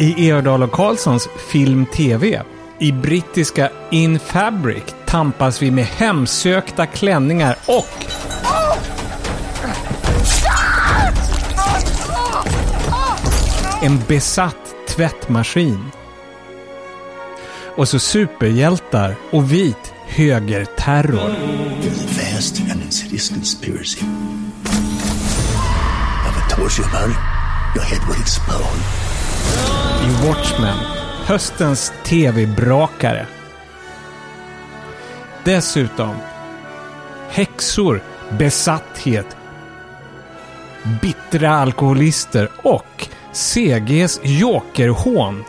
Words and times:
I 0.00 0.28
Eardal 0.28 0.62
och 0.62 0.72
Karlssons 0.72 1.28
Film 1.50 1.86
TV. 1.86 2.42
I 2.78 2.92
brittiska 2.92 3.70
In 3.90 4.18
Fabric 4.18 4.82
tampas 5.06 5.62
vi 5.62 5.70
med 5.70 5.84
hemsökta 5.84 6.86
klänningar 6.86 7.56
och 7.66 8.06
en 13.82 14.00
besatt 14.08 14.74
tvättmaskin. 14.88 15.84
Och 17.76 17.88
så 17.88 17.98
superhjältar 17.98 19.16
och 19.30 19.52
vit 19.52 19.92
högerterror. 20.06 21.30
There's 21.82 22.34
vast 22.34 22.60
and 22.60 22.82
insidious 22.82 23.28
conspiracy. 23.28 24.00
If 26.28 26.36
I 26.36 26.54
told 26.54 26.78
your 27.74 27.84
head 27.84 28.00
will 28.08 28.20
explode. 28.20 29.07
I 30.02 30.26
Watchmen, 30.26 30.78
höstens 31.26 31.92
tv-brakare. 32.04 33.26
Dessutom 35.44 36.14
häxor, 37.30 38.02
besatthet, 38.30 39.36
bittra 41.02 41.50
alkoholister 41.50 42.50
och 42.56 43.08
CGs 43.32 44.20
jokerhån. 44.22 45.44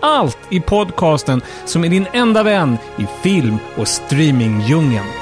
Allt 0.00 0.38
i 0.50 0.60
podcasten 0.60 1.42
som 1.64 1.84
är 1.84 1.88
din 1.88 2.06
enda 2.12 2.42
vän 2.42 2.78
i 2.96 3.06
film 3.22 3.58
och 3.76 3.88
streamingdjungeln. 3.88 5.21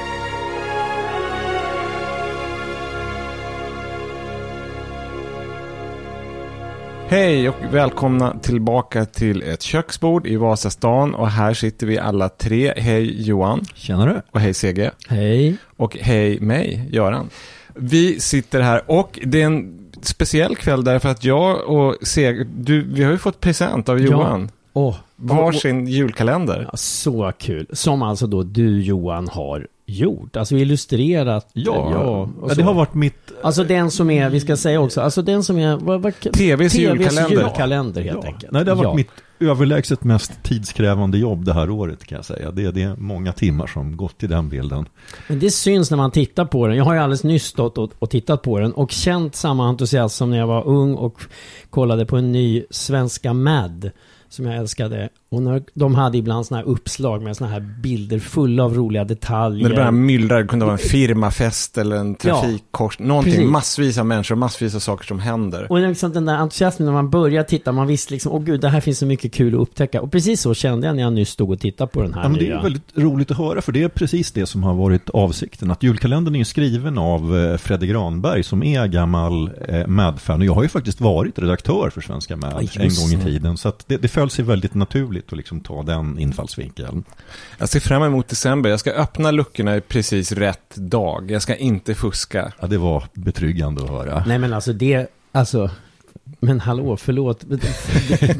Hej 7.11 7.49
och 7.49 7.55
välkomna 7.71 8.39
tillbaka 8.39 9.05
till 9.05 9.43
ett 9.43 9.63
köksbord 9.63 10.27
i 10.27 10.37
Vasastan 10.37 11.15
och 11.15 11.31
här 11.31 11.55
sitter 11.55 11.87
vi 11.87 11.99
alla 11.99 12.29
tre. 12.29 12.75
Hej 12.77 13.29
Johan. 13.29 13.65
Tjenare. 13.75 14.23
Och 14.31 14.41
hej 14.41 14.55
CG. 14.55 14.91
Hej. 15.09 15.57
Och 15.77 15.97
hej 16.01 16.41
mig, 16.41 16.89
Göran. 16.91 17.31
Vi 17.75 18.21
sitter 18.21 18.61
här 18.61 18.83
och 18.87 19.19
det 19.25 19.43
är 19.43 19.47
en 19.47 19.91
speciell 20.03 20.57
kväll 20.57 20.85
därför 20.85 21.09
att 21.09 21.25
jag 21.25 21.71
och 21.71 21.97
CG, 22.03 22.47
du, 22.57 22.83
vi 22.83 23.05
har 23.05 23.13
ju 23.13 23.19
fått 23.19 23.41
present 23.41 23.89
av 23.89 24.01
Johan. 24.01 24.51
Åh, 24.73 24.97
Varsin 25.17 25.87
julkalender. 25.87 26.69
Ja, 26.73 26.77
så 26.77 27.33
kul. 27.39 27.67
Som 27.73 28.03
alltså 28.03 28.27
då 28.27 28.43
du 28.43 28.83
Johan 28.83 29.29
har 29.29 29.67
gjort. 29.91 30.37
Alltså 30.37 30.57
illustrerat. 30.57 31.49
Ja, 31.53 31.91
ja 32.43 32.49
så. 32.49 32.55
det 32.55 32.63
har 32.63 32.75
varit 32.75 32.95
mitt... 32.95 33.33
Alltså 33.43 33.65
den 33.65 33.91
som 33.91 34.11
är, 34.11 34.31
vi 34.31 34.41
ska 34.41 34.57
säga 34.57 34.81
också, 34.81 35.01
alltså 35.01 35.23
den 35.23 35.43
som 35.43 35.59
är... 35.59 35.77
Vad, 35.77 36.03
vad, 36.03 36.15
TVs 36.21 36.75
julkalender. 36.75 37.31
julkalender 37.31 38.03
helt 38.03 38.19
Ja. 38.23 38.29
enkelt. 38.29 38.53
Nej, 38.53 38.65
det 38.65 38.71
har 38.71 38.77
varit 38.77 38.87
Ja. 38.87 38.95
mitt 38.95 39.11
överlägset 39.51 40.05
mest 40.05 40.43
tidskrävande 40.43 41.19
jobb 41.19 41.45
det 41.45 41.53
här 41.53 41.71
året 41.71 42.05
kan 42.05 42.17
jag 42.17 42.25
säga. 42.25 42.51
Det, 42.51 42.71
det 42.71 42.83
är 42.83 42.97
många 42.97 43.33
timmar 43.33 43.67
som 43.67 43.97
gått 43.97 44.19
till 44.19 44.29
den 44.29 44.49
bilden. 44.49 44.87
Men 45.29 45.39
det 45.39 45.51
syns 45.51 45.91
när 45.91 45.97
man 45.97 46.11
tittar 46.11 46.45
på 46.45 46.67
den. 46.67 46.77
Jag 46.77 46.85
har 46.85 46.95
ju 46.95 47.01
alldeles 47.01 47.25
nyss 47.25 47.45
stått 47.45 47.79
och, 47.79 47.91
och 47.99 48.11
tittat 48.11 48.43
på 48.43 48.59
den 48.59 48.73
och 48.73 48.91
känt 48.91 49.35
samma 49.35 49.69
entusiasm 49.69 50.17
som 50.19 50.31
när 50.31 50.39
jag 50.39 50.47
var 50.47 50.67
ung 50.67 50.95
och 50.95 51.21
kollade 51.71 52.07
på 52.07 52.17
en 52.17 52.33
ny 52.33 52.65
svenska 52.71 53.33
Mad. 53.35 53.91
Som 54.29 54.47
jag 54.47 54.57
älskade. 54.57 55.09
Och 55.33 55.43
när 55.43 55.63
de 55.75 55.95
hade 55.95 56.19
ibland 56.19 56.47
sådana 56.47 56.65
här 56.65 56.73
uppslag 56.73 57.23
med 57.23 57.37
sådana 57.37 57.53
här 57.53 57.61
bilder 57.61 58.19
fulla 58.19 58.65
av 58.65 58.75
roliga 58.75 59.05
detaljer. 59.05 59.63
När 59.63 59.71
det 59.71 59.77
bara 59.77 59.91
myllrar, 59.91 60.43
det 60.43 60.49
kunde 60.49 60.65
vara 60.65 60.73
en 60.73 60.79
firmafest 60.79 61.79
eller 61.79 61.97
en 61.97 62.15
trafikkors, 62.15 62.99
någonting, 62.99 63.33
precis. 63.33 63.51
massvis 63.51 63.99
av 63.99 64.07
människor, 64.07 64.35
massvis 64.35 64.75
av 64.75 64.79
saker 64.79 65.07
som 65.07 65.19
händer. 65.19 65.73
Och 65.73 65.81
liksom 65.81 66.13
den 66.13 66.25
där 66.25 66.35
entusiasmen 66.35 66.87
när 66.87 66.93
man 66.93 67.11
börjar 67.11 67.43
titta, 67.43 67.73
man 67.73 67.87
visste 67.87 68.13
liksom, 68.13 68.33
åh 68.33 68.43
gud, 68.43 68.61
det 68.61 68.69
här 68.69 68.81
finns 68.81 68.99
så 68.99 69.07
mycket 69.07 69.33
kul 69.33 69.55
att 69.55 69.61
upptäcka. 69.61 70.01
Och 70.01 70.13
precis 70.13 70.41
så 70.41 70.55
kände 70.55 70.87
jag 70.87 70.97
när 70.97 71.03
jag 71.03 71.13
nyss 71.13 71.31
stod 71.31 71.51
och 71.51 71.61
tittade 71.61 71.91
på 71.91 72.03
den 72.03 72.15
här 72.15 72.23
Ja, 72.23 72.29
men 72.29 72.39
det 72.39 72.45
nya. 72.45 72.59
är 72.59 72.63
väldigt 72.63 72.99
roligt 72.99 73.31
att 73.31 73.37
höra 73.37 73.63
för 73.63 73.73
det 73.73 73.83
är 73.83 73.89
precis 73.89 74.33
det 74.33 74.47
som 74.47 74.63
har 74.63 74.75
varit 74.75 75.11
avsikten. 75.11 75.71
Att 75.71 75.83
julkalendern 75.83 76.37
är 76.37 76.45
skriven 76.45 76.99
av 76.99 77.39
eh, 77.39 77.57
Fredde 77.57 77.87
Granberg 77.87 78.43
som 78.43 78.63
är 78.63 78.87
gammal 78.87 79.51
eh, 79.69 79.87
Mad-fan. 79.87 80.41
Och 80.41 80.47
jag 80.47 80.55
har 80.55 80.63
ju 80.63 80.69
faktiskt 80.69 81.01
varit 81.01 81.39
redaktör 81.39 81.91
för 81.91 82.01
Svenska 82.01 82.37
Mad 82.37 82.69
Ja, 82.73 82.83
en 82.83 82.95
gång 82.95 83.21
i 83.21 83.25
tiden. 83.25 83.57
Så 83.57 83.69
att 83.69 83.85
det, 83.87 83.97
det 83.97 84.09
föll 84.09 84.31
sig 84.31 84.45
väldigt 84.45 84.75
naturligt 84.75 85.20
att 85.27 85.37
liksom 85.37 85.61
ta 85.61 85.83
den 85.83 86.19
infallsvinkeln. 86.19 87.05
Jag 87.59 87.69
ser 87.69 87.81
fram 87.81 88.03
emot 88.03 88.29
december. 88.29 88.71
Jag 88.71 88.81
ska 88.81 88.91
öppna 88.93 89.31
luckorna 89.31 89.77
i 89.77 89.81
precis 89.81 90.33
rätt 90.33 90.77
dag. 90.77 91.31
Jag 91.31 91.43
ska 91.43 91.57
inte 91.57 91.95
fuska. 91.95 92.53
Ja, 92.61 92.67
det 92.67 92.79
var 92.79 93.05
betryggande 93.13 93.83
att 93.83 93.91
höra. 93.91 94.25
Nej 94.27 94.39
men 94.39 94.53
alltså 94.53 94.73
det, 94.73 95.07
alltså, 95.33 95.71
men 96.41 96.61
hallå, 96.61 96.97
förlåt. 96.97 97.41
Det, 97.49 97.57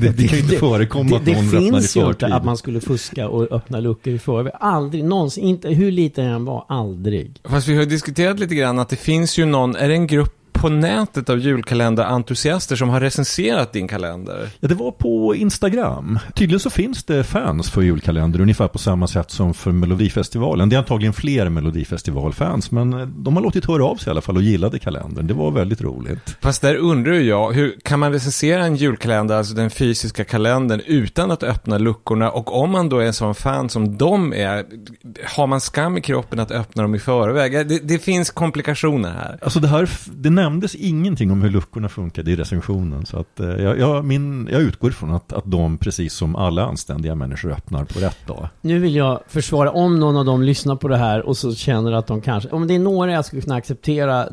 Det, 0.01 0.11
det 0.11 0.29
kan 0.29 0.39
ju 0.39 0.45
inte 0.45 0.57
förekomma 0.57 1.17
att 1.17 1.25
det, 1.25 1.33
någon 1.33 1.51
det 1.51 1.57
öppnar 1.57 1.61
i 1.61 1.71
finns 1.73 1.97
ju 1.97 2.01
inte 2.01 2.13
förtid. 2.19 2.35
att 2.35 2.45
man 2.45 2.57
skulle 2.57 2.81
fuska 2.81 3.29
och 3.29 3.53
öppna 3.53 3.81
luckor 3.81 4.13
i 4.13 4.19
förväg. 4.19 4.53
Aldrig, 4.61 5.05
någonsin, 5.05 5.45
inte 5.45 5.69
hur 5.69 5.91
liten 5.93 6.25
jag 6.25 6.35
än 6.35 6.45
var, 6.45 6.65
aldrig. 6.69 7.41
Fast 7.45 7.69
vi 7.69 7.77
har 7.77 7.85
diskuterat 7.85 8.39
lite 8.39 8.55
grann 8.55 8.79
att 8.79 8.89
det 8.89 8.97
finns 8.97 9.39
ju 9.39 9.45
någon, 9.45 9.77
är 9.77 9.89
det 9.89 9.95
en 9.95 10.07
grupp 10.07 10.37
på 10.61 10.69
nätet 10.69 11.31
av 11.31 11.39
julkalenderentusiaster 11.39 12.77
som 12.77 12.89
har 12.89 13.01
recenserat 13.01 13.73
din 13.73 13.89
kalender? 13.89 14.49
Ja, 14.61 14.69
det 14.69 14.75
var 14.75 14.91
på 14.91 15.35
Instagram. 15.35 16.19
Tydligen 16.35 16.61
så 16.61 16.71
finns 16.71 17.05
det 17.05 17.25
fans 17.25 17.71
för 17.71 17.83
julkalender 17.83 18.41
ungefär 18.41 18.69
på 18.69 18.79
samma 18.79 19.07
sätt 19.07 19.31
som 19.31 19.55
för 19.55 19.73
Melodifestivalen. 19.73 20.69
Det 20.69 20.77
är 20.77 20.79
antagligen 20.79 21.13
fler 21.13 21.49
Melodifestivalfans, 21.49 22.71
men 22.71 22.93
eh, 22.93 23.07
de 23.07 23.37
har 23.37 23.43
låtit 23.43 23.65
höra 23.65 23.85
av 23.85 23.97
sig 23.97 24.11
i 24.11 24.11
alla 24.11 24.21
fall 24.21 24.37
och 24.37 24.43
gillade 24.43 24.79
kalendern. 24.79 25.27
Det 25.27 25.35
var 25.35 25.51
väldigt 25.51 25.81
roligt. 25.81 26.37
Fast 26.41 26.63
där 26.63 26.77
undrar 26.77 27.13
jag, 27.13 27.53
hur 27.53 27.77
kan 27.85 27.99
man 27.99 28.13
recensera 28.13 28.65
en 28.65 28.77
julkalender, 28.77 29.35
alltså 29.35 29.55
den 29.55 29.71
fysiska 29.71 30.25
kalendern, 30.25 30.81
utan 30.87 31.31
att 31.31 31.43
öppna 31.43 31.79
luckorna? 31.79 32.31
Och 32.31 32.63
om 32.63 32.71
man 32.71 32.89
då 32.89 32.99
är 32.99 33.07
en 33.07 33.13
sån 33.13 33.35
fan 33.35 33.69
som 33.69 33.99
de 33.99 34.33
är, 34.33 34.65
har 35.37 35.47
man 35.47 35.61
skam 35.61 35.99
i 35.99 36.01
kroppen 36.01 36.39
att 36.39 36.51
öppna 36.51 36.83
dem 36.83 36.95
i 36.95 36.99
förväg? 36.99 37.69
Det, 37.69 37.79
det 37.89 37.99
finns 37.99 38.31
komplikationer 38.31 39.13
här. 39.13 39.39
Alltså 39.43 39.61
det 39.61 39.69
här, 39.69 39.91
det 40.07 40.31
nämndes 40.51 40.75
ingenting 40.75 41.31
om 41.31 41.43
hur 41.43 41.51
luckorna 41.51 41.89
funkade 41.89 42.31
i 42.31 42.37
recensionen. 42.37 43.07
Så 43.07 43.19
att 43.19 43.41
eh, 43.41 43.49
jag, 43.49 43.79
jag, 43.79 44.05
min, 44.05 44.49
jag 44.53 44.63
utgår 44.63 44.91
ifrån 44.91 45.11
att, 45.11 45.33
att 45.33 45.45
de, 45.47 45.79
precis 45.79 46.15
som 46.15 46.37
alla 46.37 46.65
anständiga 46.65 47.15
människor, 47.15 47.53
öppnar 47.53 47.85
på 47.85 47.99
rätt 47.99 48.27
dag. 48.27 48.49
Nu 48.61 48.79
vill 48.79 48.95
jag 48.97 49.21
försvara, 49.29 49.71
om 49.71 50.01
någon 50.01 50.17
av 50.17 50.25
dem 50.25 50.43
lyssnar 50.43 50.77
på 50.77 50.89
det 50.89 50.97
här 50.97 51.21
och 51.27 51.37
så 51.37 51.55
känner 51.55 51.93
att 51.93 52.07
de 52.07 52.21
kanske, 52.21 52.49
om 52.49 52.67
det 52.67 52.75
är 52.75 52.79
några 52.79 53.13
jag 53.13 53.25
skulle 53.25 53.43
kunna 53.43 53.55
acceptera, 53.55 54.23
eh, 54.23 54.29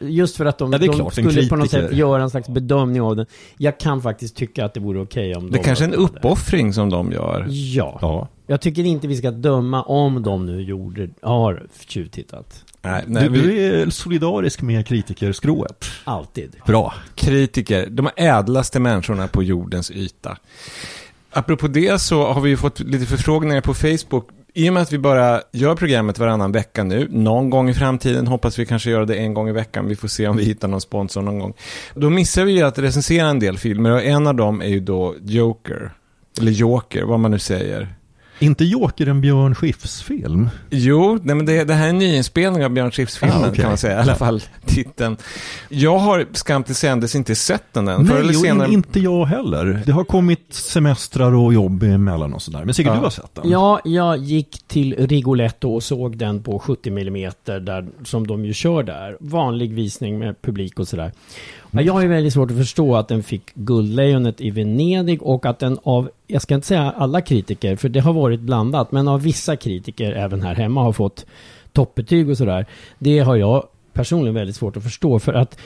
just 0.00 0.36
för 0.36 0.44
att 0.44 0.58
de, 0.58 0.72
Ja, 0.72 0.78
det 0.78 0.86
de 0.86 0.92
klart, 0.92 1.12
skulle 1.12 1.48
på 1.48 1.56
något 1.56 1.70
sätt 1.70 1.92
göra 1.92 2.22
en 2.22 2.30
slags 2.30 2.48
bedömning 2.48 3.02
av 3.02 3.16
den. 3.16 3.26
Jag 3.56 3.80
kan 3.80 4.02
faktiskt 4.02 4.36
tycka 4.36 4.64
att 4.64 4.74
det 4.74 4.80
vore 4.80 5.00
okej 5.00 5.34
om 5.34 5.50
Det 5.50 5.58
de 5.58 5.64
kanske 5.64 5.84
är 5.84 5.88
en 5.88 5.94
uppoffring 5.94 6.72
som 6.72 6.90
de 6.90 7.12
gör. 7.12 7.46
Ja. 7.48 7.98
Ja. 8.02 8.28
Jag 8.50 8.60
tycker 8.60 8.84
inte 8.84 9.06
vi 9.08 9.16
ska 9.16 9.30
döma 9.30 9.82
om 9.82 10.22
de 10.22 10.46
nu 10.46 10.62
gjorde, 10.62 11.08
har 11.22 11.66
tjuvtittat. 11.86 12.64
Nej, 12.82 13.04
nej, 13.06 13.22
Du, 13.22 13.28
vi, 13.28 13.40
du 13.40 13.82
är 13.82 13.90
solidarisk 13.90 14.62
med 14.62 14.86
kritikerskrået. 14.86 15.84
Alltid. 16.04 16.56
Bra. 16.66 16.94
kritiker, 17.14 17.86
de 17.90 18.10
ädlaste 18.16 18.80
människorna 18.80 19.28
på 19.28 19.42
jordens 19.42 19.90
yta. 19.90 20.36
Apropå 21.30 21.68
det 21.68 21.98
så 22.00 22.32
har 22.32 22.40
vi 22.40 22.50
ju 22.50 22.56
fått 22.56 22.80
lite 22.80 23.06
förfrågningar 23.06 23.60
på 23.60 23.74
Facebook. 23.74 24.28
I 24.54 24.68
och 24.68 24.72
med 24.72 24.82
att 24.82 24.92
vi 24.92 24.98
bara 24.98 25.42
gör 25.52 25.74
programmet 25.74 26.18
varannan 26.18 26.52
vecka 26.52 26.84
nu, 26.84 27.08
någon 27.10 27.50
gång 27.50 27.68
i 27.70 27.74
framtiden 27.74 28.26
hoppas 28.26 28.58
vi 28.58 28.66
kanske 28.66 28.90
göra 28.90 29.04
det 29.04 29.16
en 29.16 29.34
gång 29.34 29.48
i 29.48 29.52
veckan, 29.52 29.86
vi 29.88 29.96
får 29.96 30.08
se 30.08 30.28
om 30.28 30.36
vi 30.36 30.44
hittar 30.44 30.68
någon 30.68 30.80
sponsor 30.80 31.22
någon 31.22 31.38
gång. 31.38 31.54
Då 31.94 32.10
missar 32.10 32.44
vi 32.44 32.52
ju 32.52 32.62
att 32.62 32.78
recensera 32.78 33.26
en 33.26 33.38
del 33.38 33.58
filmer 33.58 33.90
och 33.90 34.02
en 34.02 34.26
av 34.26 34.34
dem 34.34 34.62
är 34.62 34.68
ju 34.68 34.80
då 34.80 35.14
Joker. 35.22 35.90
Eller 36.40 36.52
Joker, 36.52 37.02
vad 37.02 37.20
man 37.20 37.30
nu 37.30 37.38
säger. 37.38 37.97
Inte 38.40 38.64
Joker 38.64 39.06
en 39.06 39.20
Björn 39.20 39.54
Skifs 39.54 40.02
film? 40.02 40.48
Jo, 40.70 41.18
nej, 41.22 41.36
men 41.36 41.46
det, 41.46 41.64
det 41.64 41.74
här 41.74 41.84
är 41.84 41.88
en 41.90 41.98
nyinspelning 41.98 42.64
av 42.64 42.70
Björn 42.70 42.90
Skifs-filmen 42.90 43.36
Ah, 43.44 43.48
okej. 43.48 43.56
kan 43.60 43.68
man 43.68 43.78
säga, 43.78 43.98
i 43.98 44.02
alla 44.02 44.14
fall 44.14 44.42
titeln. 44.66 45.16
Jag 45.68 45.98
har 45.98 46.26
skam 46.32 46.64
till 46.64 46.74
sändes 46.74 47.14
inte 47.14 47.34
sett 47.34 47.64
den 47.72 47.88
än. 47.88 48.02
Nej, 48.02 48.34
senare... 48.34 48.68
in, 48.68 48.74
inte 48.74 49.00
jag 49.00 49.24
heller. 49.26 49.82
Det 49.86 49.92
har 49.92 50.04
kommit 50.04 50.46
semestrar 50.54 51.34
och 51.34 51.54
jobb 51.54 51.82
emellan 51.82 52.34
och 52.34 52.42
sådär. 52.42 52.64
Men 52.64 52.74
Sigurd, 52.74 52.92
Ja. 52.92 52.96
du 52.96 53.02
har 53.02 53.10
sett 53.10 53.34
den? 53.34 53.50
Ja, 53.50 53.80
jag 53.84 54.16
gick 54.18 54.62
till 54.68 55.06
Rigoletto 55.08 55.74
och 55.74 55.82
såg 55.82 56.16
den 56.16 56.42
på 56.42 56.58
70 56.58 56.88
mm 56.88 57.32
där, 57.44 57.86
som 58.04 58.26
de 58.26 58.44
ju 58.44 58.52
kör 58.52 58.82
där. 58.82 59.16
Vanlig 59.20 59.74
visning 59.74 60.18
med 60.18 60.42
publik 60.42 60.78
och 60.78 60.88
sådär. 60.88 61.12
Ja, 61.70 61.82
Jag 61.82 61.92
har 61.92 62.02
ju 62.02 62.08
väldigt 62.08 62.32
svårt 62.32 62.50
att 62.50 62.56
förstå 62.56 62.96
att 62.96 63.08
den 63.08 63.22
fick 63.22 63.54
Guldlejonet 63.54 64.40
i 64.40 64.50
Venedig 64.50 65.22
och 65.22 65.46
att 65.46 65.58
den 65.58 65.78
av, 65.82 66.10
jag 66.26 66.42
ska 66.42 66.54
inte 66.54 66.66
säga 66.66 66.94
alla 66.96 67.20
kritiker, 67.20 67.76
för 67.76 67.88
det 67.88 68.00
har 68.00 68.12
varit 68.12 68.40
blandat, 68.40 68.92
men 68.92 69.08
av 69.08 69.22
vissa 69.22 69.56
kritiker 69.56 70.12
även 70.12 70.42
här 70.42 70.54
hemma 70.54 70.82
har 70.82 70.92
fått 70.92 71.26
toppbetyg 71.72 72.30
och 72.30 72.36
sådär. 72.36 72.66
Det 72.98 73.18
har 73.18 73.36
jag 73.36 73.66
personligen 73.92 74.34
väldigt 74.34 74.56
svårt 74.56 74.76
att 74.76 74.82
förstå 74.82 75.18
för 75.18 75.32
att 75.32 75.58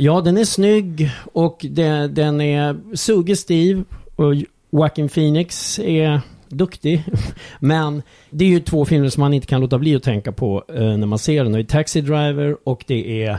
Ja, 0.00 0.20
den 0.20 0.36
är 0.36 0.44
snygg 0.44 1.10
och 1.32 1.66
det, 1.70 2.08
den 2.08 2.40
är 2.40 2.96
suggestiv 2.96 3.84
och 4.16 4.34
Joaquin 4.70 5.08
Phoenix 5.08 5.78
är 5.78 6.20
duktig. 6.48 7.04
Men 7.60 8.02
det 8.30 8.44
är 8.44 8.48
ju 8.48 8.60
två 8.60 8.84
filmer 8.84 9.08
som 9.08 9.20
man 9.20 9.34
inte 9.34 9.46
kan 9.46 9.60
låta 9.60 9.78
bli 9.78 9.96
att 9.96 10.02
tänka 10.02 10.32
på 10.32 10.64
eh, 10.68 10.96
när 10.96 11.06
man 11.06 11.18
ser 11.18 11.44
den. 11.44 11.52
Det 11.52 11.58
är 11.58 11.64
Taxi 11.64 12.00
Driver 12.00 12.56
och 12.64 12.84
det 12.86 13.24
är 13.24 13.38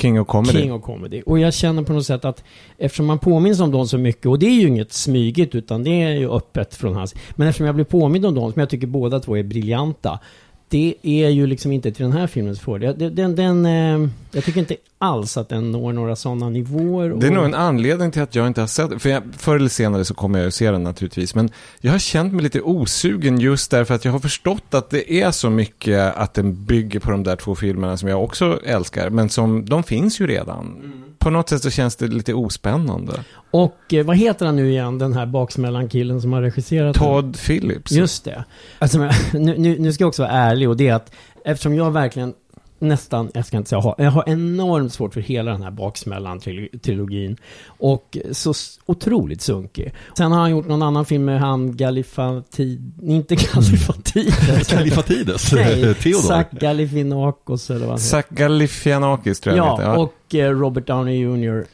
King 0.00 0.20
of 0.20 0.28
Comedy. 0.28 0.60
King 0.60 0.72
of 0.72 0.82
Comedy. 0.82 1.22
Och 1.26 1.38
jag 1.38 1.54
känner 1.54 1.82
på 1.82 1.92
något 1.92 2.06
sätt 2.06 2.24
att 2.24 2.44
eftersom 2.78 3.06
man 3.06 3.18
påminns 3.18 3.60
om 3.60 3.70
dem 3.70 3.86
så 3.86 3.98
mycket, 3.98 4.26
och 4.26 4.38
det 4.38 4.46
är 4.46 4.60
ju 4.60 4.68
inget 4.68 4.92
smygigt 4.92 5.54
utan 5.54 5.84
det 5.84 6.02
är 6.02 6.10
ju 6.10 6.30
öppet 6.30 6.74
från 6.74 6.94
hans. 6.94 7.14
Men 7.36 7.48
eftersom 7.48 7.66
jag 7.66 7.74
blir 7.74 7.84
påmind 7.84 8.26
om 8.26 8.34
dem, 8.34 8.52
som 8.52 8.60
jag 8.60 8.70
tycker 8.70 8.86
båda 8.86 9.20
två 9.20 9.36
är 9.36 9.42
briljanta, 9.42 10.20
det 10.68 10.94
är 11.02 11.28
ju 11.28 11.46
liksom 11.46 11.72
inte 11.72 11.92
till 11.92 12.04
den 12.04 12.12
här 12.12 12.26
filmens 12.26 12.60
fördel. 12.60 12.98
Den, 12.98 13.14
den, 13.14 13.36
den, 13.36 13.66
eh, 13.66 14.08
jag 14.32 14.44
tycker 14.44 14.60
inte 14.60 14.76
alls 14.98 15.36
att 15.36 15.48
den 15.48 15.72
når 15.72 15.92
några 15.92 16.16
sådana 16.16 16.48
nivåer. 16.48 17.10
Det 17.20 17.26
är 17.26 17.30
nog 17.30 17.44
en 17.44 17.54
anledning 17.54 18.10
till 18.10 18.22
att 18.22 18.34
jag 18.34 18.46
inte 18.46 18.60
har 18.60 18.68
sett 18.68 18.90
den. 18.90 19.00
För 19.00 19.08
jag, 19.08 19.22
förr 19.38 19.56
eller 19.56 19.68
senare 19.68 20.04
så 20.04 20.14
kommer 20.14 20.38
jag 20.38 20.48
att 20.48 20.54
se 20.54 20.70
den 20.70 20.82
naturligtvis. 20.82 21.34
Men 21.34 21.50
jag 21.80 21.92
har 21.92 21.98
känt 21.98 22.32
mig 22.32 22.42
lite 22.42 22.60
osugen 22.60 23.40
just 23.40 23.70
därför 23.70 23.94
att 23.94 24.04
jag 24.04 24.12
har 24.12 24.18
förstått 24.18 24.74
att 24.74 24.90
det 24.90 25.12
är 25.12 25.30
så 25.30 25.50
mycket 25.50 26.16
att 26.16 26.34
den 26.34 26.64
bygger 26.64 27.00
på 27.00 27.10
de 27.10 27.22
där 27.22 27.36
två 27.36 27.54
filmerna 27.54 27.96
som 27.96 28.08
jag 28.08 28.24
också 28.24 28.60
älskar. 28.64 29.10
Men 29.10 29.28
som, 29.28 29.68
de 29.68 29.82
finns 29.82 30.20
ju 30.20 30.26
redan. 30.26 30.66
Mm. 30.66 31.04
På 31.18 31.30
något 31.30 31.48
sätt 31.48 31.62
så 31.62 31.70
känns 31.70 31.96
det 31.96 32.06
lite 32.06 32.34
ospännande. 32.34 33.12
Och 33.50 33.94
eh, 33.94 34.04
vad 34.04 34.16
heter 34.16 34.46
han 34.46 34.56
nu 34.56 34.70
igen, 34.70 34.98
den 34.98 35.12
här 35.12 35.26
baksmällan-killen 35.26 36.20
som 36.20 36.32
har 36.32 36.42
regisserat 36.42 36.96
Todd 36.96 37.24
den? 37.24 37.32
Phillips. 37.32 37.92
Just 37.92 38.24
det. 38.24 38.44
Alltså, 38.78 38.98
nu, 39.32 39.58
nu, 39.58 39.78
nu 39.78 39.92
ska 39.92 40.02
jag 40.02 40.08
också 40.08 40.22
vara 40.22 40.32
ärlig 40.32 40.68
och 40.68 40.76
det 40.76 40.88
är 40.88 40.94
att 40.94 41.14
eftersom 41.44 41.74
jag 41.74 41.90
verkligen 41.90 42.34
nästan, 42.78 43.30
jag 43.34 43.46
ska 43.46 43.56
inte 43.56 43.68
säga 43.68 43.80
ha, 43.80 43.94
jag 43.98 44.10
har 44.10 44.24
enormt 44.26 44.92
svårt 44.92 45.14
för 45.14 45.20
hela 45.20 45.50
den 45.50 45.62
här 45.62 45.70
baksmällan-trilogin. 45.70 47.36
Och 47.66 48.18
så 48.32 48.54
otroligt 48.86 49.42
sunkig. 49.42 49.94
Sen 50.16 50.32
har 50.32 50.40
han 50.40 50.50
gjort 50.50 50.66
någon 50.66 50.82
annan 50.82 51.04
film 51.04 51.24
med 51.24 51.40
han 51.40 51.76
Galifatid, 51.76 52.92
inte 53.02 53.34
Galifatides. 53.34 54.68
Galifatides? 54.72 55.52
Nej, 55.52 55.94
Theodor. 55.94 56.22
Zack 56.22 56.50
Galifianakis 56.50 57.70
eller 57.70 57.86
vad 57.86 58.00
Zack 58.00 58.30
Galifianakis 58.30 59.40
tror 59.40 59.56
jag 59.56 59.66
ja, 59.66 59.76
heter. 59.76 59.90
Ja, 59.90 59.96
och 59.96 60.34
eh, 60.34 60.50
Robert 60.50 60.86
Downey 60.86 61.18
Jr. 61.18 61.64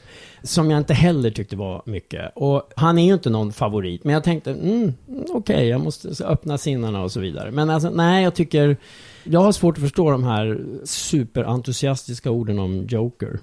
Som 0.42 0.70
jag 0.70 0.78
inte 0.78 0.94
heller 0.94 1.30
tyckte 1.30 1.56
var 1.56 1.82
mycket. 1.86 2.32
Och 2.34 2.70
han 2.76 2.98
är 2.98 3.06
ju 3.06 3.12
inte 3.14 3.30
någon 3.30 3.52
favorit. 3.52 4.04
Men 4.04 4.14
jag 4.14 4.24
tänkte, 4.24 4.50
mm, 4.50 4.92
okej, 5.08 5.34
okay, 5.34 5.66
jag 5.66 5.80
måste 5.80 6.24
öppna 6.24 6.58
sinnena 6.58 7.02
och 7.02 7.12
så 7.12 7.20
vidare. 7.20 7.50
Men 7.50 7.70
alltså, 7.70 7.90
nej, 7.90 8.24
jag 8.24 8.34
tycker 8.34 8.76
jag 9.24 9.40
har 9.40 9.52
svårt 9.52 9.76
att 9.76 9.82
förstå 9.82 10.10
de 10.10 10.24
här 10.24 10.60
superentusiastiska 10.84 12.30
orden 12.30 12.58
om 12.58 12.86
Joker. 12.88 13.38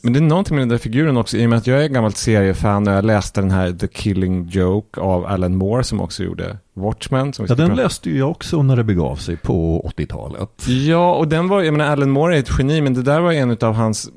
Men 0.00 0.12
det 0.12 0.18
är 0.18 0.20
någonting 0.20 0.54
med 0.54 0.62
den 0.62 0.68
där 0.68 0.78
figuren 0.78 1.16
också, 1.16 1.36
i 1.36 1.46
och 1.46 1.50
med 1.50 1.58
att 1.58 1.66
jag 1.66 1.84
är 1.84 1.88
gammalt 1.88 2.16
seriefan 2.16 2.88
och 2.88 2.94
jag 2.94 3.04
läste 3.04 3.40
den 3.40 3.50
här 3.50 3.72
The 3.72 3.88
Killing 3.88 4.48
Joke 4.48 5.00
av 5.00 5.26
Alan 5.26 5.56
Moore 5.56 5.84
som 5.84 6.00
också 6.00 6.22
gjorde 6.22 6.58
Watchmen. 6.74 7.32
Som 7.32 7.46
ja, 7.48 7.54
den 7.54 7.68
prata. 7.68 7.82
läste 7.82 8.10
ju 8.10 8.18
jag 8.18 8.30
också 8.30 8.62
när 8.62 8.76
det 8.76 8.84
begav 8.84 9.16
sig 9.16 9.36
på 9.36 9.90
80-talet. 9.96 10.66
Ja, 10.66 11.14
och 11.14 11.28
den 11.28 11.48
var, 11.48 11.62
jag 11.62 11.72
menar 11.72 11.92
Alan 11.92 12.10
Moore 12.10 12.36
är 12.36 12.40
ett 12.40 12.58
geni, 12.58 12.80
men 12.80 12.94
det 12.94 13.02
där 13.02 13.20
var 13.20 13.32
en 13.32 13.56
av 13.60 13.74
hans 13.74 14.10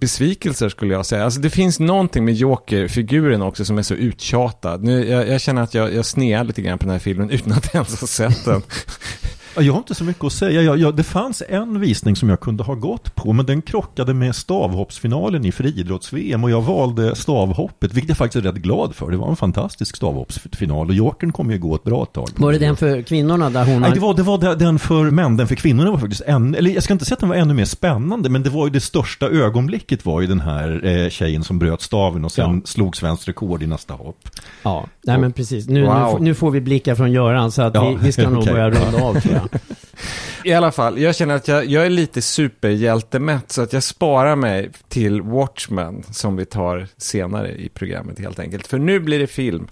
besvikelser 0.00 0.68
skulle 0.68 0.94
jag 0.94 1.06
säga. 1.06 1.24
Alltså 1.24 1.40
det 1.40 1.50
finns 1.50 1.80
någonting 1.80 2.24
med 2.24 2.34
Joker-figuren 2.34 3.42
också 3.42 3.64
som 3.64 3.78
är 3.78 3.82
så 3.82 3.94
uttjatad. 3.94 4.84
Nu, 4.84 5.08
jag, 5.08 5.28
jag 5.28 5.40
känner 5.40 5.62
att 5.62 5.74
jag, 5.74 5.94
jag 5.94 6.06
snear 6.06 6.44
lite 6.44 6.62
grann 6.62 6.78
på 6.78 6.84
den 6.84 6.92
här 6.92 6.98
filmen 6.98 7.30
utan 7.30 7.52
att 7.52 7.74
ens 7.74 8.00
ha 8.00 8.06
sett 8.06 8.44
den. 8.44 8.62
Jag 9.60 9.72
har 9.72 9.78
inte 9.78 9.94
så 9.94 10.04
mycket 10.04 10.24
att 10.24 10.32
säga. 10.32 10.62
Jag, 10.62 10.78
jag, 10.78 10.96
det 10.96 11.02
fanns 11.02 11.42
en 11.48 11.80
visning 11.80 12.16
som 12.16 12.28
jag 12.28 12.40
kunde 12.40 12.62
ha 12.62 12.74
gått 12.74 13.14
på, 13.14 13.32
men 13.32 13.46
den 13.46 13.62
krockade 13.62 14.14
med 14.14 14.36
stavhoppsfinalen 14.36 15.44
i 15.44 15.52
friidrotts-VM 15.52 16.44
och 16.44 16.50
jag 16.50 16.62
valde 16.62 17.16
stavhoppet, 17.16 17.92
vilket 17.92 18.08
jag 18.08 18.18
faktiskt 18.18 18.44
är 18.46 18.52
rätt 18.52 18.62
glad 18.62 18.94
för. 18.94 19.10
Det 19.10 19.16
var 19.16 19.28
en 19.28 19.36
fantastisk 19.36 19.96
stavhoppsfinal 19.96 20.88
och 20.88 20.94
Jokern 20.94 21.32
kommer 21.32 21.52
ju 21.52 21.58
gå 21.58 21.74
ett 21.74 21.84
bra 21.84 22.04
tag. 22.04 22.28
Var 22.36 22.52
det 22.52 22.58
den 22.58 22.76
för 22.76 23.02
kvinnorna 23.02 23.50
där 23.50 23.64
hon... 23.64 23.82
Nej, 23.82 23.90
det 23.94 24.00
var, 24.00 24.14
det 24.14 24.22
var 24.22 24.56
den 24.56 24.78
för 24.78 25.10
män. 25.10 25.36
Den 25.36 25.48
för 25.48 25.54
kvinnorna 25.54 25.90
var 25.90 25.98
faktiskt 25.98 26.22
än, 26.26 26.54
eller 26.54 26.70
jag 26.70 26.82
ska 26.82 26.92
inte 26.92 27.04
säga 27.04 27.14
att 27.14 27.20
den 27.20 27.28
var 27.28 27.36
ännu 27.36 27.54
mer 27.54 27.64
spännande, 27.64 28.28
men 28.28 28.42
det 28.42 28.50
var 28.50 28.66
ju 28.66 28.72
det 28.72 28.80
största 28.80 29.26
ögonblicket 29.26 30.06
var 30.06 30.20
ju 30.20 30.26
den 30.26 30.40
här 30.40 30.86
eh, 30.86 31.08
tjejen 31.08 31.44
som 31.44 31.58
bröt 31.58 31.82
staven 31.82 32.24
och 32.24 32.32
sen 32.32 32.54
ja. 32.54 32.60
slog 32.64 32.96
svenskt 32.96 33.28
rekord 33.28 33.62
i 33.62 33.66
nästa 33.66 33.94
hopp. 33.94 34.28
Ja, 34.62 34.86
nej 35.02 35.18
men 35.18 35.32
precis. 35.32 35.68
Nu, 35.68 35.86
wow. 35.86 36.16
nu, 36.18 36.24
nu, 36.24 36.34
får 36.34 36.50
vi 36.50 36.60
blickar 36.60 36.94
från 36.94 37.12
Göran 37.12 37.52
så 37.52 37.62
att 37.62 37.74
ja, 37.74 37.88
vi, 37.88 37.96
vi 38.06 38.12
ska 38.12 38.30
nog 38.30 38.38
okay. 38.42 38.52
börja 38.52 38.70
runda 38.70 39.02
av 39.04 39.20
tror 39.20 39.34
jag. 39.34 39.47
I 40.44 40.52
alla 40.52 40.72
fall, 40.72 40.98
jag 40.98 41.16
känner 41.16 41.34
att 41.34 41.48
jag, 41.48 41.66
jag 41.66 41.86
är 41.86 41.90
lite 41.90 42.22
superhjältemätt 42.22 43.52
så 43.52 43.62
att 43.62 43.72
jag 43.72 43.82
sparar 43.82 44.36
mig 44.36 44.70
till 44.88 45.22
Watchmen 45.22 46.02
som 46.10 46.36
vi 46.36 46.44
tar 46.44 46.86
senare 46.96 47.54
i 47.54 47.68
programmet 47.68 48.18
helt 48.18 48.38
enkelt. 48.38 48.66
För 48.66 48.78
nu 48.78 49.00
blir 49.00 49.18
det 49.18 49.26
film. 49.26 49.68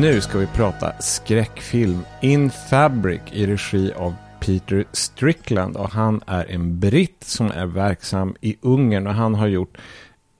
Nu 0.00 0.20
ska 0.20 0.38
vi 0.38 0.46
prata 0.46 0.92
skräckfilm 1.00 2.00
In 2.20 2.50
Fabric 2.50 3.20
i 3.32 3.46
regi 3.46 3.92
av 3.92 4.14
Peter 4.40 4.84
Strickland 4.92 5.76
och 5.76 5.90
han 5.90 6.20
är 6.26 6.50
en 6.50 6.80
britt 6.80 7.24
som 7.24 7.50
är 7.50 7.66
verksam 7.66 8.34
i 8.40 8.56
Ungern 8.60 9.06
och 9.06 9.14
han 9.14 9.34
har 9.34 9.46
gjort 9.46 9.78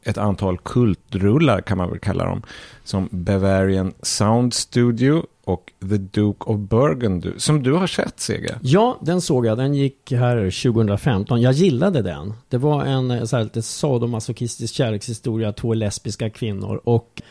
ett 0.05 0.19
antal 0.19 0.59
kultrullar 0.59 1.61
kan 1.61 1.79
man 1.79 1.91
väl 1.91 1.99
kalla 1.99 2.25
dem 2.25 2.43
som 2.85 3.09
Bavarian 3.11 3.93
Sound 4.03 4.55
Studio 4.55 5.23
och 5.45 5.73
The 5.81 5.97
Duke 5.97 6.45
of 6.45 6.59
Burgundy 6.59 7.31
som 7.37 7.62
du 7.62 7.73
har 7.73 7.87
sett 7.87 8.21
Sege. 8.21 8.59
Ja, 8.62 8.99
den 9.01 9.21
såg 9.21 9.47
jag. 9.47 9.59
Den 9.59 9.75
gick 9.75 10.12
här 10.12 10.37
2015. 10.73 11.41
Jag 11.41 11.53
gillade 11.53 12.03
den. 12.03 12.33
Det 12.49 12.59
var 12.59 12.85
en 12.85 13.11
eh, 13.11 13.25
så 13.25 13.37
här, 13.37 13.45
lite 13.45 13.62
sadomasochistisk 13.62 14.75
kärlekshistoria, 14.75 15.53
två 15.53 15.75
lesbiska 15.75 16.31
kvinnor 16.31 16.81
och 16.85 17.23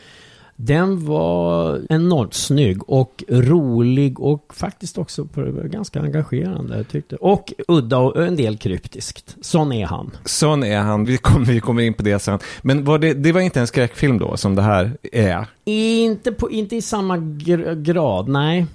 den 0.64 1.06
var 1.06 1.80
enormt 1.88 2.34
snygg 2.34 2.88
och 2.90 3.24
rolig 3.28 4.20
och 4.20 4.54
faktiskt 4.54 4.98
också 4.98 5.28
ganska 5.64 6.00
engagerande 6.00 6.76
jag 6.76 6.88
tyckte. 6.88 7.16
Och 7.16 7.52
udda 7.68 7.98
och 7.98 8.26
en 8.26 8.36
del 8.36 8.58
kryptiskt. 8.58 9.36
Sån 9.40 9.72
är 9.72 9.86
han. 9.86 10.10
Sån 10.24 10.64
är 10.64 10.78
han. 10.78 11.04
Vi 11.04 11.18
kommer, 11.18 11.46
vi 11.46 11.60
kommer 11.60 11.82
in 11.82 11.94
på 11.94 12.02
det 12.02 12.18
sen. 12.18 12.38
Men 12.62 12.84
var 12.84 12.98
det, 12.98 13.14
det 13.14 13.32
var 13.32 13.40
inte 13.40 13.60
en 13.60 13.66
skräckfilm 13.66 14.18
då 14.18 14.36
som 14.36 14.54
det 14.54 14.62
här 14.62 14.96
är? 15.12 15.46
Inte, 15.64 16.32
på, 16.32 16.50
inte 16.50 16.76
i 16.76 16.82
samma 16.82 17.16
gr 17.18 17.74
grad, 17.74 18.28
nej. 18.28 18.66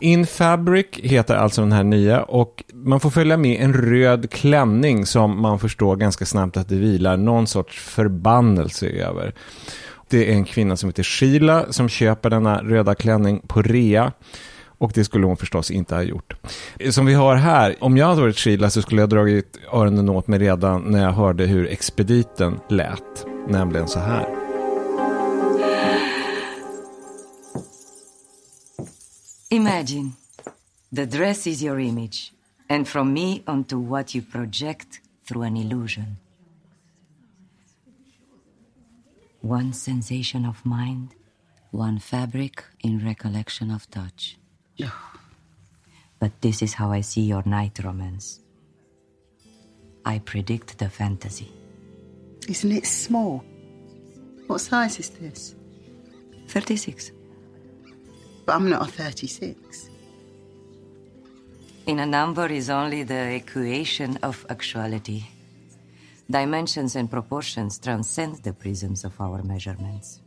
In 0.00 0.26
Fabric 0.26 0.86
heter 0.92 1.34
alltså 1.34 1.60
den 1.60 1.72
här 1.72 1.84
nya 1.84 2.22
och 2.22 2.64
man 2.72 3.00
får 3.00 3.10
följa 3.10 3.36
med 3.36 3.60
en 3.60 3.72
röd 3.72 4.30
klänning 4.30 5.06
som 5.06 5.40
man 5.42 5.58
förstår 5.58 5.96
ganska 5.96 6.26
snabbt 6.26 6.56
att 6.56 6.68
det 6.68 6.74
vilar 6.74 7.16
någon 7.16 7.46
sorts 7.46 7.80
förbannelse 7.80 8.86
över. 8.86 9.34
Det 10.10 10.30
är 10.30 10.32
en 10.32 10.44
kvinna 10.44 10.76
som 10.76 10.88
heter 10.88 11.02
Sheila 11.02 11.72
som 11.72 11.88
köper 11.88 12.30
denna 12.30 12.62
röda 12.62 12.94
klänning 12.94 13.40
på 13.46 13.62
rea. 13.62 14.12
Och 14.66 14.92
det 14.94 15.04
skulle 15.04 15.26
hon 15.26 15.36
förstås 15.36 15.70
inte 15.70 15.94
ha 15.94 16.02
gjort. 16.02 16.34
Som 16.90 17.06
vi 17.06 17.14
har 17.14 17.34
här, 17.34 17.76
om 17.80 17.96
jag 17.96 18.06
hade 18.06 18.20
varit 18.20 18.38
Sheila 18.38 18.70
så 18.70 18.82
skulle 18.82 19.00
jag 19.00 19.08
dragit 19.08 19.58
öronen 19.72 20.08
åt 20.08 20.28
mig 20.28 20.38
redan 20.38 20.82
när 20.82 21.02
jag 21.02 21.12
hörde 21.12 21.46
hur 21.46 21.66
expediten 21.66 22.60
lät. 22.68 23.26
Nämligen 23.48 23.88
så 23.88 23.98
här. 23.98 24.26
Imagine, 29.48 30.12
the 30.96 31.04
dress 31.04 31.46
is 31.46 31.62
your 31.62 31.80
image, 31.80 32.32
and 32.68 32.88
from 32.88 33.12
me 33.12 33.40
onto 33.46 33.86
what 33.88 34.14
you 34.14 34.24
project 34.32 34.88
through 35.28 35.46
an 35.46 35.56
illusion. 35.56 36.16
One 39.40 39.72
sensation 39.72 40.44
of 40.44 40.64
mind, 40.66 41.14
one 41.70 41.98
fabric 41.98 42.64
in 42.80 43.04
recollection 43.04 43.70
of 43.70 43.90
touch. 43.90 44.38
but 46.18 46.32
this 46.42 46.62
is 46.62 46.74
how 46.74 46.92
I 46.92 47.00
see 47.00 47.22
your 47.22 47.42
night 47.46 47.78
romance. 47.82 48.40
I 50.04 50.18
predict 50.18 50.78
the 50.78 50.88
fantasy. 50.88 51.50
Isn't 52.48 52.72
it 52.72 52.86
small? 52.86 53.42
What 54.46 54.60
size 54.60 54.98
is 54.98 55.10
this? 55.10 55.54
36. 56.48 57.12
But 58.44 58.56
I'm 58.56 58.68
not 58.68 58.88
a 58.88 58.90
36. 58.90 59.88
In 61.86 61.98
a 62.00 62.06
number 62.06 62.46
is 62.46 62.68
only 62.68 63.02
the 63.04 63.34
equation 63.34 64.18
of 64.22 64.44
actuality. 64.50 65.24
Dimensions 66.32 66.96
and 66.96 67.10
proportions 67.10 67.78
transcend 67.78 68.44
the 68.44 68.52
prisms 68.52 69.04
of 69.04 69.20
our 69.20 69.42
measurements. 69.42 70.20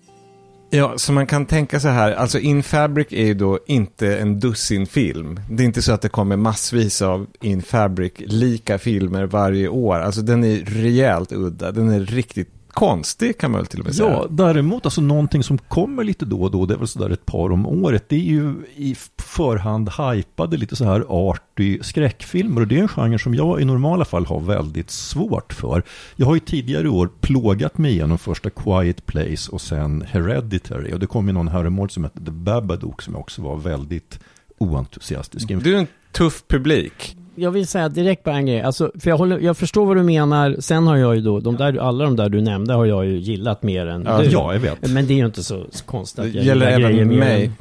Ja, 0.69 0.97
så 0.97 1.13
man 1.13 1.27
kan 1.27 1.45
tänka 1.45 1.79
så 1.79 1.87
här, 1.87 2.11
alltså 2.11 2.39
In 2.39 2.63
Fabric 2.63 3.07
är 3.11 3.25
ju 3.25 3.33
då 3.33 3.59
inte 3.65 4.17
en 4.17 4.39
dussinfilm. 4.39 5.39
Det 5.49 5.63
är 5.63 5.65
inte 5.65 5.81
så 5.81 5.91
att 5.91 6.01
det 6.01 6.09
kommer 6.09 6.37
massvis 6.37 7.01
av 7.01 7.27
In 7.41 7.61
Fabric 7.61 8.13
lika 8.17 8.77
filmer 8.77 9.25
varje 9.25 9.67
år. 9.67 9.95
Alltså 9.95 10.21
den 10.21 10.43
är 10.43 10.57
rejält 10.57 11.31
udda, 11.31 11.71
den 11.71 11.89
är 11.89 11.99
riktigt 11.99 12.62
konstig 12.73 13.37
kan 13.37 13.51
man 13.51 13.59
väl 13.59 13.65
till 13.65 13.79
och 13.79 13.85
med 13.85 13.95
säga. 13.95 14.09
Ja, 14.09 14.27
däremot 14.29 14.85
alltså 14.85 15.01
någonting 15.01 15.43
som 15.43 15.57
kommer 15.57 16.03
lite 16.03 16.25
då 16.25 16.41
och 16.41 16.51
då, 16.51 16.65
det 16.65 16.73
är 16.73 16.77
väl 16.77 16.87
sådär 16.87 17.09
ett 17.09 17.25
par 17.25 17.51
om 17.51 17.67
året, 17.67 18.09
det 18.09 18.15
är 18.15 18.19
ju 18.19 18.53
i 18.75 18.95
förhand 19.17 19.89
hypade 19.89 20.57
lite 20.57 20.75
så 20.75 20.85
här 20.85 21.05
arty 21.09 21.79
skräckfilmer 21.81 22.61
och 22.61 22.67
det 22.67 22.77
är 22.77 22.81
en 22.81 22.87
genre 22.87 23.19
som 23.19 23.35
jag 23.35 23.61
i 23.61 23.65
normala 23.65 24.05
fall 24.05 24.25
har 24.25 24.39
väldigt 24.39 24.91
svårt 24.91 25.53
för. 25.53 25.83
Jag 26.15 26.25
har 26.25 26.33
ju 26.33 26.39
tidigare 26.39 26.89
år 26.89 27.09
plågat 27.21 27.77
mig 27.77 27.91
igenom 27.91 28.17
första 28.17 28.49
Quiet 28.49 29.05
Place 29.05 29.51
och 29.51 29.61
sen 29.61 30.03
Hereditary 30.07 30.93
och 30.93 30.99
det 30.99 31.07
kom 31.07 31.27
ju 31.27 31.33
någon 31.33 31.47
herremål 31.47 31.89
som 31.89 32.03
hette 32.03 32.25
The 32.25 32.31
Babadook 32.31 33.01
som 33.01 33.13
jag 33.13 33.21
också 33.21 33.41
var 33.41 33.57
väldigt 33.57 34.19
oentusiastisk. 34.57 35.47
Du 35.47 35.75
är 35.75 35.79
en 35.79 35.87
tuff 36.11 36.43
publik. 36.47 37.17
Jag 37.35 37.51
vill 37.51 37.67
säga 37.67 37.89
direkt 37.89 38.23
på 38.23 38.29
en 38.29 38.45
grej, 38.45 38.61
alltså, 38.61 38.91
för 38.99 39.09
jag, 39.09 39.17
håller, 39.17 39.39
jag 39.39 39.57
förstår 39.57 39.85
vad 39.85 39.97
du 39.97 40.03
menar, 40.03 40.55
sen 40.59 40.87
har 40.87 40.97
jag 40.97 41.15
ju 41.15 41.21
då, 41.21 41.39
de 41.39 41.55
där, 41.57 41.77
alla 41.77 42.03
de 42.03 42.15
där 42.15 42.29
du 42.29 42.41
nämnde 42.41 42.73
har 42.73 42.85
jag 42.85 43.05
ju 43.05 43.17
gillat 43.17 43.63
mer 43.63 43.87
än 43.87 44.03
Ja, 44.07 44.17
du. 44.21 44.25
Ja, 44.25 44.53
jag 44.53 44.59
vet. 44.59 44.91
Men 44.91 45.07
det 45.07 45.13
är 45.13 45.15
ju 45.15 45.25
inte 45.25 45.43
så 45.43 45.65
konstigt 45.85 46.19
att 46.19 46.31
Det 46.31 46.37
jag 46.37 46.45
gäller 46.45 46.71
gillar 46.77 46.89
även 46.91 47.19
mig. 47.19 47.45
än- 47.45 47.53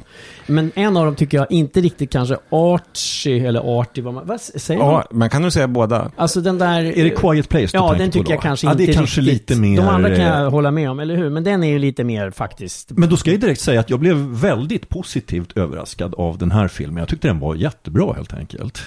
Men 0.47 0.71
en 0.75 0.97
av 0.97 1.05
dem 1.05 1.15
tycker 1.15 1.37
jag 1.37 1.51
inte 1.51 1.81
riktigt 1.81 2.11
kanske 2.11 2.37
artsy, 2.49 3.39
eller 3.39 3.79
arty, 3.81 4.01
vad 4.01 4.13
man, 4.13 4.27
vad 4.27 4.41
säger 4.41 4.79
man? 4.79 4.89
Ja, 4.93 5.03
man 5.11 5.29
kan 5.29 5.41
nog 5.41 5.51
säga 5.53 5.67
båda. 5.67 6.11
Alltså 6.15 6.41
den 6.41 6.57
där... 6.57 6.83
Är 6.83 7.03
det 7.03 7.09
Quiet 7.09 7.49
Place 7.49 7.77
du 7.77 7.77
Ja, 7.77 7.95
den 7.97 8.11
tycker 8.11 8.33
jag 8.33 8.41
kanske 8.41 8.67
ja, 8.67 8.71
inte 8.71 8.85
det 8.85 8.91
är 8.91 8.93
kanske 8.93 9.21
riktigt. 9.21 9.49
lite 9.49 9.61
mer... 9.61 9.77
De 9.77 9.87
andra 9.87 10.09
kan 10.15 10.25
jag 10.25 10.41
eh, 10.43 10.49
hålla 10.49 10.71
med 10.71 10.89
om, 10.89 10.99
eller 10.99 11.15
hur? 11.15 11.29
Men 11.29 11.43
den 11.43 11.63
är 11.63 11.67
ju 11.69 11.79
lite 11.79 12.03
mer 12.03 12.31
faktiskt... 12.31 12.91
Men 12.91 13.09
då 13.09 13.17
ska 13.17 13.31
jag 13.31 13.39
direkt 13.39 13.61
säga 13.61 13.79
att 13.79 13.89
jag 13.89 13.99
blev 13.99 14.15
väldigt 14.17 14.89
positivt 14.89 15.57
överraskad 15.57 16.15
av 16.17 16.37
den 16.37 16.51
här 16.51 16.67
filmen. 16.67 16.97
Jag 16.97 17.07
tyckte 17.07 17.27
den 17.27 17.39
var 17.39 17.55
jättebra 17.55 18.13
helt 18.13 18.33
enkelt. 18.33 18.81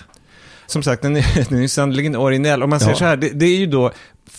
Som 0.67 0.83
sagt, 0.83 1.03
den 1.03 1.17
är, 1.17 1.49
den 1.51 1.63
är 1.63 1.69
sannerligen 1.69 2.17
originell. 2.17 2.63
Om 2.63 2.71
man 2.71 2.81
säger 2.81 2.93
Ja. 2.93 2.97
så 2.99 3.05
här, 3.05 3.17
det, 3.17 3.29
det 3.29 3.47
är 3.47 3.57
ju 3.57 3.67
då 3.67 3.93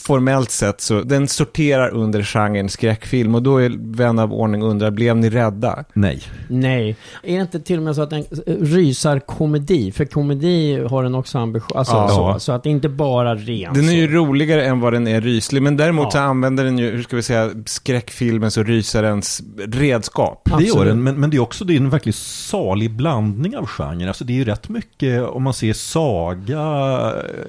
formellt 0.08 0.52
sett 0.52 0.82
så, 0.82 1.02
den 1.02 1.28
sorterar 1.28 1.90
under 1.90 2.24
genren 2.24 2.70
skräckfilm 2.70 3.36
och 3.36 3.44
då 3.44 3.58
är 3.58 3.96
vän 3.98 4.20
av 4.20 4.34
ordning 4.34 4.64
undrar, 4.64 4.92
blev 4.92 5.18
ni 5.18 5.30
rädda? 5.30 5.84
Nej. 5.94 6.22
Nej. 6.50 6.96
Är 7.24 7.36
det 7.36 7.42
inte 7.42 7.60
till 7.60 7.78
och 7.78 7.84
med 7.84 7.96
så 7.96 8.02
att 8.02 8.10
den 8.10 8.24
rysar 8.46 9.20
komedi? 9.20 9.92
För 9.92 10.06
komedi 10.06 10.84
har 10.90 11.04
den 11.04 11.16
också 11.16 11.38
ambition, 11.38 11.78
alltså 11.78 11.96
Ja. 11.96 12.34
så, 12.34 12.40
så 12.40 12.52
att 12.52 12.64
det 12.64 12.70
inte 12.70 12.90
bara 12.90 13.36
ren 13.36 13.74
Den 13.74 13.84
är 13.84 13.88
så. 13.88 13.94
ju 13.94 14.08
roligare 14.08 14.66
än 14.66 14.80
vad 14.80 14.94
den 14.94 15.08
är 15.08 15.22
ryslig, 15.22 15.62
men 15.62 15.78
däremot 15.78 16.04
Ja. 16.06 16.12
så 16.12 16.18
använder 16.20 16.64
den 16.64 16.78
ju, 16.78 16.92
hur 16.92 17.04
ska 17.04 17.16
vi 17.16 17.24
säga, 17.24 17.50
skräckfilmens 17.66 18.58
och 18.58 18.66
rysarens 18.66 19.42
redskap. 19.68 20.42
Det 20.46 20.52
gör 20.52 20.58
Absolut. 20.60 20.88
den, 20.88 21.04
men, 21.04 21.20
men 21.20 21.30
det 21.30 21.38
är 21.38 21.42
också 21.42 21.66
det 21.66 21.74
är 21.74 21.78
en 21.78 21.90
verkligt 21.90 22.16
salig 22.16 22.92
blandning 22.96 23.58
av 23.58 23.66
genrer. 23.66 24.08
Alltså 24.08 24.24
det 24.24 24.34
är 24.34 24.38
ju 24.38 24.46
rätt 24.46 24.70
mycket, 24.70 25.24
om 25.28 25.44
man 25.44 25.54
ser 25.54 25.74
saga 25.74 26.60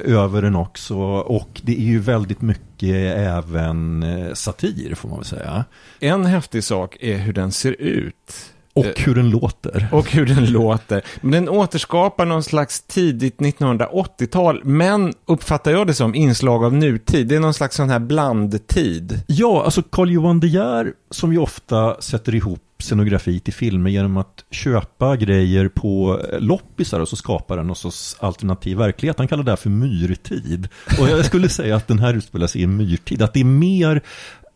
över 0.04 0.42
den 0.42 0.56
också, 0.56 0.96
och 1.08 1.60
det 1.62 1.72
är 1.80 1.84
ju 1.84 1.98
väldigt 1.98 2.40
mycket 2.48 3.16
även 3.16 4.02
eh, 4.02 4.34
satir 4.34 4.94
får 4.94 5.08
man 5.08 5.18
väl 5.18 5.26
säga. 5.26 5.64
En 6.00 6.26
häftig 6.26 6.64
sak 6.64 6.96
är 7.00 7.16
hur 7.16 7.32
den 7.32 7.52
ser 7.52 7.72
ut. 7.72 8.52
Och 8.74 8.86
Eh, 8.86 8.92
hur 8.96 9.14
den 9.14 9.30
låter. 9.30 9.88
Och 9.92 10.10
hur 10.10 10.26
den 10.26 10.46
låter. 10.52 11.02
Men 11.20 11.30
den 11.30 11.48
återskapar 11.48 12.26
någon 12.26 12.42
slags 12.42 12.80
tidigt 12.80 13.38
1980-tal, 13.38 14.60
men 14.64 15.12
uppfattar 15.26 15.70
jag 15.70 15.86
det 15.86 15.94
som 15.94 16.14
inslag 16.14 16.64
av 16.64 16.74
nutid. 16.74 17.28
Det 17.28 17.36
är 17.36 17.40
någon 17.40 17.54
slags 17.54 17.76
sån 17.76 17.90
här 17.90 17.98
blandtid. 17.98 19.20
Ja, 19.26 19.64
alltså 19.64 19.82
Carl 19.82 20.10
Johan 20.10 20.40
De 20.40 20.46
Geer 20.46 20.92
som 21.10 21.32
ju 21.32 21.38
ofta 21.38 22.00
sätter 22.00 22.34
ihop 22.34 22.67
scenografi 22.78 23.40
till 23.40 23.52
filmer 23.52 23.90
genom 23.90 24.16
att 24.16 24.44
köpa 24.50 25.16
grejer 25.16 25.68
på 25.68 26.20
eh, 26.32 26.40
loppisar 26.40 27.00
och 27.00 27.08
så 27.08 27.16
skapar 27.16 27.56
han 27.56 27.66
någon 27.66 27.76
sorts 27.76 28.16
alternativ 28.20 28.76
verklighet. 28.76 29.18
Han 29.18 29.28
kallar 29.28 29.44
det 29.44 29.50
här 29.50 29.56
för 29.56 29.70
myrtid. 29.70 30.68
Och 31.00 31.08
jag 31.08 31.24
skulle 31.24 31.48
säga 31.48 31.76
att 31.76 31.88
den 31.88 31.98
här 31.98 32.14
utspelar 32.14 32.46
sig 32.46 32.62
i 32.62 32.66
myrtid. 32.66 33.22
Att 33.22 33.34
det 33.34 33.40
är 33.40 33.44
mer 33.44 34.02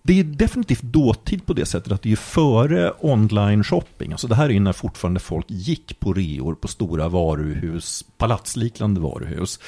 det 0.05 0.21
är 0.21 0.25
definitivt 0.25 0.83
dåtid 0.83 1.47
på 1.47 1.53
det 1.53 1.67
sättet 1.67 1.93
att 1.93 2.03
det 2.03 2.13
är 2.13 2.17
före 2.17 2.93
online 3.01 3.65
shopping. 3.65 4.13
Alltså 4.13 4.27
det 4.27 4.35
här 4.35 4.51
är 4.51 4.61
när 4.61 4.73
fortfarande 4.73 5.21
folk 5.21 5.47
gick 5.49 6.01
på 6.01 6.13
reor 6.13 6.55
på 6.55 6.69
stora 6.69 7.09
varuhus, 7.09 8.05
palatsliknande 8.19 9.01
varuhus. 9.01 9.61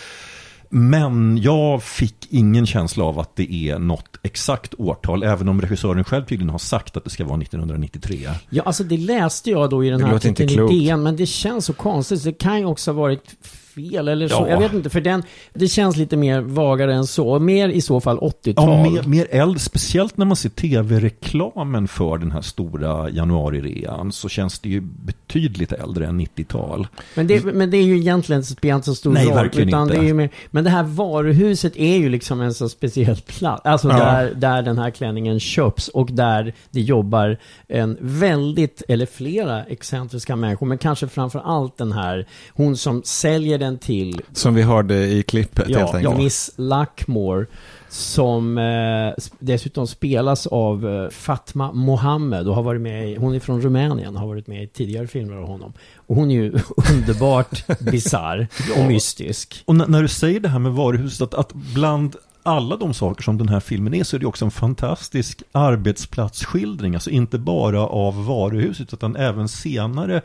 Men 0.71 1.39
jag 1.39 1.83
fick 1.83 2.27
ingen 2.31 2.67
känsla 2.67 3.05
av 3.05 3.21
att 3.21 3.37
det 3.37 3.53
är 3.53 3.79
något 3.79 4.19
exakt 4.23 4.75
årtal, 4.79 5.23
även 5.23 5.49
om 5.49 5.61
regissören 5.61 6.05
själv 6.05 6.25
tydligen 6.25 6.51
har 6.51 6.59
sagt 6.59 6.97
att 6.97 7.05
det 7.05 7.11
ska 7.11 7.25
vara 7.25 7.41
1993. 7.41 8.29
Ja, 8.51 8.63
alltså 8.63 8.85
det 8.85 8.97
läste 8.97 9.51
jag 9.51 9.71
då 9.71 9.85
i 9.85 9.91
den 9.91 10.01
Det 10.01 10.07
här 10.07 10.15
artikeln 10.15 10.71
i. 10.73 10.87
DN, 10.87 11.03
men 11.03 11.17
det 11.17 11.27
känns 11.27 11.65
så 11.65 11.73
konstigt. 11.73 12.25
Det 12.25 12.33
kan 12.33 12.59
ju 12.59 12.65
också 12.65 12.91
ha 12.91 13.01
varit 13.01 13.37
fel 13.75 14.09
eller 14.09 14.29
så. 14.29 14.35
Ja. 14.35 14.49
Jag 14.49 14.59
vet 14.59 14.73
inte, 14.73 14.91
för 14.91 15.01
den, 15.01 15.23
det 15.55 15.69
känns 15.69 15.97
lite 15.97 16.17
mer 16.17 16.41
vagare 16.41 16.95
än 16.95 17.07
så. 17.07 17.39
Mer 17.39 17.69
i 17.69 17.81
så 17.81 18.01
fall 18.01 18.19
80-tal. 18.19 18.69
Ja, 18.69 18.91
mer, 18.91 19.03
mer 19.03 19.27
eld, 19.31 19.61
speciellt 19.61 20.17
när 20.17 20.27
man 20.27 20.37
ser 20.37 20.49
tv-reklamen 20.49 21.89
för 21.89 22.19
den 22.19 22.31
här 22.31 22.41
stora 22.41 23.11
januarirean 23.11 24.13
så 24.13 24.29
känns 24.29 24.59
det 24.59 24.69
ju 24.69 24.81
betydligt 24.81 25.73
äldre 25.73 26.07
än 26.07 26.21
90-tal. 26.21 26.87
Men 27.15 27.27
det, 27.27 27.45
men 27.45 27.71
det 27.71 27.77
är 27.77 27.83
ju 27.83 27.99
egentligen 27.99 28.45
spelar 28.45 28.75
inte 28.77 28.87
så 28.87 28.95
stor 28.95 29.13
Nej, 29.13 29.27
roll. 29.27 29.35
verkligen 29.35 29.69
utan 29.69 29.83
inte. 29.83 30.01
Det 30.01 30.09
är 30.09 30.15
mer, 30.15 30.31
men 30.51 30.65
det 30.65 30.71
här 30.71 30.83
varuhuset 30.83 31.77
är 31.77 31.97
ju 31.97 32.09
liksom 32.09 32.41
en 32.41 32.55
så 32.55 32.69
speciell 32.69 33.17
plats. 33.27 33.61
Alltså 33.65 33.89
Ja. 33.89 33.97
där, 33.99 34.35
där 34.35 34.63
den 34.63 34.79
här 34.79 34.91
klänningen 34.91 35.41
köps 35.41 35.89
och 35.89 36.09
där 36.13 36.55
det 36.71 36.81
jobbar 36.81 37.37
en 37.69 37.97
väldigt, 38.01 38.83
eller 38.89 39.07
flera 39.07 39.65
excentriska 39.65 40.37
människor. 40.37 40.67
Men 40.67 40.79
kanske 40.79 41.09
framför 41.09 41.39
allt 41.45 41.77
den 41.79 41.93
här, 41.93 42.27
hon 42.53 42.77
som 42.77 43.03
säljer 43.05 43.59
den 43.65 43.79
till 43.79 44.21
Som 44.33 44.55
vi 44.55 44.63
hörde 44.63 45.07
i 45.07 45.23
klippet 45.23 45.67
helt 45.67 45.79
Ja, 45.79 45.97
enkelt. 45.97 46.17
Miss 46.17 46.51
Luckmore. 46.57 47.47
Som 47.89 48.59
eh, 48.59 49.25
dessutom 49.39 49.87
spelas 49.87 50.47
av 50.47 50.89
eh, 50.89 51.11
Fatma 51.11 51.73
Mohammed 51.73 52.49
och 52.49 52.55
har 52.55 52.63
varit 52.63 52.81
med 52.81 53.11
i, 53.11 53.17
hon 53.17 53.35
är 53.35 53.41
från 53.41 53.61
Rumänien 53.63 54.15
och 54.15 54.21
har 54.21 54.29
varit 54.29 54.47
med 54.47 54.63
i 54.63 54.67
tidigare 54.67 55.07
filmer 55.07 55.37
av 55.37 55.47
honom. 55.47 55.73
Och 56.07 56.17
hon 56.17 56.31
är 56.31 56.35
ju 56.35 56.53
underbart 56.93 57.81
bisarr 57.81 58.49
och 58.79 58.85
mystisk. 58.85 59.63
Och 59.65 59.77
när, 59.77 59.87
när 59.87 60.03
du 60.03 60.09
säger 60.09 60.41
det 60.41 60.49
här 60.49 60.59
med 60.59 60.73
varuhuset, 60.73 61.23
att, 61.23 61.35
att 61.35 61.53
bland 61.53 62.17
alla 62.43 62.77
de 62.77 62.95
saker 62.95 63.23
som 63.23 63.39
den 63.39 63.49
här 63.49 63.61
filmen 63.61 63.95
är 63.95 64.05
så 64.05 64.17
är 64.17 64.21
det 64.21 64.27
också 64.27 64.45
en 64.45 64.51
fantastisk 64.51 65.43
arbetsplatsskildring. 65.53 66.95
Alltså 66.95 67.11
inte 67.11 67.39
bara 67.39 67.81
av 67.81 68.27
varuhuset 68.27 68.93
utan 68.93 69.17
även 69.17 69.49
senare 69.49 70.23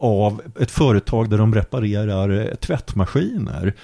av 0.00 0.42
ett 0.60 0.70
företag 0.70 1.30
där 1.30 1.38
de 1.38 1.54
reparerar 1.54 2.40
eh, 2.40 2.54
tvättmaskiner. 2.54 3.74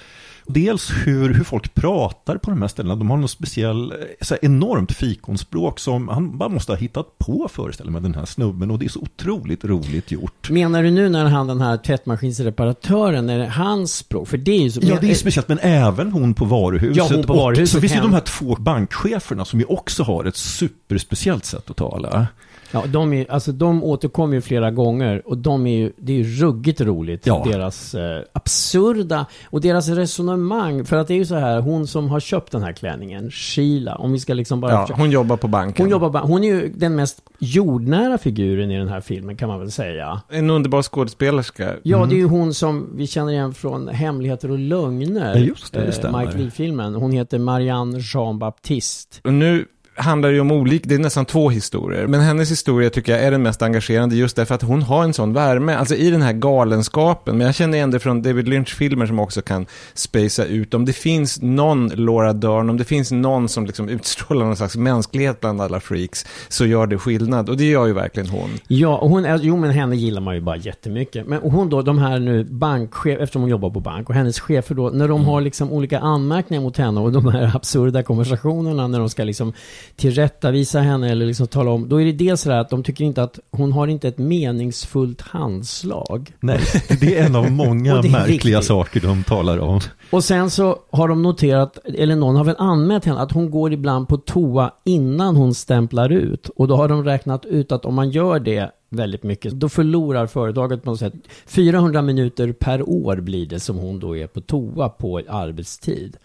Dels 0.47 0.91
hur, 1.05 1.33
hur 1.33 1.43
folk 1.43 1.73
pratar 1.73 2.37
på 2.37 2.49
de 2.49 2.61
här 2.61 2.67
ställena. 2.67 2.95
De 2.95 3.09
har 3.09 3.17
något 3.17 3.31
speciell, 3.31 3.91
eh, 3.91 3.97
så 4.21 4.35
enormt 4.41 4.91
fikonspråk 4.91 5.79
som 5.79 6.07
han 6.07 6.37
bara 6.37 6.49
måste 6.49 6.71
ha 6.71 6.77
hittat 6.77 7.17
på 7.17 7.47
föreställer 7.51 7.91
mig, 7.91 8.01
den 8.01 8.15
här 8.15 8.25
snubben. 8.25 8.71
Och 8.71 8.79
det 8.79 8.85
är 8.85 8.89
så 8.89 8.99
otroligt 8.99 9.65
roligt 9.65 10.11
gjort. 10.11 10.49
Menar 10.49 10.83
du 10.83 10.91
nu 10.91 11.09
när 11.09 11.25
han 11.25 11.47
den 11.47 11.61
här 11.61 11.77
tvättmaskinsreparatören, 11.77 13.29
är 13.29 13.39
det 13.39 13.47
hans 13.47 13.95
språk? 13.95 14.27
För 14.27 14.37
det 14.37 14.51
är 14.51 14.61
ju 14.61 14.71
så... 14.71 14.79
Ja, 14.83 14.97
det 15.01 15.11
är 15.11 15.15
speciellt, 15.15 15.47
men 15.47 15.59
även 15.59 16.11
hon 16.11 16.33
på 16.33 16.45
varuhuset. 16.45 16.97
Ja, 16.97 17.07
hon 17.11 17.23
på 17.23 17.33
Och 17.33 17.39
varuhuset 17.39 17.73
så 17.73 17.81
finns 17.81 17.91
det 17.91 17.97
ju 17.97 18.01
de 18.01 18.13
här 18.13 18.21
två 18.21 18.55
bankcheferna 18.55 19.45
som 19.45 19.59
ju 19.59 19.65
också 19.65 20.03
har 20.03 20.25
ett 20.25 20.37
superspeciellt 20.37 21.45
sätt 21.45 21.69
att 21.69 21.77
tala. 21.77 22.27
Ja, 22.71 22.83
de, 22.87 23.13
är, 23.13 23.31
alltså, 23.31 23.51
de 23.51 23.83
återkommer 23.83 24.35
ju 24.35 24.41
flera 24.41 24.71
gånger 24.71 25.21
och 25.25 25.37
de 25.37 25.67
är 25.67 25.77
ju, 25.77 25.91
det 25.97 26.13
är 26.13 26.17
ju 26.17 26.23
ruggigt 26.23 26.81
roligt. 26.81 27.25
Ja. 27.27 27.45
Deras 27.51 27.95
eh, 27.95 28.21
absurda 28.33 29.25
och 29.45 29.61
deras 29.61 29.87
resonemang. 29.89 30.85
För 30.85 30.97
att 30.97 31.07
det 31.07 31.13
är 31.13 31.17
ju 31.17 31.25
så 31.25 31.35
här, 31.35 31.59
hon 31.61 31.87
som 31.87 32.09
har 32.09 32.19
köpt 32.19 32.51
den 32.51 32.63
här 32.63 32.73
klänningen, 32.73 33.31
Sheila, 33.31 33.95
om 33.95 34.11
vi 34.11 34.19
ska 34.19 34.33
liksom 34.33 34.61
bara... 34.61 34.71
Ja, 34.71 34.81
försöka- 34.81 35.01
hon 35.01 35.11
jobbar 35.11 35.37
på 35.37 35.47
banken. 35.47 35.85
hon, 35.85 35.91
jobbar 35.91 36.21
hon 36.21 36.43
är 36.43 36.47
ju 36.47 36.73
den 36.75 36.95
mest 36.95 37.21
jordnära 37.39 38.17
figuren 38.17 38.71
i 38.71 38.77
den 38.77 38.87
här 38.87 39.01
filmen 39.01 39.37
kan 39.37 39.49
man 39.49 39.59
väl 39.59 39.71
säga. 39.71 40.21
En 40.29 40.49
underbar 40.49 40.81
skådespelerska. 40.81 41.73
Ja, 41.83 42.05
det 42.05 42.15
är 42.15 42.17
ju 42.17 42.25
hon 42.27 42.53
som 42.53 42.89
vi 42.95 43.07
känner 43.07 43.31
igen 43.31 43.53
från 43.53 43.87
Hemligheter 43.87 44.51
och 44.51 44.59
lögner. 44.59 45.35
Ja, 45.35 45.39
just 45.39 45.73
det, 45.73 45.79
det 46.01 46.03
eh. 46.03 46.19
Mike 46.19 46.37
Lee-filmen. 46.37 46.95
Hon 46.95 47.11
heter 47.11 47.39
Marianne 47.39 47.99
Jean 48.13 48.39
Baptiste. 48.39 49.17
Och 49.23 49.33
nu 49.33 49.65
handlar 49.95 50.29
ju 50.29 50.39
om 50.39 50.51
olika, 50.51 50.89
det 50.89 50.95
är 50.95 50.99
nästan 50.99 51.25
två 51.25 51.49
historier. 51.49 52.07
Men 52.07 52.21
hennes 52.21 52.51
historia 52.51 52.89
tycker 52.89 53.11
jag 53.11 53.21
är 53.21 53.31
den 53.31 53.43
mest 53.43 53.61
engagerande 53.61 54.15
just 54.15 54.35
därför 54.35 54.55
att 54.55 54.61
hon 54.61 54.81
har 54.81 55.03
en 55.03 55.13
sån 55.13 55.33
värme. 55.33 55.75
Alltså 55.75 55.95
i 55.95 56.09
den 56.09 56.21
här 56.21 56.33
galenskapen. 56.33 57.37
Men 57.37 57.45
jag 57.45 57.55
känner 57.55 57.77
igen 57.77 57.91
det 57.91 57.99
från 57.99 58.21
David 58.21 58.47
Lynch-filmer 58.47 59.05
som 59.05 59.19
också 59.19 59.41
kan 59.41 59.65
spacea 59.93 60.45
ut. 60.45 60.73
Om 60.73 60.85
det 60.85 60.93
finns 60.93 61.41
någon 61.41 61.87
Laura 61.87 62.33
Dern, 62.33 62.69
om 62.69 62.77
det 62.77 62.83
finns 62.83 63.11
någon 63.11 63.49
som 63.49 63.65
liksom 63.65 63.89
utstrålar 63.95 64.45
någon 64.45 64.57
slags 64.57 64.75
mänsklighet 64.75 65.41
bland 65.41 65.61
alla 65.61 65.79
freaks, 65.79 66.25
så 66.47 66.65
gör 66.65 66.87
det 66.87 66.97
skillnad. 66.97 67.49
Och 67.49 67.57
det 67.57 67.65
gör 67.65 67.85
ju 67.85 67.93
verkligen 67.93 68.29
hon. 68.29 68.49
Ja, 68.67 68.99
hon 69.01 69.25
är, 69.25 69.39
jo 69.41 69.57
men 69.57 69.71
henne 69.71 69.95
gillar 69.95 70.21
man 70.21 70.35
ju 70.35 70.41
bara 70.41 70.57
jättemycket. 70.57 71.27
Men 71.27 71.39
hon 71.41 71.69
då, 71.69 71.81
de 71.81 71.97
här 71.97 72.19
nu 72.19 72.43
bankchef, 72.43 73.19
eftersom 73.19 73.41
hon 73.41 73.51
jobbar 73.51 73.69
på 73.69 73.79
bank, 73.79 74.09
och 74.09 74.15
hennes 74.15 74.39
chefer 74.39 74.75
då, 74.75 74.89
när 74.89 75.07
de 75.07 75.25
har 75.25 75.41
liksom 75.41 75.71
olika 75.71 75.99
anmärkningar 75.99 76.61
mot 76.63 76.77
henne 76.77 77.01
och 77.01 77.11
de 77.11 77.27
här 77.27 77.51
absurda 77.55 78.03
konversationerna 78.03 78.87
när 78.87 78.99
de 78.99 79.09
ska 79.09 79.23
liksom 79.23 79.53
tillrättavisa 79.95 80.79
henne 80.79 81.11
eller 81.11 81.25
liksom 81.25 81.47
tala 81.47 81.71
om. 81.71 81.89
Då 81.89 82.01
är 82.01 82.05
det 82.05 82.11
dels 82.11 82.41
så 82.41 82.51
här 82.51 82.59
att 82.59 82.69
de 82.69 82.83
tycker 82.83 83.05
inte 83.05 83.23
att 83.23 83.39
hon 83.51 83.71
har 83.71 83.87
inte 83.87 84.07
ett 84.07 84.17
meningsfullt 84.17 85.21
handslag. 85.21 86.33
Nej, 86.39 86.59
det 87.01 87.17
är 87.17 87.25
en 87.25 87.35
av 87.35 87.51
många 87.51 87.95
märkliga 87.95 88.25
viktigt. 88.27 88.63
saker 88.63 88.99
de 89.01 89.23
talar 89.23 89.59
om. 89.59 89.79
Och 90.11 90.23
sen 90.23 90.49
så 90.49 90.79
har 90.91 91.07
de 91.07 91.21
noterat, 91.21 91.77
eller 91.85 92.15
någon 92.15 92.35
har 92.35 92.43
väl 92.43 92.55
anmält 92.57 93.05
henne, 93.05 93.19
att 93.19 93.31
hon 93.31 93.51
går 93.51 93.73
ibland 93.73 94.07
på 94.07 94.17
toa 94.17 94.71
innan 94.83 95.35
hon 95.35 95.53
stämplar 95.55 96.09
ut. 96.09 96.49
Och 96.55 96.67
då 96.67 96.75
har 96.75 96.87
de 96.87 97.03
räknat 97.03 97.45
ut 97.45 97.71
att 97.71 97.85
om 97.85 97.93
man 97.95 98.09
gör 98.09 98.39
det 98.39 98.71
väldigt 98.89 99.23
mycket, 99.23 99.53
då 99.53 99.69
förlorar 99.69 100.27
företaget 100.27 100.83
på 100.83 100.89
något 100.89 100.99
sätt 100.99 101.13
400 101.45 102.01
minuter 102.01 102.51
per 102.51 102.89
år 102.89 103.15
blir 103.15 103.45
det 103.45 103.59
som 103.59 103.77
hon 103.77 103.99
då 103.99 104.17
är 104.17 104.27
på 104.27 104.41
toa 104.41 104.89
på 104.89 105.21
arbetstid. 105.29 106.17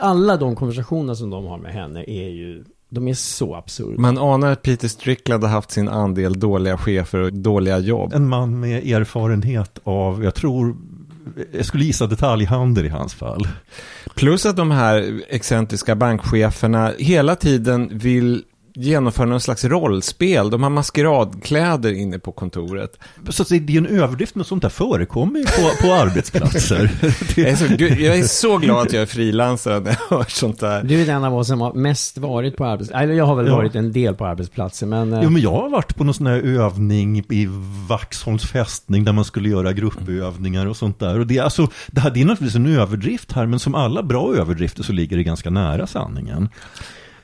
Alla 0.00 0.36
de 0.36 0.56
konversationer 0.56 1.14
som 1.14 1.30
de 1.30 1.44
har 1.46 1.58
med 1.58 1.72
henne 1.72 2.04
är 2.06 2.28
ju, 2.28 2.64
de 2.90 3.08
är 3.08 3.14
så 3.14 3.54
absurda. 3.54 4.00
Man 4.00 4.18
anar 4.18 4.52
att 4.52 4.62
Peter 4.62 4.88
Strickland 4.88 5.44
har 5.44 5.50
haft 5.50 5.70
sin 5.70 5.88
andel 5.88 6.40
dåliga 6.40 6.78
chefer 6.78 7.18
och 7.18 7.32
dåliga 7.32 7.78
jobb. 7.78 8.12
En 8.12 8.28
man 8.28 8.60
med 8.60 8.86
erfarenhet 8.86 9.78
av, 9.84 10.24
jag 10.24 10.34
tror, 10.34 10.76
jag 11.52 11.66
skulle 11.66 11.84
gissa 11.84 12.06
detaljhandel 12.06 12.86
i 12.86 12.88
hans 12.88 13.14
fall. 13.14 13.48
Plus 14.14 14.46
att 14.46 14.56
de 14.56 14.70
här 14.70 15.20
excentriska 15.28 15.96
bankcheferna 15.96 16.92
hela 16.98 17.36
tiden 17.36 17.98
vill 17.98 18.44
genomföra 18.78 19.26
någon 19.26 19.40
slags 19.40 19.64
rollspel. 19.64 20.50
De 20.50 20.62
har 20.62 20.70
maskeradkläder 20.70 21.92
inne 21.92 22.18
på 22.18 22.32
kontoret. 22.32 22.98
Så 23.28 23.44
det 23.48 23.56
är 23.74 23.78
en 23.78 23.86
överdrift, 23.86 24.34
men 24.34 24.44
sånt 24.44 24.62
där 24.62 24.68
förekommer 24.68 25.38
ju 25.38 25.44
på, 25.44 25.70
på 25.86 25.92
arbetsplatser. 25.94 26.90
Jag 27.36 27.48
är, 27.48 27.56
så, 27.56 27.64
jag 28.02 28.18
är 28.18 28.22
så 28.22 28.58
glad 28.58 28.86
att 28.86 28.92
jag 28.92 29.02
är 29.02 29.06
frilansare 29.06 29.80
när 29.80 29.96
jag 30.08 30.16
hör 30.16 30.24
sånt 30.28 30.60
där. 30.60 30.82
Du 30.82 31.02
är 31.02 31.06
den 31.06 31.24
av 31.24 31.34
oss 31.36 31.46
som 31.48 31.60
har 31.60 31.72
mest 31.72 32.18
varit 32.18 32.56
på 32.56 32.64
arbetsplatser. 32.64 33.04
Eller 33.04 33.14
jag 33.14 33.24
har 33.26 33.34
väl 33.36 33.46
Ja. 33.46 33.56
varit 33.56 33.74
en 33.74 33.92
del 33.92 34.14
på 34.14 34.26
arbetsplatser, 34.26 34.86
men... 34.86 35.12
eh, 35.12 35.20
Jo, 35.22 35.30
men 35.30 35.42
jag 35.42 35.52
har 35.52 35.68
varit 35.68 35.96
på 35.96 36.04
någon 36.04 36.14
sån 36.14 36.26
här 36.26 36.38
övning 36.38 37.18
i 37.18 37.48
Vaxholms 37.88 38.44
fästning 38.44 39.04
där 39.04 39.12
man 39.12 39.24
skulle 39.24 39.48
göra 39.48 39.72
gruppövningar 39.72 40.66
och 40.66 40.76
sånt 40.76 40.98
där. 40.98 41.18
Och 41.18 41.26
det, 41.26 41.38
är 41.38 41.42
alltså, 41.42 41.68
det, 41.86 42.00
här, 42.00 42.10
det 42.10 42.20
är 42.20 42.24
naturligtvis 42.24 42.56
en 42.56 42.78
överdrift 42.78 43.32
här, 43.32 43.46
men 43.46 43.58
som 43.58 43.74
alla 43.74 44.02
bra 44.02 44.34
överdrifter 44.36 44.82
så 44.82 44.92
ligger 44.92 45.16
det 45.16 45.22
ganska 45.22 45.50
nära 45.50 45.86
sanningen. 45.86 46.48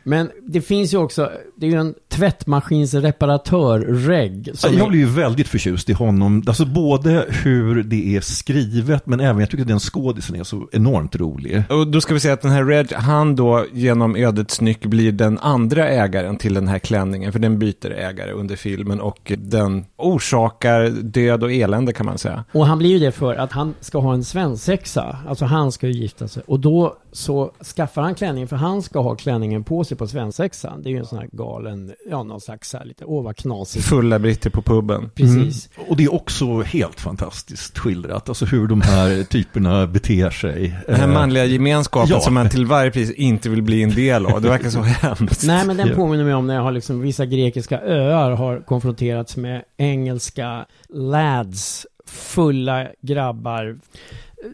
Men 0.04 0.30
det 0.48 0.60
finns 0.60 0.94
ju 0.94 0.98
också, 0.98 1.30
det 1.56 1.66
är 1.66 1.70
ju 1.70 1.76
en 1.78 1.94
tvättmaskinsreparatör, 2.08 3.80
Reg. 3.80 4.50
Som 4.54 4.74
jag 4.74 4.86
är- 4.86 4.90
blir 4.90 5.00
ju 5.00 5.06
väldigt 5.06 5.48
förtjust 5.48 5.90
i 5.90 5.92
honom. 5.92 6.42
Alltså 6.46 6.66
både 6.66 7.24
hur 7.28 7.82
det 7.82 8.16
är 8.16 8.20
skrivet, 8.20 9.06
men 9.06 9.20
även 9.20 9.40
jag 9.40 9.50
tycker 9.50 9.62
att 9.62 9.68
den 9.68 9.78
skådisen 9.80 10.36
är 10.36 10.44
så 10.44 10.68
enormt 10.72 11.16
rolig. 11.16 11.62
Och 11.68 11.86
då 11.88 12.00
ska 12.00 12.14
vi 12.14 12.20
säga 12.20 12.34
att 12.34 12.42
den 12.42 12.50
här 12.50 12.64
Reg, 12.64 12.92
han 12.92 13.36
då 13.36 13.64
genom 13.72 14.16
ödets 14.16 14.60
nyck 14.60 14.86
blir 14.86 15.12
den 15.12 15.38
andra 15.38 15.88
ägaren 15.88 16.36
till 16.36 16.54
den 16.54 16.68
här 16.68 16.78
klänningen. 16.78 17.32
För 17.32 17.38
den 17.38 17.58
byter 17.58 17.90
ägare 17.90 18.32
under 18.32 18.56
filmen 18.56 19.00
och 19.00 19.32
den 19.38 19.84
orsakar 19.96 20.90
död 21.02 21.42
och 21.42 21.52
elände 21.52 21.92
kan 21.92 22.06
man 22.06 22.18
säga. 22.18 22.44
Och 22.52 22.66
han 22.66 22.78
blir 22.78 22.90
ju 22.90 22.98
det 22.98 23.12
för 23.12 23.34
att 23.34 23.52
han 23.52 23.74
ska 23.80 23.98
ha 23.98 24.14
en 24.14 24.24
svensexa. 24.24 25.16
Alltså 25.28 25.44
han 25.44 25.72
ska 25.72 25.86
ju 25.86 25.92
gifta 25.92 26.28
sig. 26.28 26.42
Och 26.46 26.60
då 26.60 26.96
så 27.14 27.50
skaffar 27.76 28.02
han 28.02 28.14
klänningen 28.14 28.48
för 28.48 28.56
han 28.56 28.82
ska 28.82 29.00
ha 29.00 29.14
klänningen 29.14 29.64
på 29.64 29.84
sig 29.84 29.96
på 29.96 30.06
svensexan. 30.06 30.82
Det 30.82 30.88
är 30.88 30.90
ju 30.90 30.98
en 30.98 31.06
sån 31.06 31.18
här 31.18 31.28
galen, 31.32 31.92
ja 32.10 32.22
någon 32.22 32.40
slags 32.40 32.72
här 32.72 32.84
lite, 32.84 33.04
åh 33.04 33.24
vad 33.24 33.36
knasigt. 33.36 33.84
Fulla 33.84 34.18
britter 34.18 34.50
på 34.50 34.62
puben. 34.62 35.10
Precis. 35.14 35.68
Och 35.88 35.96
det 35.96 36.04
är 36.04 36.14
också 36.14 36.62
helt 36.62 37.00
fantastiskt 37.00 37.78
skildrat, 37.78 38.28
alltså 38.28 38.44
hur 38.44 38.66
de 38.66 38.80
här 38.80 39.22
typerna 39.30 39.86
beter 39.86 40.30
sig. 40.30 40.76
Den 40.86 40.96
här 40.96 41.08
Eh, 41.08 41.14
manliga 41.14 41.44
gemenskapen 41.44 42.10
ja. 42.10 42.20
som 42.20 42.34
man 42.34 42.48
till 42.48 42.66
varje 42.66 42.90
pris 42.90 43.10
inte 43.10 43.48
vill 43.48 43.62
bli 43.62 43.82
en 43.82 43.90
del 43.90 44.26
av. 44.26 44.42
Det 44.42 44.48
verkar 44.48 44.70
så 44.70 44.80
hemskt. 44.82 45.46
Nej 45.46 45.66
men 45.66 45.76
den 45.76 45.94
påminner 45.94 46.24
mig 46.24 46.34
om 46.34 46.46
när 46.46 46.54
jag 46.54 46.62
har 46.62 46.72
liksom, 46.72 47.00
vissa 47.00 47.26
grekiska 47.26 47.80
öar 47.80 48.30
har 48.30 48.60
konfronterats 48.60 49.36
med 49.36 49.62
engelska 49.76 50.66
lads, 50.88 51.86
fulla 52.06 52.86
grabbar. 53.02 53.78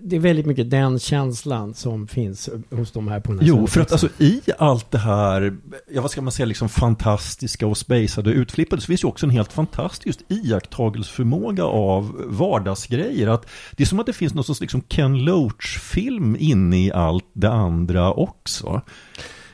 Det 0.03 0.17
är 0.17 0.21
väldigt 0.21 0.47
mycket 0.47 0.71
den 0.71 0.99
känslan 0.99 1.75
som 1.75 2.07
finns 2.07 2.49
hos 2.71 2.93
de 2.93 3.09
här 3.09 3.21
på 3.21 3.33
den 3.33 3.41
här 3.41 3.47
Jo, 3.47 3.67
för 3.67 3.81
att 3.81 3.93
alltså 3.93 4.09
i 4.19 4.41
allt 4.59 4.91
det 4.91 4.99
här, 4.99 5.57
ja 5.91 6.03
vad 6.03 6.11
ska 6.11 6.23
man 6.23 6.33
säga, 6.33 6.47
liksom 6.47 6.69
fantastiska 6.69 7.67
och 7.67 7.77
spacade 7.77 8.31
och 8.31 8.37
utflippade 8.37 8.83
så 8.83 8.87
finns 8.87 9.05
ju 9.05 9.09
också 9.09 9.27
en 9.27 9.31
helt 9.31 9.53
fantastisk 9.53 10.21
iakttagelseförmåga 10.29 11.65
av 11.65 12.25
vardagsgrejer. 12.27 13.29
Att 13.29 13.47
det 13.77 13.83
är 13.83 13.87
som 13.87 14.01
att 14.01 14.07
det 14.07 14.13
finns 14.13 14.35
någon 14.35 14.45
sorts 14.45 14.61
liksom 14.61 14.81
Ken 14.81 15.25
Loach-film 15.25 16.37
inne 16.39 16.87
i 16.87 16.93
allt 16.93 17.31
det 17.33 17.51
andra 17.51 18.13
också. 18.13 18.83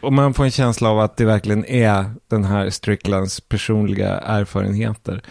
Och 0.00 0.12
man 0.12 0.34
får 0.34 0.44
en 0.44 0.50
känsla 0.50 0.88
av 0.88 1.00
att 1.00 1.16
det 1.16 1.24
verkligen 1.24 1.64
är 1.64 2.14
den 2.30 2.44
här 2.44 2.70
Stricklands 2.70 3.40
personliga 3.40 4.18
erfarenheter. 4.18 5.22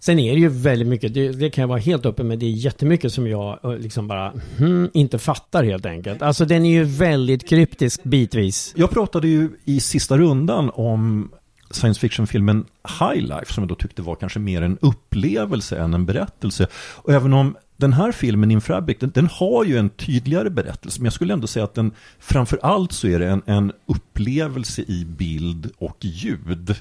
Sen 0.00 0.18
är 0.18 0.34
det 0.34 0.40
ju 0.40 0.48
väldigt 0.48 0.88
mycket, 0.88 1.14
det, 1.14 1.28
det 1.28 1.50
kan 1.50 1.62
jag 1.62 1.68
vara 1.68 1.78
helt 1.78 2.06
öppen 2.06 2.28
med, 2.28 2.38
det 2.38 2.46
är 2.46 2.50
jättemycket 2.50 3.12
som 3.12 3.26
jag 3.26 3.64
eh, 3.64 3.78
liksom 3.78 4.08
bara 4.08 4.32
hmm, 4.58 4.90
inte 4.94 5.18
fattar 5.18 5.64
helt 5.64 5.86
enkelt. 5.86 6.22
Alltså 6.22 6.44
den 6.44 6.64
är 6.64 6.70
ju 6.70 6.84
väldigt 6.84 7.48
kryptisk 7.48 8.02
bitvis. 8.02 8.72
Jag 8.76 8.90
pratade 8.90 9.28
ju 9.28 9.50
i 9.64 9.80
sista 9.80 10.18
rundan 10.18 10.70
om 10.74 11.30
science 11.70 12.00
fiction-filmen 12.00 12.64
High 13.00 13.22
Life 13.22 13.52
som 13.52 13.62
jag 13.62 13.68
då 13.68 13.74
tyckte 13.74 14.02
var 14.02 14.14
kanske 14.14 14.38
mer 14.38 14.62
en 14.62 14.78
upplevelse 14.80 15.78
än 15.78 15.94
en 15.94 16.06
berättelse. 16.06 16.66
Och 16.74 17.12
även 17.12 17.32
om 17.32 17.56
den 17.80 17.92
här 17.92 18.12
filmen 18.12 18.50
In 18.50 18.60
Fabric, 18.60 18.98
den, 18.98 19.10
den 19.14 19.26
har 19.32 19.64
ju 19.64 19.78
en 19.78 19.88
tydligare 19.88 20.50
berättelse, 20.50 21.00
men 21.00 21.04
jag 21.04 21.12
skulle 21.12 21.32
ändå 21.32 21.46
säga 21.46 21.64
att 21.64 21.74
den 21.74 21.92
framför 22.18 22.58
allt 22.62 22.92
så 22.92 23.06
är 23.06 23.18
det 23.18 23.28
en, 23.28 23.42
en 23.46 23.72
upplevelse 23.86 24.82
i 24.82 25.04
bild 25.18 25.70
och 25.78 25.96
ljud. 26.00 26.74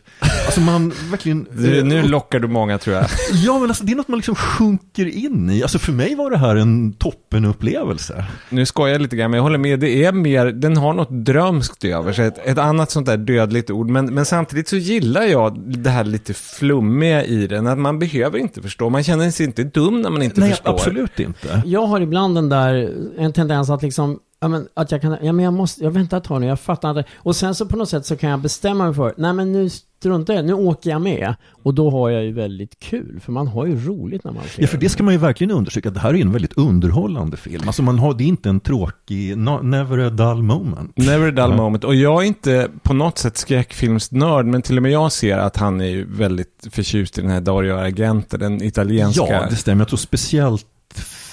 Alltså 0.45 0.61
man 0.61 0.93
verkligen... 1.11 1.47
Du, 1.51 1.83
nu 1.83 2.03
lockar 2.07 2.39
du 2.39 2.47
många 2.47 2.77
tror 2.77 2.95
jag. 2.95 3.05
Ja, 3.33 3.59
men 3.59 3.69
alltså 3.69 3.83
det 3.83 3.91
är 3.91 3.95
något 3.95 4.07
man 4.07 4.17
liksom 4.17 4.35
sjunker 4.35 5.05
in 5.05 5.49
i. 5.49 5.61
Alltså 5.61 5.79
för 5.79 5.91
mig 5.91 6.15
var 6.15 6.31
det 6.31 6.37
här 6.37 6.55
en 6.55 6.93
toppenupplevelse. 6.93 8.25
Nu 8.49 8.65
skojar 8.65 8.91
jag 8.93 9.01
lite 9.01 9.15
grann, 9.15 9.31
men 9.31 9.37
jag 9.37 9.43
håller 9.43 9.57
med. 9.57 9.79
Det 9.79 10.03
är 10.03 10.11
mer, 10.11 10.45
den 10.45 10.77
har 10.77 10.93
något 10.93 11.25
drömskt 11.25 11.85
över 11.85 12.13
sig. 12.13 12.27
Ett, 12.27 12.37
ett 12.45 12.57
annat 12.57 12.91
sånt 12.91 13.05
där 13.05 13.17
dödligt 13.17 13.71
ord. 13.71 13.89
Men, 13.89 14.05
men 14.13 14.25
samtidigt 14.25 14.67
så 14.67 14.75
gillar 14.75 15.23
jag 15.23 15.59
det 15.59 15.89
här 15.89 16.03
lite 16.03 16.33
flummiga 16.33 17.23
i 17.25 17.47
den. 17.47 17.67
Att 17.67 17.77
man 17.77 17.99
behöver 17.99 18.37
inte 18.37 18.61
förstå. 18.61 18.89
Man 18.89 19.03
känner 19.03 19.31
sig 19.31 19.45
inte 19.45 19.63
dum 19.63 20.01
när 20.01 20.09
man 20.09 20.21
inte 20.21 20.39
Nej, 20.39 20.49
förstår. 20.49 20.73
absolut 20.73 20.88
inte. 20.97 21.61
Jag 21.65 21.85
har 21.85 22.01
ibland 22.01 22.35
den 22.35 22.49
där, 22.49 22.93
en 23.17 23.33
tendens 23.33 23.69
att 23.69 23.81
liksom, 23.81 24.19
ja 24.39 24.47
men 24.47 24.67
att 24.73 24.91
jag 24.91 25.01
kan, 25.01 25.17
ja 25.21 25.33
men 25.33 25.45
jag 25.45 25.53
måste, 25.53 25.83
jag 25.83 25.91
väntar 25.91 26.17
ett 26.17 26.23
tag 26.23 26.41
nu, 26.41 26.47
jag 26.47 26.59
fattar 26.59 26.89
inte. 26.89 27.03
Och 27.15 27.35
sen 27.35 27.55
så 27.55 27.65
på 27.65 27.77
något 27.77 27.89
sätt 27.89 28.05
så 28.05 28.17
kan 28.17 28.29
jag 28.29 28.39
bestämma 28.39 28.85
mig 28.85 28.93
för, 28.93 29.13
nej 29.17 29.33
men 29.33 29.51
nu 29.51 29.69
struntar 29.69 30.33
jag, 30.33 30.45
nu 30.45 30.53
åker 30.53 30.89
jag 30.89 31.01
med. 31.01 31.35
Och 31.63 31.73
då 31.73 31.89
har 31.89 32.09
jag 32.09 32.23
ju 32.23 32.31
väldigt 32.31 32.79
kul, 32.79 33.19
för 33.23 33.31
man 33.31 33.47
har 33.47 33.65
ju 33.65 33.85
roligt 33.85 34.23
när 34.23 34.31
man 34.31 34.43
ser 34.43 34.61
Ja, 34.61 34.67
för 34.67 34.77
det 34.77 34.89
ska 34.89 35.03
man 35.03 35.13
ju 35.13 35.19
verkligen 35.19 35.51
undersöka. 35.51 35.89
Det 35.89 35.99
här 35.99 36.13
är 36.13 36.21
en 36.21 36.31
väldigt 36.31 36.57
underhållande 36.57 37.37
film. 37.37 37.63
Alltså 37.67 37.83
man 37.83 37.99
har, 37.99 38.13
det 38.13 38.23
är 38.23 38.27
inte 38.27 38.49
en 38.49 38.59
tråkig, 38.59 39.37
no, 39.37 39.61
never 39.63 39.97
a 39.97 40.09
dull 40.09 40.43
moment. 40.43 40.97
Never 40.97 41.27
a 41.27 41.31
dull 41.47 41.57
moment. 41.57 41.83
Och 41.83 41.95
jag 41.95 42.23
är 42.23 42.27
inte 42.27 42.69
på 42.83 42.93
något 42.93 43.17
sätt 43.17 43.37
skräckfilmsnörd, 43.37 44.45
men 44.45 44.61
till 44.61 44.77
och 44.77 44.83
med 44.83 44.91
jag 44.91 45.11
ser 45.11 45.37
att 45.37 45.57
han 45.57 45.81
är 45.81 45.85
ju 45.85 46.05
väldigt 46.09 46.67
förtjust 46.71 47.17
i 47.17 47.21
den 47.21 47.31
här 47.31 47.41
Dario 47.41 47.73
Argento, 47.73 48.37
den 48.37 48.63
italienska. 48.63 49.23
Ja, 49.29 49.47
det 49.49 49.55
stämmer. 49.55 49.81
Jag 49.81 49.87
tror 49.87 49.97
speciellt 49.97 50.65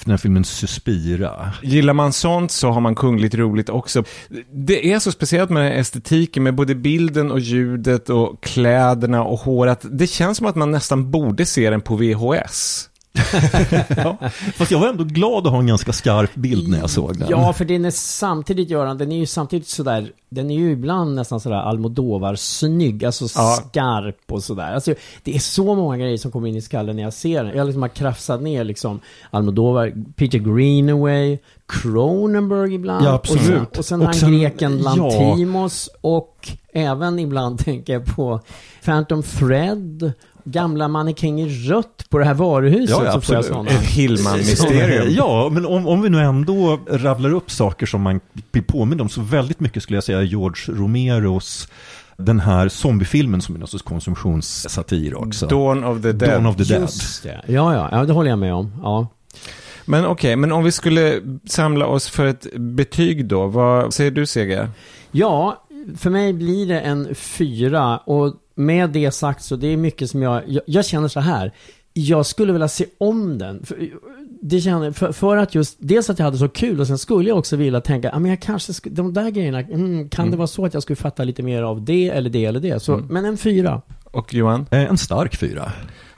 den 0.05 0.11
här 0.11 0.17
filmen 0.17 0.43
Suspira. 0.43 1.53
Gillar 1.63 1.93
man 1.93 2.13
sånt 2.13 2.51
så 2.51 2.69
har 2.69 2.81
man 2.81 2.95
kungligt 2.95 3.35
roligt 3.35 3.69
också. 3.69 4.03
Det 4.51 4.93
är 4.93 4.99
så 4.99 5.11
speciellt 5.11 5.49
med 5.49 5.63
den 5.63 5.71
här 5.71 5.79
estetiken, 5.79 6.43
med 6.43 6.55
både 6.55 6.75
bilden 6.75 7.31
och 7.31 7.39
ljudet 7.39 8.09
och 8.09 8.43
kläderna 8.43 9.23
och 9.23 9.39
håret. 9.39 9.85
Det 9.91 10.07
känns 10.07 10.37
som 10.37 10.47
att 10.47 10.55
man 10.55 10.71
nästan 10.71 11.11
borde 11.11 11.45
se 11.45 11.69
den 11.69 11.81
på 11.81 11.95
VHS. 11.95 12.89
ja. 13.97 14.17
Fast 14.55 14.71
jag 14.71 14.79
var 14.79 14.87
ändå 14.87 15.03
glad 15.03 15.47
att 15.47 15.53
ha 15.53 15.59
en 15.59 15.67
ganska 15.67 15.93
skarp 15.93 16.35
bild 16.35 16.67
när 16.69 16.79
jag 16.79 16.89
såg 16.89 17.17
den. 17.19 17.27
Ja, 17.29 17.53
för 17.53 17.65
den 17.65 17.85
är 17.85 17.91
samtidigt, 17.91 18.69
Göran, 18.69 18.97
den 18.97 19.11
är 19.11 19.17
ju 19.17 19.25
samtidigt 19.25 19.67
sådär, 19.67 20.11
den 20.29 20.51
är 20.51 20.55
ju 20.55 20.71
ibland 20.71 21.15
nästan 21.15 21.39
sådär 21.39 21.55
Almodovar-snygg, 21.57 23.05
alltså 23.05 23.25
Ja. 23.35 23.63
skarp 23.69 24.31
och 24.31 24.43
sådär. 24.43 24.73
Alltså, 24.73 24.93
det 25.23 25.35
är 25.35 25.39
så 25.39 25.75
många 25.75 25.97
grejer 25.97 26.17
som 26.17 26.31
kommer 26.31 26.47
in 26.47 26.55
i 26.55 26.61
skallen 26.61 26.95
när 26.95 27.03
jag 27.03 27.13
ser 27.13 27.43
den. 27.43 27.57
Jag 27.57 27.65
liksom 27.65 27.81
har 27.81 27.89
krafsat 27.89 28.41
ner 28.41 28.63
liksom 28.63 28.99
Almodovar, 29.31 29.93
Peter 30.15 30.37
Greenaway, 30.39 31.37
Cronenberg 31.67 32.73
ibland. 32.73 33.05
Ja, 33.05 33.13
absolut. 33.13 33.77
Och 33.77 33.85
sen, 33.85 34.01
och 34.01 34.15
sen 34.15 34.27
Och 34.27 34.31
han 34.31 34.39
greken 34.39 34.79
ja. 34.83 34.95
Lantimos 34.95 35.89
och 36.01 36.49
även 36.73 37.19
ibland 37.19 37.59
tänker 37.65 37.93
jag 37.93 38.05
på 38.05 38.39
Phantom 38.85 39.23
Thread, 39.23 40.11
gamla 40.51 40.87
mannekäng 40.87 41.41
i 41.41 41.69
rött 41.69 42.05
på 42.09 42.17
det 42.17 42.25
här 42.25 42.33
varuhuset. 42.33 42.89
Ja, 42.89 43.05
ja, 43.05 43.11
så 43.11 43.21
får 43.21 43.35
jag 43.35 43.45
absolut. 43.45 43.71
Ett 43.71 43.87
Hillman-mysterium. 43.87 45.07
Ja, 45.17 45.49
men 45.51 45.65
om, 45.65 45.87
om 45.87 46.01
vi 46.01 46.09
nu 46.09 46.19
ändå 46.19 46.79
rabblar 46.89 47.33
upp 47.33 47.51
saker 47.51 47.85
som 47.85 48.01
man 48.01 48.19
blir 48.51 48.63
påmind 48.63 49.01
om 49.01 49.09
så 49.09 49.21
väldigt 49.21 49.59
mycket 49.59 49.83
skulle 49.83 49.97
jag 49.97 50.03
säga 50.03 50.21
George 50.21 50.75
Romeros 50.77 51.67
den 52.17 52.39
här 52.39 52.69
zombiefilmen 52.69 53.41
som 53.41 53.55
är 53.55 53.59
någon 53.59 53.67
sorts 53.67 53.83
konsumtionssatir 53.83 55.15
också. 55.15 55.47
Dawn 55.47 55.83
of 55.83 56.01
the 56.01 56.11
Dead. 56.11 56.31
Dawn 56.31 56.45
of 56.45 56.55
the 56.55 56.63
Dead. 56.63 56.81
Just 56.81 57.23
det. 57.23 57.41
Ja, 57.47 57.73
ja, 57.73 57.89
ja, 57.91 58.05
det 58.05 58.13
håller 58.13 58.29
jag 58.29 58.39
med 58.39 58.53
om. 58.53 58.71
Ja. 58.83 59.07
Men 59.85 60.05
okej, 60.05 60.35
men 60.35 60.51
om 60.51 60.63
vi 60.63 60.71
skulle 60.71 61.21
samla 61.45 61.85
oss 61.85 62.09
för 62.09 62.25
ett 62.25 62.47
betyg 62.55 63.25
då. 63.25 63.47
Vad 63.47 63.93
säger 63.93 64.11
du, 64.11 64.25
Seger? 64.25 64.69
Ja, 65.11 65.63
för 65.97 66.09
mig 66.09 66.33
blir 66.33 66.67
det 66.67 66.79
en 66.79 67.15
fyra 67.15 67.97
och 67.97 68.35
med 68.57 68.89
det 68.89 69.11
sagt 69.11 69.43
så 69.43 69.55
det 69.55 69.67
är 69.67 69.77
mycket 69.77 70.09
som 70.09 70.21
jag, 70.21 70.43
jag, 70.47 70.63
jag 70.65 70.85
känner 70.85 71.07
så 71.07 71.19
här. 71.19 71.51
Jag 71.93 72.25
skulle 72.25 72.53
vilja 72.53 72.67
se 72.67 72.85
om 72.97 73.37
den. 73.37 73.65
För, 73.65 73.89
det 74.41 74.61
känner, 74.61 74.91
för, 74.91 75.11
för 75.11 75.37
att 75.37 75.55
just, 75.55 75.77
dels 75.79 76.09
att 76.09 76.19
jag 76.19 76.25
hade 76.25 76.37
så 76.37 76.49
kul 76.49 76.79
och 76.79 76.87
sen 76.87 76.97
skulle 76.97 77.29
jag 77.29 77.37
också 77.37 77.55
vilja 77.55 77.81
tänka, 77.81 78.09
ja 78.13 78.19
men 78.19 78.31
jag 78.31 78.41
kanske, 78.41 78.73
skulle, 78.73 78.95
de 78.95 79.13
där 79.13 79.29
grejerna, 79.29 79.59
mm, 79.59 80.09
kan 80.09 80.31
det 80.31 80.37
vara 80.37 80.47
så 80.47 80.65
att 80.65 80.73
jag 80.73 80.83
skulle 80.83 80.97
fatta 80.97 81.23
lite 81.23 81.43
mer 81.43 81.61
av 81.61 81.85
det 81.85 82.09
eller 82.09 82.29
det 82.29 82.45
eller 82.45 82.59
det? 82.59 82.79
Så, 82.79 82.97
men 82.97 83.25
en 83.25 83.37
fyra. 83.37 83.81
Och 84.03 84.33
Johan? 84.33 84.65
Eh, 84.71 84.81
En 84.81 84.97
stark 84.97 85.35
fyra. 85.35 85.71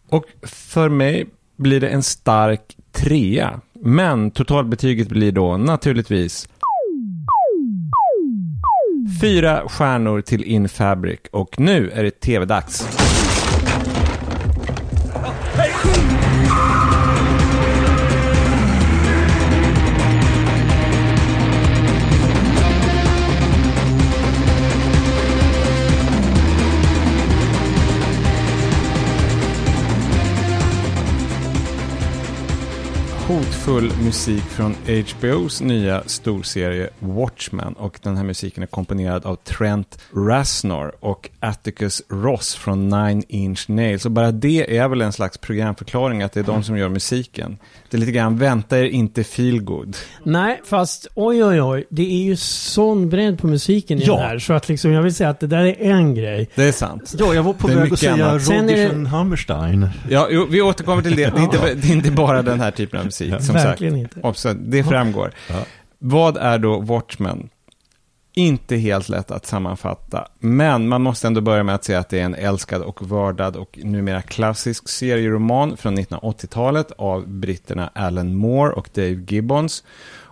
Och 0.10 0.25
för 0.41 0.89
mig 0.89 1.30
blir 1.56 1.80
det 1.82 1.88
en 1.89 2.04
stark 2.04 2.78
trea. 2.91 3.62
Men 3.73 4.32
totalbetyget 4.32 5.08
blir 5.08 5.32
då 5.32 5.58
naturligtvis 5.58 6.49
fyra 9.22 9.69
stjärnor 9.69 10.22
till 10.22 10.43
Infabric. 10.43 11.19
Och 11.32 11.60
nu 11.60 11.91
är 11.91 12.04
det 12.04 12.12
tv-dags. 12.12 13.09
Hotfull 33.29 33.91
musik 34.03 34.43
från 34.43 34.75
HBOs 34.87 35.61
nya 35.61 36.03
storserie 36.05 36.89
Watchmen 36.99 37.73
och 37.73 37.99
den 38.03 38.17
här 38.17 38.23
musiken 38.23 38.63
är 38.63 38.67
komponerad 38.67 39.25
av 39.25 39.35
Trent 39.35 39.99
Reznor 40.15 40.91
och 40.99 41.29
Atticus 41.39 42.01
Ross 42.09 42.55
från 42.55 42.89
Nine 42.89 43.23
Inch 43.27 43.69
Nails. 43.69 44.05
Och 44.05 44.11
bara 44.11 44.31
det 44.31 44.77
är 44.77 44.87
väl 44.87 45.01
en 45.01 45.11
slags 45.11 45.37
programförklaring 45.37 46.23
att 46.23 46.33
det 46.33 46.39
är 46.39 46.43
de 46.43 46.63
som 46.63 46.77
gör 46.77 46.89
musiken. 46.89 47.57
Det 47.89 47.97
är 47.97 47.99
lite 47.99 48.11
grann, 48.11 48.37
vänta 48.37 48.79
er 48.79 48.83
inte 48.85 49.23
feel 49.23 49.61
good. 49.61 49.95
Nej, 50.23 50.61
fast 50.65 51.07
oj 51.15 51.43
oj 51.45 51.61
oj, 51.61 51.85
det 51.89 52.11
är 52.11 52.23
ju 52.23 52.35
sån 52.35 53.09
bredd 53.09 53.39
på 53.39 53.47
musiken 53.47 53.99
i 54.01 54.03
Ja. 54.05 54.13
den 54.15 54.23
här. 54.23 54.39
Så 54.39 54.53
att 54.53 54.69
liksom, 54.69 54.91
jag 54.91 55.01
vill 55.01 55.15
säga 55.15 55.29
att 55.29 55.39
det 55.39 55.47
där 55.47 55.65
är 55.65 55.75
en 55.91 56.15
grej. 56.15 56.49
Det 56.55 56.63
är 56.63 56.71
sant. 56.71 57.15
Ja, 57.19 57.33
jag 57.33 57.43
var 57.43 57.53
på 57.53 57.67
väg 57.67 57.77
att 57.77 57.83
mycket 57.83 57.99
säga 57.99 58.13
är 58.13 58.99
det- 59.03 59.09
Hammerstein. 59.09 59.89
Ja, 60.09 60.27
jo, 60.31 60.47
vi 60.49 60.61
återkommer 60.61 61.01
till 61.01 61.15
det. 61.15 61.29
Det 61.35 61.39
är, 61.39 61.43
inte, 61.43 61.73
det 61.73 61.87
är 61.87 61.91
inte 61.91 62.11
bara 62.11 62.41
den 62.41 62.59
här 62.59 62.71
typen 62.71 62.99
av 62.99 63.05
musik. 63.05 63.18
Som 63.19 63.55
Verkligen 63.55 64.03
sagt. 64.03 64.15
inte. 64.15 64.27
Också, 64.27 64.53
det 64.53 64.84
framgår. 64.84 65.32
Vad 65.99 66.38
är 66.38 66.58
då 66.60 66.79
Watchmen? 66.79 67.49
Inte 68.34 68.75
helt 68.75 69.10
lätt 69.10 69.32
att 69.32 69.45
sammanfatta, 69.45 70.27
men 70.39 70.88
man 70.88 71.01
måste 71.01 71.27
ändå 71.27 71.41
börja 71.41 71.63
med 71.63 71.75
att 71.75 71.84
säga 71.84 71.99
att 71.99 72.10
det 72.10 72.19
är 72.19 72.23
en 72.23 72.36
älskad 72.36 72.82
och 72.82 73.12
vördad 73.12 73.55
och 73.55 73.79
numera 73.84 74.21
klassisk 74.21 74.89
serieroman 74.89 75.77
från 75.77 75.97
1980-talet 75.99 76.91
av 76.97 77.27
britterna 77.27 77.89
Alan 77.95 78.36
Moore 78.36 78.71
och 78.73 78.89
Dave 78.93 79.23
Gibbons. 79.27 79.84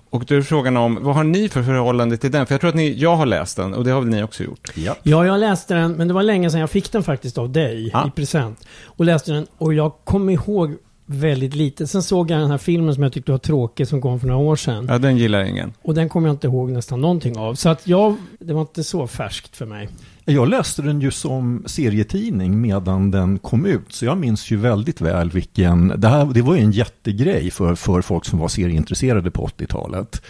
Och 0.10 0.26
då 0.26 0.36
är 0.36 0.41
frågan 0.41 0.78
om, 0.78 1.00
vad 1.02 1.15
har 1.15 1.23
ni 1.23 1.50
för 1.50 1.63
förhållande 1.63 2.17
till 2.17 2.32
den? 2.32 2.45
För 2.45 2.54
jag 2.54 2.62
tror 2.62 2.69
att 2.69 2.76
ni, 2.76 2.93
jag 2.93 3.15
har 3.15 3.26
läst 3.26 3.58
den 3.58 3.73
och 3.73 3.84
det 3.84 3.91
har 3.91 4.02
väl 4.02 4.10
ni 4.10 4.23
också 4.23 4.43
gjort? 4.43 4.71
Ja. 4.76 4.95
Ja, 5.04 5.26
jag 5.26 5.39
läste 5.39 5.73
den, 5.73 5.91
men 5.91 6.08
det 6.08 6.13
var 6.13 6.23
länge 6.23 6.50
sedan 6.52 6.60
jag 6.60 6.69
fick 6.69 6.91
den 6.91 7.04
faktiskt 7.04 7.38
av 7.38 7.50
dig 7.50 7.89
Ja. 7.93 8.08
i 8.08 8.12
present. 8.12 8.67
Och 8.86 9.06
läste 9.06 9.32
den 9.32 9.47
och 9.58 9.73
jag 9.73 9.93
kom 10.04 10.30
ihåg 10.30 10.76
väldigt 11.10 11.56
lite. 11.56 11.88
Sen 11.88 12.04
såg 12.04 12.32
jag 12.32 12.39
den 12.39 12.52
här 12.52 12.58
filmen 12.58 12.93
som 12.93 13.04
jag 13.04 13.13
tyckte 13.13 13.32
var 13.32 13.39
tråkig 13.39 13.88
som 13.88 14.02
kom 14.02 14.20
för 14.20 14.28
några 14.28 14.41
år 14.41 14.56
sedan. 14.56 14.86
Ja, 14.89 14.98
den 14.98 15.17
gillar 15.17 15.43
ingen. 15.43 15.74
Och 15.82 15.93
den 15.93 16.10
kommer 16.10 16.28
jag 16.28 16.34
inte 16.34 16.48
ihåg 16.48 16.72
nästan 16.72 17.02
någonting 17.02 17.38
av. 17.38 17.56
Så 17.56 17.70
att 17.70 17.88
jag, 17.88 18.15
det 18.39 18.54
var 18.54 18.62
inte 18.62 18.84
så 18.84 19.08
färskt 19.08 19.58
för 19.58 19.65
mig. 19.65 19.89
Jag 20.26 20.50
läste 20.50 20.82
den 20.82 21.02
ju 21.02 21.12
som 21.12 21.63
serietidning 21.65 22.62
medan 22.62 23.12
den 23.12 23.39
kom 23.39 23.65
ut, 23.65 23.93
så 23.93 24.06
jag 24.06 24.17
minns 24.17 24.52
ju 24.52 24.58
väldigt 24.58 25.02
väl 25.02 25.30
vilken, 25.30 25.93
det, 25.98 26.08
här, 26.08 26.26
det 26.26 26.41
var 26.41 26.56
ju 26.56 26.62
en 26.62 26.72
jättegrej 26.72 27.52
för, 27.52 27.76
för 27.76 28.02
folk 28.02 28.26
som 28.26 28.39
var 28.39 28.48
serieintresserade 28.48 29.32
på 29.32 29.48
80-talet. 29.48 30.22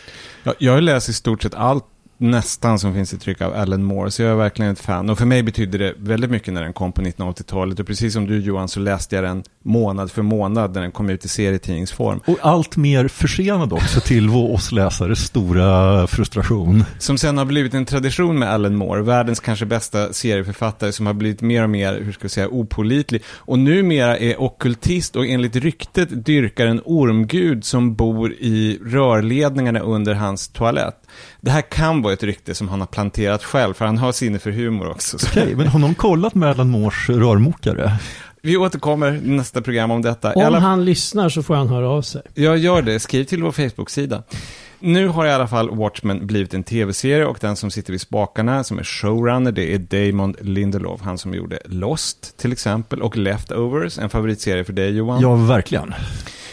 Ja, 0.43 0.53
jag 0.59 0.73
har 0.73 0.81
läst 0.81 1.09
i 1.09 1.13
stort 1.13 1.43
sett 1.43 1.55
allt 1.55 1.85
nästan 2.17 2.79
som 2.79 2.93
finns 2.93 3.13
i 3.13 3.17
tryck 3.17 3.41
av 3.41 3.53
Alan 3.53 3.83
Moore, 3.83 4.11
så 4.11 4.21
jag 4.21 4.31
är 4.31 4.35
verkligen 4.35 4.71
ett 4.71 4.79
fan. 4.79 5.09
Och 5.09 5.17
för 5.17 5.25
mig 5.25 5.43
betydde 5.43 5.77
det 5.77 5.93
väldigt 5.97 6.31
mycket 6.31 6.53
när 6.53 6.63
den 6.63 6.73
kom 6.73 6.91
på 6.91 7.01
1980-talet. 7.01 7.79
Och 7.79 7.87
precis 7.87 8.13
som 8.13 8.27
du 8.27 8.39
Johan 8.39 8.67
så 8.67 8.79
läste 8.79 9.15
jag 9.15 9.23
den 9.23 9.43
månad 9.63 10.11
för 10.11 10.21
månad 10.21 10.73
när 10.73 10.81
den 10.81 10.91
kom 10.91 11.09
ut 11.09 11.25
i 11.25 11.27
serietidningsform. 11.27 12.19
Och 12.25 12.37
allt 12.41 12.77
mer 12.77 13.07
försenad 13.07 13.73
också 13.73 13.99
till 13.99 14.29
vår 14.29 14.53
oss 14.53 14.71
läsares 14.71 15.19
stora 15.19 16.07
frustration. 16.07 16.83
Som 16.99 17.17
sen 17.17 17.37
har 17.37 17.45
blivit 17.45 17.73
en 17.73 17.85
tradition 17.85 18.39
med 18.39 18.49
Alan 18.49 18.75
Moore, 18.75 19.01
världens 19.01 19.39
kanske 19.39 19.65
bästa 19.65 20.13
serieförfattare 20.13 20.91
som 20.91 21.05
har 21.05 21.13
blivit 21.13 21.41
mer 21.41 21.63
och 21.63 21.69
mer, 21.69 22.01
hur 22.01 22.11
ska 22.11 22.23
jag 22.23 22.31
säga, 22.31 22.47
opålitlig. 22.47 23.23
Och 23.27 23.59
numera 23.59 24.17
är 24.17 24.41
ockultist 24.41 25.15
och 25.15 25.27
enligt 25.27 25.55
ryktet 25.55 26.25
dyrkar 26.25 26.67
en 26.67 26.81
ormgud 26.85 27.65
som 27.65 27.95
bor 27.95 28.33
i 28.33 28.79
rörledningarna 28.85 29.79
under 29.79 30.13
hans 30.13 30.47
toalett. 30.47 31.06
Det 31.41 31.51
här 31.51 31.61
kan 31.61 32.01
vara 32.01 32.13
ett 32.13 32.23
rykte 32.23 32.55
som 32.55 32.69
han 32.69 32.79
har 32.79 32.87
planterat 32.87 33.43
själv, 33.43 33.73
för 33.73 33.85
han 33.85 33.97
har 33.97 34.11
sinne 34.11 34.39
för 34.39 34.51
humor 34.51 34.89
också. 34.89 35.19
Så 35.19 35.27
Okej, 35.27 35.55
men 35.55 35.67
har 35.67 35.79
någon 35.79 35.95
kollat 35.95 36.35
med 36.35 36.49
Alan 36.49 36.69
Moores 36.69 37.09
rörmokare? 37.09 37.91
Vi 38.41 38.57
återkommer 38.57 39.13
i 39.15 39.21
nästa 39.29 39.61
program 39.61 39.91
om 39.91 40.01
detta. 40.01 40.33
Om 40.33 40.41
alla- 40.45 40.59
han 40.59 40.85
lyssnar 40.85 41.29
så 41.29 41.43
får 41.43 41.55
han 41.55 41.67
höra 41.67 41.89
av 41.89 42.01
sig. 42.01 42.21
Jag 42.33 42.57
gör 42.57 42.81
det, 42.81 42.99
skriv 42.99 43.23
till 43.23 43.43
vår 43.43 43.51
Facebook-sida. 43.51 44.23
Nu 44.79 45.07
har 45.07 45.25
i 45.25 45.31
alla 45.31 45.47
fall 45.47 45.75
Watchmen 45.75 46.27
blivit 46.27 46.53
en 46.53 46.63
tv-serie 46.63 47.25
och 47.25 47.37
den 47.41 47.55
som 47.55 47.71
sitter 47.71 47.91
vid 47.91 48.01
spakarna, 48.01 48.63
som 48.63 48.79
är 48.79 48.83
showrunner, 48.83 49.51
det 49.51 49.73
är 49.73 49.77
Damon 50.11 50.35
Lindelof, 50.41 51.01
han 51.01 51.17
som 51.17 51.33
gjorde 51.33 51.59
Lost 51.65 52.37
till 52.37 52.51
exempel, 52.51 53.01
och 53.01 53.17
Leftovers, 53.17 53.99
en 53.99 54.09
favoritserie 54.09 54.63
för 54.63 54.73
dig 54.73 54.89
Johan. 54.95 55.21
Ja, 55.21 55.35
verkligen. 55.35 55.93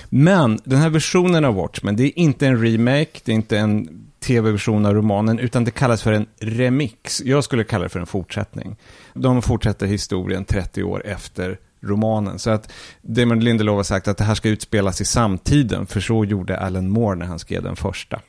Men 0.09 0.59
den 0.65 0.79
här 0.79 0.91
versionen 0.91 1.45
av 1.45 1.55
Watchmen, 1.55 1.97
det 1.97 2.03
är 2.05 2.19
inte 2.19 2.47
en 2.47 2.63
remake, 2.65 3.21
det 3.25 3.33
är 3.33 3.37
inte 3.37 3.59
en 3.59 3.89
tv-version 4.25 4.87
av 4.87 4.95
romanen, 4.95 5.39
utan 5.39 5.65
det 5.65 5.71
kallas 5.71 6.03
för 6.03 6.13
en 6.13 6.27
remix. 6.41 7.23
Jag 7.25 7.45
skulle 7.45 7.65
kalla 7.65 7.83
det 7.83 7.89
för 7.89 8.01
en 8.01 8.07
fortsättning. 8.07 8.77
De 9.15 9.43
fortsätter 9.43 9.87
historien 9.87 10.45
30 10.45 10.83
år 10.83 11.07
efter 11.07 11.59
romanen. 11.81 12.39
Så 12.39 12.51
att 12.51 12.73
Damon 13.03 13.41
Lindelof 13.41 13.77
har 13.77 13.83
sagt 13.83 14.09
att 14.09 14.19
det 14.19 14.25
här 14.25 14.35
ska 14.35 14.49
utspelas 14.49 15.01
i 15.01 15.05
samtiden, 15.05 15.87
för 15.87 16.01
så 16.01 16.25
gjorde 16.25 16.59
Alan 16.59 16.89
Moore 16.89 17.17
när 17.17 17.27
han 17.27 17.39
skrev 17.39 17.63
den 17.63 17.77
första. 17.77 18.21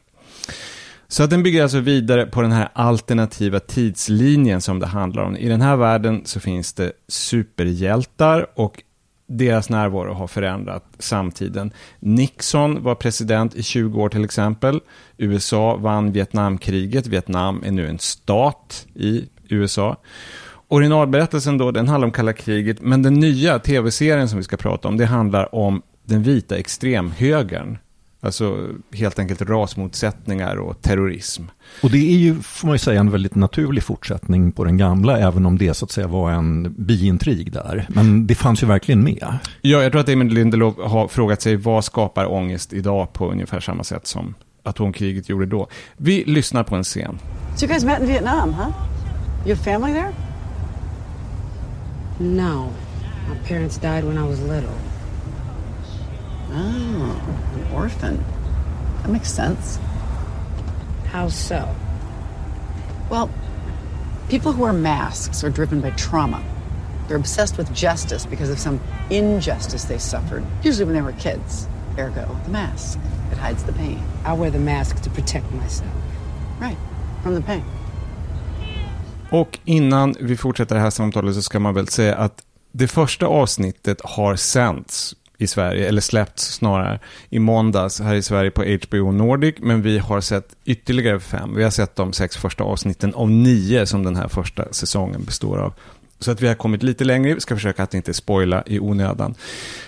Så 1.07 1.23
att 1.23 1.29
den 1.29 1.43
bygger 1.43 1.63
alltså 1.63 1.79
vidare 1.79 2.25
på 2.25 2.41
den 2.41 2.51
här 2.51 2.69
alternativa 2.73 3.59
tidslinjen 3.59 4.61
som 4.61 4.79
det 4.79 4.87
handlar 4.87 5.23
om. 5.23 5.37
I 5.37 5.49
den 5.49 5.61
här 5.61 5.75
världen 5.75 6.21
så 6.25 6.39
finns 6.39 6.73
det 6.73 6.91
superhjältar 7.07 8.47
och 8.55 8.83
deras 9.27 9.69
närvaro 9.69 10.13
har 10.13 10.27
förändrat 10.27 10.83
samtiden. 10.99 11.71
Nixon 11.99 12.83
var 12.83 12.95
president 12.95 13.55
i 13.55 13.63
20 13.63 14.01
år 14.01 14.09
till 14.09 14.23
exempel. 14.23 14.79
USA 15.17 15.75
vann 15.75 16.11
Vietnamkriget. 16.11 17.07
Vietnam 17.07 17.63
är 17.65 17.71
nu 17.71 17.87
en 17.87 17.99
stat 17.99 18.87
i 18.93 19.29
USA. 19.49 19.97
Originalberättelsen 20.67 21.57
då, 21.57 21.71
den 21.71 21.87
handlar 21.87 22.07
om 22.07 22.11
kalla 22.11 22.33
kriget, 22.33 22.81
men 22.81 23.03
den 23.03 23.13
nya 23.13 23.59
tv-serien 23.59 24.29
som 24.29 24.37
vi 24.37 24.43
ska 24.43 24.57
prata 24.57 24.87
om, 24.87 24.97
det 24.97 25.05
handlar 25.05 25.55
om 25.55 25.81
den 26.03 26.23
vita 26.23 26.57
extremhögern. 26.57 27.77
Alltså 28.25 28.67
helt 28.93 29.19
enkelt 29.19 29.41
rasmotsättningar 29.41 30.55
och 30.55 30.81
terrorism. 30.81 31.43
Och 31.83 31.91
det 31.91 31.97
är 31.97 32.17
ju, 32.17 32.35
får 32.41 32.67
man 32.67 32.75
ju 32.75 32.79
säga, 32.79 32.99
en 32.99 33.11
väldigt 33.11 33.35
naturlig 33.35 33.83
fortsättning 33.83 34.51
på 34.51 34.63
den 34.63 34.77
gamla, 34.77 35.19
även 35.19 35.45
om 35.45 35.57
det 35.57 35.73
så 35.73 35.85
att 35.85 35.91
säga 35.91 36.07
var 36.07 36.31
en 36.31 36.75
biintrig 36.77 37.51
där. 37.51 37.85
Men 37.89 38.27
det 38.27 38.35
fanns 38.35 38.63
ju 38.63 38.67
verkligen 38.67 39.03
med. 39.03 39.37
Ja, 39.61 39.83
jag 39.83 39.91
tror 39.91 40.01
att 40.01 40.07
Damon 40.07 40.29
Lindelof 40.29 40.75
har 40.77 41.07
frågat 41.07 41.41
sig 41.41 41.55
vad 41.55 41.85
skapar 41.85 42.31
ångest 42.31 42.73
idag 42.73 43.13
på 43.13 43.31
ungefär 43.31 43.59
samma 43.59 43.83
sätt 43.83 44.07
som 44.07 44.35
atomkriget 44.63 45.29
gjorde 45.29 45.45
då. 45.45 45.67
Vi 45.97 46.23
lyssnar 46.25 46.63
på 46.63 46.75
en 46.75 46.83
scen. 46.83 47.19
So 47.55 47.65
you 47.65 47.69
guys 47.69 47.83
met 47.83 48.01
in 48.01 48.07
Vietnam, 48.07 48.53
huh? 48.53 48.71
You 49.45 49.55
have 49.55 49.63
family 49.63 49.93
there? 49.93 50.13
No. 52.19 52.69
My 53.29 53.35
parents 53.47 53.77
died 53.77 54.03
when 54.03 54.17
I 54.17 54.27
was 54.29 54.39
little. 54.39 54.94
Oh, 56.57 57.21
an 57.55 57.75
orphan. 57.75 58.23
That 59.01 59.09
makes 59.09 59.29
sense. 59.29 59.77
How 61.07 61.27
so? 61.27 61.75
Well, 63.09 63.29
people 64.29 64.53
who 64.53 64.63
wear 64.63 64.73
masks 64.73 65.43
are 65.43 65.49
driven 65.49 65.81
by 65.81 65.91
trauma. 65.91 66.41
They're 67.07 67.17
obsessed 67.17 67.57
with 67.57 67.73
justice 67.73 68.25
because 68.25 68.49
of 68.49 68.57
some 68.57 68.79
injustice 69.09 69.83
they 69.83 69.99
suffered, 69.99 70.45
usually 70.63 70.85
when 70.85 70.95
they 70.95 71.01
were 71.01 71.19
kids. 71.19 71.67
Ergo, 71.97 72.37
the 72.45 72.51
mask. 72.51 72.99
It 73.31 73.37
hides 73.37 73.63
the 73.63 73.73
pain. 73.73 73.99
I 74.23 74.33
wear 74.33 74.49
the 74.49 74.59
mask 74.59 75.01
to 75.01 75.09
protect 75.09 75.51
myself. 75.51 75.93
Right. 76.59 76.77
From 77.23 77.35
the 77.35 77.41
pain. 77.41 77.63
Och 79.29 79.59
innan 79.65 80.15
vi 80.19 80.37
fortsätter 80.37 80.75
det 80.75 80.81
här 80.81 80.89
samtalet 80.89 81.35
så 81.35 81.41
ska 81.41 81.59
man 81.59 81.73
väl 81.73 81.87
säga 81.87 82.15
att 82.15 82.41
det 82.71 82.87
första 82.87 83.25
avsnittet 83.25 84.01
har 84.03 84.35
sänts 84.35 85.15
i 85.37 85.47
Sverige, 85.47 85.87
eller 85.87 86.01
släppts 86.01 86.53
snarare, 86.53 86.99
i 87.29 87.39
måndags 87.39 87.99
här 87.99 88.15
i 88.15 88.21
Sverige 88.21 88.51
på 88.51 88.63
HBO 88.63 89.11
Nordic, 89.11 89.55
men 89.59 89.81
vi 89.81 89.97
har 89.97 90.21
sett 90.21 90.55
ytterligare 90.65 91.19
fem. 91.19 91.55
Vi 91.55 91.63
har 91.63 91.71
sett 91.71 91.95
de 91.95 92.13
sex 92.13 92.37
första 92.37 92.63
avsnitten 92.63 93.13
av 93.13 93.31
nio 93.31 93.85
som 93.85 94.03
den 94.03 94.15
här 94.15 94.27
första 94.27 94.73
säsongen 94.73 95.23
består 95.23 95.57
av. 95.57 95.73
Så 96.19 96.31
att 96.31 96.41
vi 96.41 96.47
har 96.47 96.55
kommit 96.55 96.83
lite 96.83 97.03
längre, 97.03 97.33
vi 97.33 97.41
ska 97.41 97.55
försöka 97.55 97.83
att 97.83 97.93
inte 97.93 98.13
spoila 98.13 98.63
i 98.65 98.79
onödan. 98.79 99.35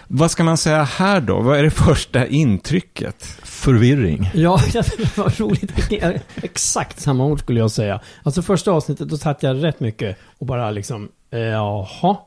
Vad 0.07 0.31
ska 0.31 0.43
man 0.43 0.57
säga 0.57 0.83
här 0.83 1.21
då? 1.21 1.41
Vad 1.41 1.59
är 1.59 1.63
det 1.63 1.71
första 1.71 2.27
intrycket? 2.27 3.23
Förvirring. 3.43 4.29
Ja, 4.33 4.61
det 4.73 5.17
var 5.17 5.39
roligt. 5.39 5.91
Exakt 6.35 6.99
samma 6.99 7.25
ord 7.25 7.39
skulle 7.39 7.59
jag 7.59 7.71
säga. 7.71 8.01
Alltså 8.23 8.41
första 8.41 8.71
avsnittet, 8.71 9.09
då 9.09 9.17
satt 9.17 9.43
jag 9.43 9.63
rätt 9.63 9.79
mycket 9.79 10.17
och 10.37 10.45
bara 10.45 10.71
liksom, 10.71 11.09
eh, 11.31 11.39
jaha. 11.39 12.17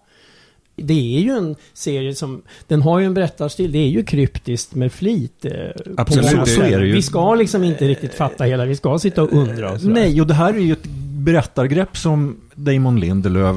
Det 0.82 1.16
är 1.16 1.20
ju 1.20 1.30
en 1.30 1.56
serie 1.72 2.14
som, 2.14 2.42
den 2.66 2.82
har 2.82 2.98
ju 2.98 3.06
en 3.06 3.14
berättarstil, 3.14 3.72
det 3.72 3.78
är 3.78 3.88
ju 3.88 4.04
kryptiskt 4.04 4.74
med 4.74 4.92
flit. 4.92 5.44
Eh, 5.44 5.52
Absolut, 5.96 6.44
det 6.44 6.72
är 6.72 6.80
det 6.80 6.86
ju. 6.86 6.92
Vi 6.92 7.02
ska 7.02 7.34
liksom 7.34 7.64
inte 7.64 7.88
riktigt 7.88 8.14
fatta 8.14 8.44
hela, 8.44 8.64
vi 8.64 8.76
ska 8.76 8.98
sitta 8.98 9.22
och 9.22 9.32
undra 9.32 9.72
och 9.72 9.80
sådär. 9.80 9.94
Nej, 9.94 10.20
och 10.20 10.26
det 10.26 10.34
här 10.34 10.54
är 10.54 10.58
ju 10.58 10.72
ett 10.72 10.86
berättargrepp 11.24 11.96
som 11.96 12.36
Damon 12.54 13.00
Lindelöf 13.00 13.56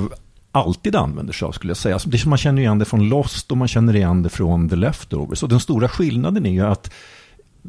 alltid 0.51 0.95
använder 0.95 1.33
sig 1.33 1.45
av 1.45 1.51
skulle 1.51 1.69
jag 1.69 1.77
säga. 1.77 1.95
Alltså, 1.95 2.09
Det 2.09 2.15
är 2.15 2.19
som 2.19 2.29
man 2.29 2.37
känner 2.37 2.61
igen 2.61 2.79
det 2.79 2.85
från 2.85 3.09
Lost 3.09 3.51
och 3.51 3.57
man 3.57 3.67
känner 3.67 3.95
igen 3.95 4.23
det 4.23 4.29
från 4.29 4.69
The 4.69 4.75
Leftovers. 4.75 5.43
Och 5.43 5.49
den 5.49 5.59
stora 5.59 5.89
skillnaden 5.89 6.45
är 6.45 6.51
ju 6.51 6.61
att 6.65 6.91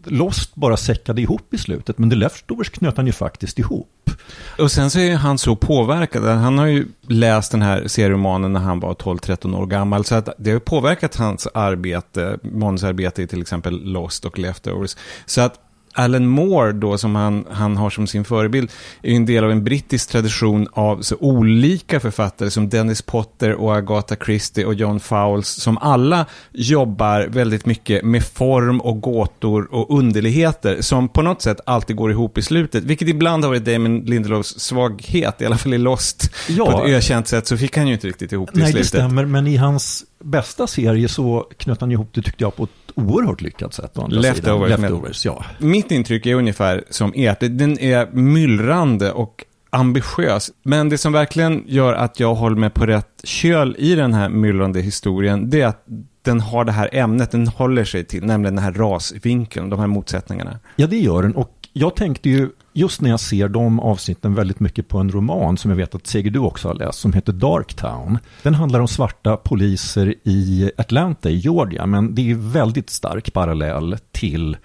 Lost 0.04 0.54
bara 0.54 0.76
säckade 0.76 1.22
ihop 1.22 1.54
i 1.54 1.58
slutet, 1.58 1.98
men 1.98 2.10
The 2.10 2.16
Leftovers 2.16 2.70
knöt 2.70 2.96
han 2.96 3.06
ju 3.06 3.12
faktiskt 3.12 3.58
ihop. 3.58 4.10
Och 4.58 4.72
sen 4.72 4.90
så 4.90 4.98
är 4.98 5.16
han 5.16 5.38
så 5.38 5.56
påverkad. 5.56 6.24
Han 6.24 6.58
har 6.58 6.66
ju 6.66 6.86
läst 7.08 7.52
den 7.52 7.62
här 7.62 7.88
serieromanen 7.88 8.52
när 8.52 8.60
han 8.60 8.80
var 8.80 8.94
12-13 8.94 9.56
år 9.56 9.66
gammal. 9.66 10.04
Så 10.04 10.14
att 10.14 10.28
det 10.38 10.50
har 10.50 10.58
påverkat 10.58 11.16
hans 11.16 11.48
arbete, 11.54 12.38
manusarbete 12.42 13.22
i 13.22 13.26
till 13.26 13.40
exempel 13.40 13.80
Lost 13.84 14.24
och 14.24 14.38
Leftovers. 14.38 14.96
Så 15.26 15.40
att 15.40 15.60
Alan 15.94 16.26
Moore 16.26 16.72
då, 16.72 16.98
som 16.98 17.14
han, 17.14 17.44
han 17.50 17.76
har 17.76 17.90
som 17.90 18.06
sin 18.06 18.24
förebild, 18.24 18.70
är 19.02 19.10
ju 19.10 19.16
en 19.16 19.26
del 19.26 19.44
av 19.44 19.50
en 19.50 19.64
brittisk 19.64 20.10
tradition 20.10 20.68
av 20.72 21.02
så 21.02 21.16
olika 21.20 22.00
författare 22.00 22.50
som 22.50 22.68
Dennis 22.68 23.02
Potter 23.02 23.52
och 23.54 23.76
Agatha 23.76 24.16
Christie 24.24 24.64
och 24.64 24.74
John 24.74 25.00
Fowles, 25.00 25.48
som 25.48 25.78
alla 25.78 26.26
jobbar 26.52 27.26
väldigt 27.28 27.66
mycket 27.66 28.04
med 28.04 28.24
form 28.24 28.80
och 28.80 29.00
gåtor 29.00 29.74
och 29.74 29.98
underligheter, 29.98 30.80
som 30.80 31.08
på 31.08 31.22
något 31.22 31.42
sätt 31.42 31.60
alltid 31.66 31.96
går 31.96 32.10
ihop 32.10 32.38
i 32.38 32.42
slutet, 32.42 32.84
vilket 32.84 33.08
ibland 33.08 33.44
har 33.44 33.50
varit 33.50 33.64
Damon 33.64 34.00
Lindelofs 34.00 34.60
svaghet, 34.60 35.40
i 35.42 35.46
alla 35.46 35.58
fall 35.58 35.74
i 35.74 35.78
Lost. 35.78 36.30
Ja. 36.48 36.70
På 36.70 36.84
ett 36.84 36.90
ökänt 36.90 37.28
sätt 37.28 37.46
så 37.46 37.56
fick 37.56 37.76
han 37.76 37.86
ju 37.86 37.94
inte 37.94 38.06
riktigt 38.06 38.32
ihop 38.32 38.50
det 38.52 38.58
i 38.58 38.62
Nej, 38.62 38.72
det 38.72 38.72
slutet. 38.72 38.88
stämmer, 38.88 39.24
men 39.24 39.46
i 39.46 39.56
hans 39.56 40.04
bästa 40.24 40.66
serie 40.66 41.08
så 41.08 41.46
knöt 41.56 41.80
han 41.80 41.92
ihop 41.92 42.08
det 42.12 42.22
tyckte 42.22 42.44
jag 42.44 42.56
på 42.56 42.64
ett 42.64 42.70
oerhört 42.94 43.40
lyckat 43.40 43.74
sätt. 43.74 43.96
Leftovers, 44.08 44.70
Leftovers 44.80 45.24
ja. 45.26 45.44
Mitt 45.58 45.90
intryck 45.90 46.26
är 46.26 46.34
ungefär 46.34 46.84
som 46.90 47.12
ert. 47.16 47.40
Den 47.40 47.78
är 47.78 48.06
myllrande 48.12 49.12
och 49.12 49.44
ambitiös. 49.70 50.50
Men 50.62 50.88
det 50.88 50.98
som 50.98 51.12
verkligen 51.12 51.64
gör 51.66 51.92
att 51.92 52.20
jag 52.20 52.34
håller 52.34 52.56
mig 52.56 52.70
på 52.70 52.86
rätt 52.86 53.20
köl 53.24 53.76
i 53.78 53.94
den 53.94 54.14
här 54.14 54.28
myllrande 54.28 54.80
historien, 54.80 55.50
det 55.50 55.60
är 55.60 55.66
att 55.66 55.84
den 56.22 56.40
har 56.40 56.64
det 56.64 56.72
här 56.72 56.88
ämnet 56.92 57.30
den 57.30 57.48
håller 57.48 57.84
sig 57.84 58.04
till, 58.04 58.24
nämligen 58.24 58.54
den 58.54 58.64
här 58.64 58.72
rasvinkeln, 58.72 59.70
de 59.70 59.80
här 59.80 59.86
motsättningarna. 59.86 60.58
Ja, 60.76 60.86
det 60.86 60.98
gör 60.98 61.22
den. 61.22 61.34
Och 61.34 61.63
jag 61.76 61.96
tänkte 61.96 62.30
ju, 62.30 62.50
just 62.72 63.00
när 63.00 63.10
jag 63.10 63.20
ser 63.20 63.48
de 63.48 63.80
avsnitten, 63.80 64.34
väldigt 64.34 64.60
mycket 64.60 64.88
på 64.88 64.98
en 64.98 65.10
roman 65.10 65.56
som 65.56 65.70
jag 65.70 65.76
vet 65.76 65.94
att 65.94 66.06
Seger 66.06 66.30
du 66.30 66.38
också 66.38 66.68
har 66.68 66.74
läst, 66.74 66.98
som 66.98 67.12
heter 67.12 67.32
Darktown. 67.32 68.18
Den 68.42 68.54
handlar 68.54 68.80
om 68.80 68.88
svarta 68.88 69.36
poliser 69.36 70.14
i 70.24 70.70
Atlanta 70.76 71.30
i 71.30 71.36
Georgia, 71.36 71.86
men 71.86 72.14
det 72.14 72.22
är 72.22 72.26
ju 72.26 72.38
väldigt 72.38 72.90
stark 72.90 73.32
parallell 73.32 73.96
till 74.12 74.56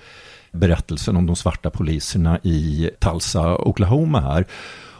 berättelsen 0.51 1.17
om 1.17 1.25
de 1.25 1.35
svarta 1.35 1.69
poliserna 1.69 2.39
i 2.43 2.89
Tulsa, 2.99 3.57
Oklahoma 3.57 4.21
här. 4.21 4.45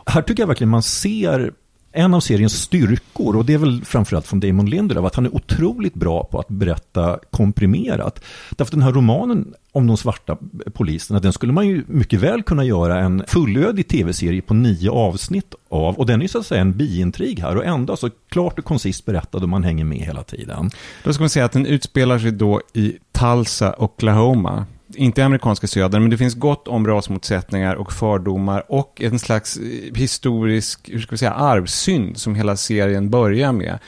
Här 0.06 0.22
tycker 0.22 0.44
jag 0.44 0.48
verkligen 0.48 0.70
man 0.70 0.84
ser 0.84 1.52
en 1.92 2.14
av 2.14 2.20
seriens 2.20 2.62
styrkor, 2.62 3.36
och 3.36 3.46
det 3.46 3.54
är 3.54 3.58
väl 3.58 3.86
framförallt 3.86 4.28
från 4.28 4.40
Damon 4.40 4.70
Lindelöf, 4.70 5.06
att 5.06 5.16
han 5.16 5.26
är 5.26 5.36
otroligt 5.36 5.94
bra 5.94 6.24
på 6.24 6.40
att 6.40 6.48
berätta 6.48 7.20
komprimerat. 7.32 8.24
Därför 8.50 8.64
att 8.64 8.72
den 8.72 8.82
här 8.82 8.92
romanen 8.92 9.54
om 9.72 9.88
de 9.88 9.98
svarta 9.98 10.38
poliserna, 10.74 11.20
den 11.20 11.34
skulle 11.34 11.54
man 11.54 11.68
ju 11.68 11.84
mycket 11.88 12.20
väl 12.20 12.44
kunna 12.44 12.64
göra 12.64 13.00
en 13.00 13.24
fullödig 13.28 13.88
tv-serie 13.88 14.42
på 14.42 14.54
nio 14.54 14.92
avsnitt 14.92 15.56
av. 15.70 15.96
Och 15.96 16.06
den 16.06 16.20
är 16.20 16.24
ju 16.24 16.28
så 16.28 16.40
att 16.40 16.46
säga 16.46 16.62
en 16.62 16.78
biintrig 16.78 17.40
här 17.40 17.58
och 17.58 17.66
ändå 17.66 17.98
så 17.98 18.10
klart 18.30 18.60
och 18.60 18.66
koncist 18.66 19.06
berättad 19.06 19.38
och 19.38 19.50
man 19.50 19.64
hänger 19.64 19.86
med 19.86 20.00
hela 20.00 20.24
tiden. 20.24 20.70
Då 21.04 21.14
ska 21.14 21.24
man 21.24 21.30
säga 21.30 21.46
att 21.46 21.52
den 21.52 21.66
utspelar 21.66 22.20
sig 22.20 22.32
då 22.32 22.62
i 22.74 22.98
Tulsa, 23.12 23.76
Oklahoma. 23.78 24.66
Inte 24.96 25.22
i 25.22 25.24
amerikanska 25.24 25.68
södern, 25.68 26.02
men 26.02 26.12
det 26.12 26.18
finns 26.18 26.36
gott 26.36 26.68
om 26.68 26.88
rasmotsättningar 26.88 27.76
och 27.76 27.94
fördomar 27.94 28.64
och 28.68 29.02
en 29.02 29.20
slags 29.20 29.58
eh, 29.58 29.96
historisk, 29.96 30.90
hur 30.90 31.00
ska 31.00 31.12
vi 31.12 31.18
säga, 31.18 31.34
arvsynd 31.34 32.18
som 32.18 32.36
hela 32.36 32.56
serien 32.56 33.10
börjar 33.10 33.52
med. 33.52 33.80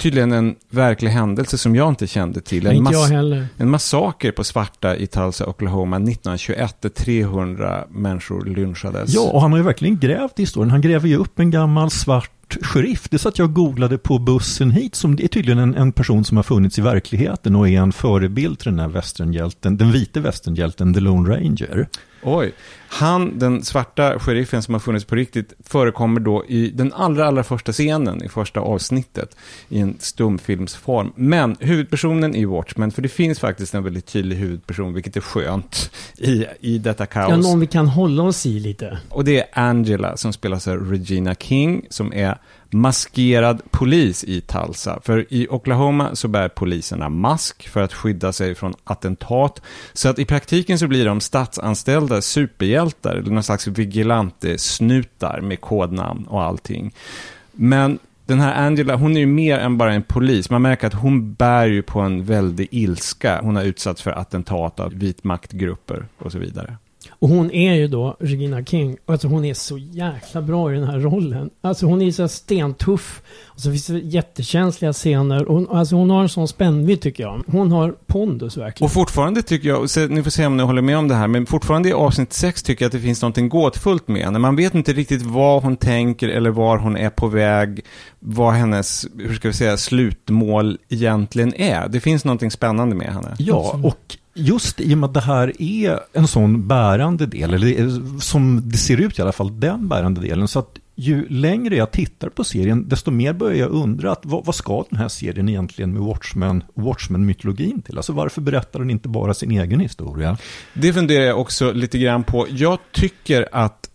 Tydligen 0.00 0.32
en 0.32 0.56
verklig 0.70 1.10
händelse 1.10 1.58
som 1.58 1.76
jag 1.76 1.88
inte 1.88 2.06
kände 2.06 2.40
till. 2.40 2.66
En, 2.66 2.76
inte 2.76 2.98
heller. 2.98 3.46
en 3.56 3.70
massaker 3.70 4.32
på 4.32 4.44
svarta 4.44 4.96
i 4.96 5.06
Tulsa, 5.06 5.46
Oklahoma 5.46 5.96
1921 5.96 6.76
där 6.80 6.88
300 6.88 7.84
människor 7.90 8.44
lynchades. 8.44 9.14
Ja, 9.14 9.30
och 9.30 9.40
han 9.40 9.50
har 9.50 9.58
ju 9.58 9.64
verkligen 9.64 9.98
grävt 9.98 10.38
i 10.38 10.42
historien. 10.42 10.70
Han 10.70 10.80
gräver 10.80 11.08
ju 11.08 11.16
upp 11.16 11.38
en 11.38 11.50
gammal 11.50 11.90
svart 11.90 12.30
sheriff. 12.62 13.08
Det 13.10 13.18
satt 13.18 13.38
jag 13.38 13.48
och 13.48 13.54
googlade 13.54 13.98
på 13.98 14.18
bussen 14.18 14.70
hit. 14.70 14.94
Som 14.94 15.16
det 15.16 15.24
är 15.24 15.28
tydligen 15.28 15.58
en, 15.58 15.74
en 15.74 15.92
person 15.92 16.24
som 16.24 16.36
har 16.36 16.44
funnits 16.44 16.78
i 16.78 16.82
verkligheten 16.82 17.56
och 17.56 17.68
är 17.68 17.80
en 17.80 17.92
förebild 17.92 18.58
till 18.58 18.70
den 18.70 18.78
här 18.78 18.88
västernhjälten, 18.88 19.76
den 19.76 19.92
vite 19.92 20.20
västernhjälten 20.20 20.94
The 20.94 21.00
Lone 21.00 21.36
Ranger. 21.36 21.88
Oj. 22.22 22.52
Han, 22.92 23.38
den 23.38 23.64
svarta 23.64 24.18
sheriffen 24.18 24.62
som 24.62 24.74
har 24.74 24.80
funnits 24.80 25.04
på 25.04 25.14
riktigt, 25.14 25.52
förekommer 25.64 26.20
då 26.20 26.44
i 26.48 26.70
den 26.70 26.92
allra, 26.92 27.26
allra 27.26 27.44
första 27.44 27.72
scenen 27.72 28.24
i 28.24 28.28
första 28.28 28.60
avsnittet 28.60 29.36
i 29.68 29.78
en 29.78 29.96
stumfilmsform. 29.98 31.12
Men 31.16 31.56
huvudpersonen 31.60 32.34
är 32.34 32.46
Watchmen, 32.46 32.90
för 32.90 33.02
det 33.02 33.08
finns 33.08 33.40
faktiskt 33.40 33.74
en 33.74 33.84
väldigt 33.84 34.06
tydlig 34.06 34.36
huvudperson, 34.36 34.94
vilket 34.94 35.16
är 35.16 35.20
skönt 35.20 35.90
i, 36.16 36.46
i 36.60 36.78
detta 36.78 37.06
kaos. 37.06 37.30
Ja, 37.30 37.36
någon 37.36 37.60
vi 37.60 37.66
kan 37.66 37.88
hålla 37.88 38.22
oss 38.22 38.46
i 38.46 38.60
lite. 38.60 38.98
Och 39.08 39.24
det 39.24 39.40
är 39.40 39.46
Angela 39.52 40.16
som 40.16 40.32
spelas 40.32 40.68
av 40.68 40.90
Regina 40.90 41.34
King 41.34 41.86
som 41.90 42.12
är 42.12 42.38
maskerad 42.72 43.62
polis 43.70 44.24
i 44.24 44.40
Tulsa. 44.40 45.00
För 45.02 45.26
i 45.28 45.48
Oklahoma 45.50 46.14
så 46.14 46.28
bär 46.28 46.48
poliserna 46.48 47.08
mask 47.08 47.68
för 47.68 47.82
att 47.82 47.94
skydda 47.94 48.32
sig 48.32 48.54
från 48.54 48.74
attentat. 48.84 49.62
Så 49.92 50.08
att 50.08 50.18
i 50.18 50.24
praktiken 50.24 50.78
så 50.78 50.86
blir 50.86 51.04
de 51.04 51.20
statsanställda 51.20 52.22
superhjältar 52.22 52.79
eller 53.04 53.30
någon 53.30 53.42
slags 53.42 53.66
vigilante-snutar 53.66 55.40
med 55.40 55.60
kodnamn 55.60 56.24
och 56.26 56.42
allting. 56.42 56.94
Men 57.52 57.98
den 58.26 58.40
här 58.40 58.66
Angela, 58.66 58.96
hon 58.96 59.16
är 59.16 59.20
ju 59.20 59.26
mer 59.26 59.58
än 59.58 59.78
bara 59.78 59.94
en 59.94 60.02
polis. 60.02 60.50
Man 60.50 60.62
märker 60.62 60.86
att 60.86 60.94
hon 60.94 61.34
bär 61.34 61.66
ju 61.66 61.82
på 61.82 62.00
en 62.00 62.24
väldig 62.24 62.68
ilska. 62.70 63.40
Hon 63.42 63.56
har 63.56 63.62
utsatts 63.62 64.02
för 64.02 64.10
attentat 64.10 64.80
av 64.80 64.94
vitmaktgrupper 64.94 66.06
och 66.18 66.32
så 66.32 66.38
vidare. 66.38 66.76
Och 67.10 67.28
hon 67.28 67.50
är 67.50 67.74
ju 67.74 67.88
då 67.88 68.16
Regina 68.20 68.64
King. 68.64 68.96
Alltså 69.06 69.28
hon 69.28 69.44
är 69.44 69.54
så 69.54 69.78
jäkla 69.78 70.42
bra 70.42 70.72
i 70.72 70.74
den 70.74 70.84
här 70.84 70.98
rollen. 70.98 71.50
Alltså 71.60 71.86
hon 71.86 72.02
är 72.02 72.10
så 72.10 72.28
stentuff. 72.28 73.22
Och 73.46 73.60
så 73.60 73.70
finns 73.70 73.86
det 73.86 73.98
jättekänsliga 73.98 74.92
scener. 74.92 75.48
Och 75.48 75.54
hon, 75.54 75.68
alltså 75.70 75.96
hon 75.96 76.10
har 76.10 76.22
en 76.22 76.28
sån 76.28 76.48
spännvidd 76.48 77.00
tycker 77.00 77.22
jag. 77.22 77.42
Hon 77.46 77.72
har 77.72 77.94
pondus 78.06 78.56
verkligen. 78.56 78.86
Och 78.86 78.92
fortfarande 78.92 79.42
tycker 79.42 79.68
jag, 79.68 79.90
så 79.90 80.06
ni 80.06 80.22
får 80.22 80.30
se 80.30 80.46
om 80.46 80.56
ni 80.56 80.62
håller 80.62 80.82
med 80.82 80.98
om 80.98 81.08
det 81.08 81.14
här, 81.14 81.28
men 81.28 81.46
fortfarande 81.46 81.88
i 81.88 81.92
avsnitt 81.92 82.32
6 82.32 82.62
tycker 82.62 82.84
jag 82.84 82.88
att 82.88 82.92
det 82.92 83.00
finns 83.00 83.22
någonting 83.22 83.48
gåtfullt 83.48 84.08
med 84.08 84.24
henne. 84.24 84.38
Man 84.38 84.56
vet 84.56 84.74
inte 84.74 84.92
riktigt 84.92 85.22
vad 85.22 85.62
hon 85.62 85.76
tänker 85.76 86.28
eller 86.28 86.50
var 86.50 86.78
hon 86.78 86.96
är 86.96 87.10
på 87.10 87.26
väg, 87.26 87.80
vad 88.18 88.52
hennes, 88.52 89.06
hur 89.18 89.34
ska 89.34 89.48
vi 89.48 89.54
säga, 89.54 89.76
slutmål 89.76 90.78
egentligen 90.88 91.54
är. 91.54 91.88
Det 91.88 92.00
finns 92.00 92.24
någonting 92.24 92.50
spännande 92.50 92.96
med 92.96 93.12
henne. 93.12 93.36
Ja, 93.38 93.80
och 93.82 94.16
just 94.34 94.80
i 94.80 94.94
och 94.94 94.98
med 94.98 95.06
att 95.06 95.14
det 95.14 95.20
här 95.20 95.62
är 95.62 96.00
en 96.12 96.28
sån 96.28 96.68
bärande 96.68 97.26
del, 97.26 97.54
eller 97.54 97.80
eh, 97.80 98.18
som 98.18 98.62
det 98.64 98.78
ser 98.78 99.00
ut 99.00 99.18
i 99.18 99.22
alla 99.22 99.32
fall, 99.32 99.60
den 99.60 99.88
bärande 99.88 100.20
delen. 100.20 100.48
Så 100.48 100.58
att 100.58 100.78
ju 100.94 101.28
längre 101.28 101.76
jag 101.76 101.90
tittar 101.90 102.28
på 102.28 102.44
serien, 102.44 102.88
desto 102.88 103.10
mer 103.10 103.32
börjar 103.32 103.58
jag 103.58 103.70
undra 103.70 104.12
att 104.12 104.26
vad, 104.26 104.44
vad 104.44 104.54
ska 104.54 104.84
den 104.90 104.98
här 104.98 105.08
serien 105.08 105.48
egentligen 105.48 105.92
med 105.92 106.02
Watchmen, 106.02 106.64
Watchmen-mytologin 106.74 107.82
till? 107.82 107.96
Alltså 107.96 108.12
varför 108.12 108.40
berättar 108.40 108.78
den 108.78 108.90
inte 108.90 109.08
bara 109.08 109.34
sin 109.34 109.50
egen 109.50 109.80
historia? 109.80 110.38
Det 110.74 110.92
funderar 110.92 111.24
jag 111.24 111.40
också 111.40 111.72
lite 111.72 111.98
grann 111.98 112.24
på. 112.24 112.46
Jag 112.50 112.78
tycker 112.92 113.48
att 113.52 113.90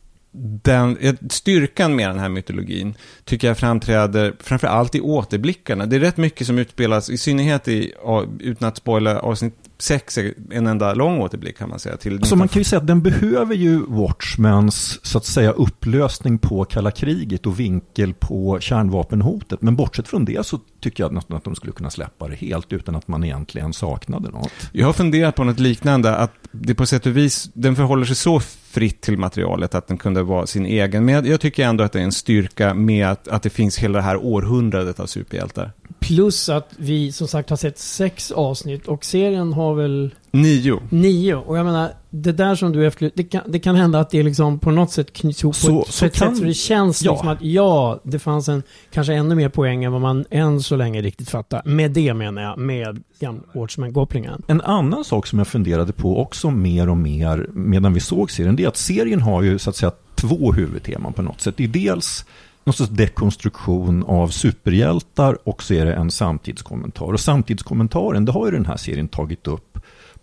den, 0.64 0.98
eh, 0.98 1.16
styrkan 1.30 1.96
med 1.96 2.10
den 2.10 2.20
här 2.20 2.30
mytologin 2.30 2.94
tycker 3.24 3.48
jag 3.48 3.58
framträder 3.58 4.34
framför 4.40 4.68
allt 4.68 4.96
i 4.96 5.02
återblickarna. 5.02 5.86
Det 5.86 5.96
är 5.96 6.00
rätt 6.00 6.18
mycket 6.18 6.48
som 6.48 6.60
utspelas, 6.60 7.10
i 7.10 7.18
synnerhet 7.18 7.68
i, 7.68 7.94
utan 8.40 8.68
att 8.68 8.78
spoila 8.78 9.20
avsnitt 9.20 9.65
sex 9.78 10.18
är 10.18 10.34
en 10.52 10.68
enda 10.68 10.94
lång 10.94 11.22
återblick 11.22 11.58
kan 11.58 11.70
man 11.70 11.80
säga. 11.80 11.98
Till 11.98 12.26
Så 12.26 12.36
man 12.36 12.48
kan 12.48 12.60
ju 12.60 12.64
säga 12.64 12.80
att 12.80 12.88
den 12.88 13.02
behöver 13.02 13.56
ju 13.56 13.86
Watchmans 13.88 15.00
så 15.06 15.18
att 15.18 15.26
säga 15.26 15.52
upplösning 15.52 16.38
på 16.38 16.66
kalla 16.66 16.92
kriget 16.92 17.46
och 17.46 17.60
vinkel 17.60 18.14
på 18.14 18.60
kärnvapenhotet. 18.60 19.62
Men 19.62 19.76
bortsett 19.76 20.08
från 20.08 20.26
det 20.26 20.46
så 20.46 20.60
tycker 20.86 21.04
jag 21.04 21.12
nästan 21.14 21.38
att 21.38 21.44
de 21.44 21.56
skulle 21.56 21.74
kunna 21.74 21.90
släppa 21.90 22.28
det 22.28 22.36
helt 22.36 22.74
utan 22.74 22.96
att 22.96 23.08
man 23.08 23.24
egentligen 23.24 23.74
saknade 23.74 24.30
något. 24.30 24.52
Jag 24.72 24.86
har 24.86 24.94
funderat 24.94 25.36
på 25.36 25.44
något 25.44 25.60
liknande, 25.60 26.16
att 26.16 26.32
det 26.52 26.76
på 26.76 26.86
sätt 26.86 27.06
och 27.06 27.18
vis, 27.18 27.50
den 27.54 27.76
förhåller 27.76 28.06
sig 28.06 28.16
så 28.16 28.40
fritt 28.40 29.02
till 29.02 29.18
materialet 29.18 29.76
att 29.76 29.88
den 29.88 29.98
kunde 29.98 30.24
vara 30.24 30.48
sin 30.48 30.66
egen. 30.66 31.06
Men 31.06 31.26
jag 31.26 31.42
tycker 31.42 31.66
ändå 31.66 31.84
att 31.84 31.92
det 31.92 32.00
är 32.00 32.04
en 32.04 32.12
styrka 32.12 32.74
med 32.74 33.08
att, 33.08 33.28
att 33.28 33.44
det 33.44 33.50
finns 33.50 33.78
hela 33.78 33.98
det 33.98 34.04
här 34.04 34.18
århundradet 34.18 35.00
av 35.00 35.06
superhjältar. 35.06 35.72
Plus 36.00 36.50
att 36.50 36.70
vi 36.78 37.12
som 37.12 37.28
sagt 37.28 37.50
har 37.50 37.58
sett 37.58 37.80
sex 37.80 38.32
avsnitt 38.32 38.88
och 38.88 39.06
serien 39.06 39.54
har 39.54 39.76
väl 39.76 40.16
Nio. 40.32 40.82
nio. 40.90 41.36
Och 41.36 41.58
jag 41.58 41.66
menar, 41.66 41.92
det 42.22 42.32
där 42.32 42.56
som 42.56 42.72
du 42.72 42.88
efter 42.88 43.12
det 43.16 43.24
kan, 43.24 43.42
det 43.48 43.60
kan 43.60 43.76
hända 43.76 44.00
att 44.00 44.10
det 44.10 44.24
liksom 44.24 44.60
på 44.60 44.72
något 44.72 44.92
sätt 44.92 45.14
knyts 45.14 45.44
ihop 45.44 45.56
Så- 45.56 45.68
på 45.68 45.82
ett, 45.82 45.88
så 45.94 46.06
ett 46.06 46.14
kan- 46.16 46.30
sätt 46.30 46.38
så 46.38 46.44
det 46.44 46.54
känns 46.54 47.02
ja. 47.04 47.12
liksom 47.12 47.28
att 47.30 47.42
ja, 47.42 48.00
det 48.04 48.20
fanns 48.20 48.50
en 48.50 48.64
kanske 48.92 49.14
ännu 49.14 49.36
mer 49.36 49.50
poäng 49.50 49.84
än 49.84 49.92
vad 49.92 50.02
man 50.02 50.26
än 50.30 50.62
så 50.62 50.76
länge 50.76 51.02
riktigt 51.02 51.30
fattar. 51.30 51.62
Med 51.66 51.92
det 51.92 52.14
menar 52.14 52.42
jag, 52.42 52.58
med 52.58 53.04
Watchmen-kopplingen. 53.54 54.42
En 54.48 54.62
annan 54.62 55.04
sak 55.04 55.28
som 55.28 55.40
jag 55.40 55.48
funderade 55.48 55.94
på 55.94 56.22
också 56.22 56.50
mer 56.50 56.90
och 56.90 56.98
mer 56.98 57.50
medan 57.54 57.94
vi 57.94 58.00
såg 58.00 58.32
serien, 58.32 58.56
det 58.56 58.64
är 58.64 58.68
att 58.68 58.78
serien 58.78 59.22
har 59.22 59.42
ju 59.42 59.60
så 59.60 59.70
att 59.70 59.76
säga 59.76 59.92
två 60.16 60.52
huvudteman 60.54 61.14
på 61.14 61.22
något 61.22 61.42
sätt. 61.42 61.58
Det 61.58 61.64
är 61.64 61.68
dels 61.68 62.26
någon 62.64 62.74
sorts 62.74 62.92
dekonstruktion 62.92 64.04
av 64.04 64.28
superhjältar 64.28 65.38
och 65.44 65.64
så 65.64 65.74
är 65.74 65.86
det 65.86 65.94
en 65.94 66.12
samtidskommentar. 66.12 67.06
Och 67.14 67.20
samtidskommentaren, 67.20 68.26
det 68.26 68.32
har 68.32 68.46
ju 68.46 68.52
den 68.52 68.66
här 68.66 68.78
serien 68.78 69.08
tagit 69.08 69.48
upp 69.48 69.75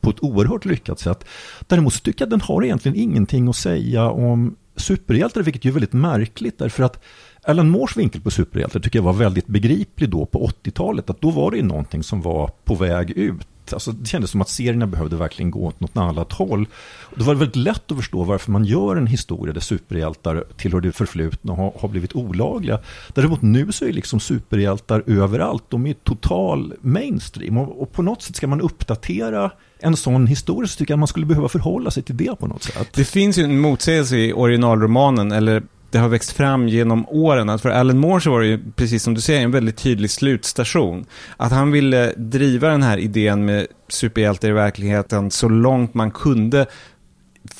på 0.03 0.11
ett 0.11 0.23
oerhört 0.23 0.65
lyckat 0.65 1.01
sätt. 1.01 1.25
Däremot 1.67 1.95
så 1.95 2.01
tycker 2.01 2.23
jag 2.23 2.27
att 2.27 2.31
den 2.31 2.41
har 2.41 2.65
egentligen 2.65 2.99
ingenting 2.99 3.49
att 3.49 3.57
säga 3.57 4.11
om 4.11 4.57
superhjältar, 4.77 5.43
vilket 5.43 5.65
ju 5.65 5.69
är 5.69 5.73
väldigt 5.73 5.93
märkligt 5.93 6.59
därför 6.59 6.83
att 6.83 7.03
Alan 7.43 7.71
Moores 7.71 7.97
vinkel 7.97 8.21
på 8.21 8.31
superhjältar 8.31 8.81
tycker 8.81 8.99
jag 8.99 9.05
var 9.05 9.12
väldigt 9.12 9.47
begriplig 9.47 10.11
då 10.11 10.27
på 10.27 10.47
80-talet. 10.47 11.11
Att 11.11 11.21
då 11.21 11.31
var 11.31 11.51
det 11.51 11.57
ju 11.57 11.62
någonting 11.62 12.03
som 12.03 12.23
var 12.23 12.51
på 12.65 12.75
väg 12.75 13.11
ut. 13.11 13.47
Alltså, 13.72 13.92
det 13.92 14.07
kändes 14.07 14.31
som 14.31 14.40
att 14.40 14.48
serierna 14.48 14.87
behövde 14.87 15.16
verkligen 15.16 15.51
gå 15.51 15.66
åt 15.66 15.81
något 15.81 15.96
annat 15.96 16.33
håll. 16.33 16.66
Och 17.01 17.18
då 17.18 17.25
var 17.25 17.35
det 17.35 17.40
väldigt 17.40 17.57
lätt 17.57 17.90
att 17.90 17.96
förstå 17.96 18.25
varför 18.25 18.53
man 18.53 18.64
gör 18.64 18.96
en 18.96 19.07
historia 19.07 19.55
där 19.55 19.61
superhjältar 19.61 20.44
tillhör 20.57 20.81
det 20.81 20.92
förflutna 20.92 21.53
och 21.53 21.59
har, 21.59 21.72
har 21.81 21.88
blivit 21.88 22.14
olagliga. 22.14 22.79
Däremot 23.14 23.42
nu 23.42 23.72
så 23.72 23.85
är 23.85 23.92
liksom 23.92 24.20
superhjältar 24.20 25.03
överallt. 25.07 25.64
De 25.68 25.87
är 25.87 25.94
total 25.94 26.75
mainstream. 26.81 27.59
Och, 27.59 27.83
och 27.83 27.92
på 27.92 28.03
något 28.03 28.22
sätt 28.22 28.37
ska 28.37 28.46
man 28.46 28.61
uppdatera 28.61 29.51
en 29.79 29.96
sån 29.96 30.27
historia 30.27 30.68
så 30.68 30.79
tycker 30.79 30.92
jag 30.92 30.96
att 30.96 31.01
man 31.01 31.09
skulle 31.09 31.27
behöva 31.27 31.48
förhålla 31.48 31.90
sig 31.90 32.03
till 32.03 32.16
det 32.16 32.38
på 32.38 32.46
något 32.46 32.62
sätt. 32.62 32.88
Det 32.94 33.05
finns 33.05 33.38
ju 33.38 33.44
en 33.44 33.59
motsägelse 33.59 34.16
i 34.16 34.33
originalromanen, 34.33 35.33
eller 35.33 35.62
det 35.92 35.98
har 35.98 36.09
växt 36.09 36.33
fram 36.33 36.68
genom 36.68 37.09
åren. 37.09 37.48
Att 37.48 37.62
för 37.62 37.70
Alan 37.70 37.98
Moore 37.98 38.20
så 38.20 38.31
var 38.31 38.40
det 38.40 38.46
ju, 38.46 38.59
precis 38.76 39.02
som 39.02 39.14
du 39.14 39.20
säger, 39.20 39.40
en 39.40 39.50
väldigt 39.50 39.76
tydlig 39.76 40.11
slutstation. 40.11 41.07
Att 41.37 41.52
han 41.52 41.70
ville 41.70 42.12
driva 42.16 42.68
den 42.68 42.83
här 42.83 42.98
idén 42.98 43.44
med 43.44 43.66
superhjältar 43.88 44.48
i 44.48 44.52
verkligheten 44.52 45.31
så 45.31 45.48
långt 45.48 45.94
man 45.94 46.11
kunde 46.11 46.66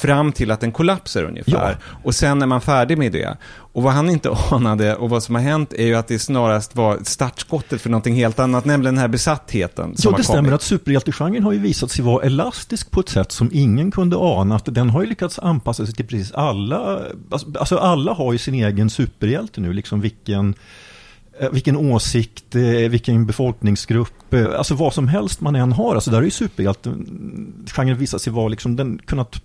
fram 0.03 0.33
till 0.33 0.51
att 0.51 0.61
den 0.61 0.73
kollapsar 0.73 1.25
ungefär. 1.25 1.79
Ja. 1.81 1.99
Och 2.03 2.15
sen 2.15 2.43
är 2.43 2.47
man 2.47 2.61
färdig 2.61 2.99
med 2.99 3.12
det. 3.12 3.37
Och 3.73 3.83
vad 3.83 3.93
han 3.93 4.11
inte 4.11 4.31
anade 4.51 4.97
och 4.97 5.11
vad 5.11 5.23
som 5.23 5.35
har 5.35 5.43
hänt 5.43 5.73
är 5.73 5.87
ju 5.87 5.95
att 5.95 6.09
det 6.09 6.19
snarast 6.19 6.77
var 6.77 6.99
startskottet 7.03 7.81
för 7.81 7.91
någonting 7.91 8.15
helt 8.15 8.38
annat, 8.38 8.65
nämligen 8.65 8.95
den 8.95 9.01
här 9.01 9.09
besattheten 9.09 9.97
som 9.97 10.11
Ja, 10.12 10.17
det 10.17 10.25
stämmer 10.25 10.53
att 10.53 10.62
superhjältegenren 10.62 11.43
har 11.45 11.53
ju 11.53 11.59
visat 11.59 11.91
sig 11.91 12.05
vara 12.05 12.25
elastisk 12.25 12.91
på 12.91 13.01
ett 13.01 13.09
sätt 13.09 13.33
som 13.33 13.51
ingen 13.53 13.91
kunde 13.91 14.17
ana. 14.17 14.57
Att 14.57 14.75
den 14.75 14.91
har 14.91 15.03
ju 15.03 15.09
lyckats 15.09 15.38
anpassa 15.38 15.87
sig 15.87 15.95
till 15.95 16.07
precis 16.07 16.33
alla. 16.33 17.01
Alltså, 17.31 17.47
alltså 17.59 17.77
alla 17.77 18.12
har 18.12 18.33
ju 18.33 18.38
sin 18.38 18.55
egen 18.55 18.91
superhjälte 18.91 19.61
nu, 19.61 19.73
liksom 19.73 20.01
vilken 20.01 20.55
eh, 21.41 21.51
vilken 21.51 21.77
åsikt, 21.77 22.55
eh, 22.55 22.91
vilken 22.91 23.27
befolkningsgrupp, 23.27 24.35
eh, 24.35 24.47
alltså 24.59 24.75
vad 24.75 24.95
som 24.95 25.09
helst 25.09 25.41
man 25.41 25.57
än 25.57 25.73
har. 25.73 25.95
Alltså 25.95 26.11
där 26.11 26.19
har 26.19 26.25
ju 26.25 26.31
superhjältegenren 26.31 27.99
visat 27.99 28.23
sig 28.23 28.33
vara 28.33 28.49
liksom 28.49 28.77
den 28.77 28.99
kunnat 28.99 29.43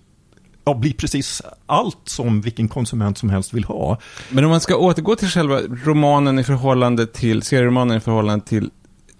ja, 0.68 0.74
bli 0.74 0.92
precis 0.92 1.42
allt 1.66 2.08
som 2.08 2.40
vilken 2.40 2.68
konsument 2.68 3.18
som 3.18 3.30
helst 3.30 3.54
vill 3.54 3.64
ha. 3.64 3.98
Men 4.30 4.44
om 4.44 4.50
man 4.50 4.60
ska 4.60 4.76
återgå 4.76 5.16
till 5.16 5.28
själva 5.28 5.60
romanen 5.84 6.38
i 6.38 6.44
förhållande 6.44 7.06
till, 7.06 7.42
serieromanen 7.42 7.96
i 7.96 8.00
förhållande 8.00 8.46
till 8.46 8.70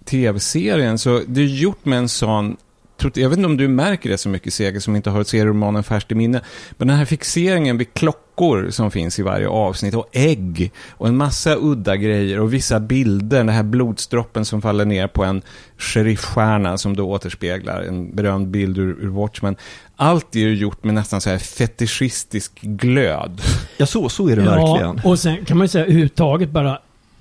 tv-serien, 0.05 0.99
så 0.99 1.21
det 1.27 1.41
är 1.41 1.47
gjort 1.47 1.85
med 1.85 1.99
en 1.99 2.09
sån 2.09 2.57
jag 3.03 3.29
vet 3.29 3.39
inte 3.39 3.47
om 3.47 3.57
du 3.57 3.69
märker 3.69 4.11
det 4.11 4.19
så 4.19 4.29
mycket, 4.29 4.55
Seger, 4.55 4.81
som 4.81 4.97
inte 4.97 5.11
har 5.11 5.25
serieromanen 5.25 5.83
färskt 5.83 6.13
i 6.13 6.15
minne. 6.15 6.41
Men 6.71 6.89
den 6.89 6.97
här 6.97 7.05
fixeringen 7.05 7.79
vid 7.79 7.95
klockor 7.95 8.71
som 8.71 8.91
finns 8.91 9.19
i 9.19 9.23
varje 9.23 9.49
avsnitt 9.49 9.95
och 9.95 10.09
ägg 10.13 10.73
och 10.91 11.09
en 11.09 11.17
massa 11.17 11.57
udda 11.57 11.97
grejer 11.97 12.41
och 12.41 12.55
vissa 12.55 12.81
bilder. 12.81 13.39
Den 13.39 13.49
här 13.49 13.63
blodsdroppen 13.63 14.45
som 14.45 14.63
faller 14.63 14.85
ner 14.85 15.07
på 15.07 15.25
en 15.25 15.43
sheriffstjärna 15.77 16.79
som 16.79 16.97
då 16.97 17.11
återspeglar 17.11 17.83
en 17.83 18.17
berömd 18.17 18.49
bild 18.49 18.79
ur, 18.79 18.97
ur 19.01 19.09
Watchmen. 19.09 19.57
Allt 19.97 20.37
är 20.37 20.41
ju 20.41 20.55
gjort 20.55 20.85
med 20.85 20.95
nästan 20.95 21.21
så 21.21 21.31
här 21.31 21.39
fetischistisk 21.39 22.61
glöd. 22.61 23.41
Ja, 23.77 23.87
så, 23.87 24.09
så 24.09 24.29
är 24.29 24.37
det 24.37 24.43
verkligen. 24.43 25.01
och 25.05 25.19
sen 25.19 25.45
kan 25.45 25.57
man 25.57 25.65
ju 25.65 25.69
säga 25.69 25.85
överhuvudtaget 25.85 26.51
bara, 26.51 26.79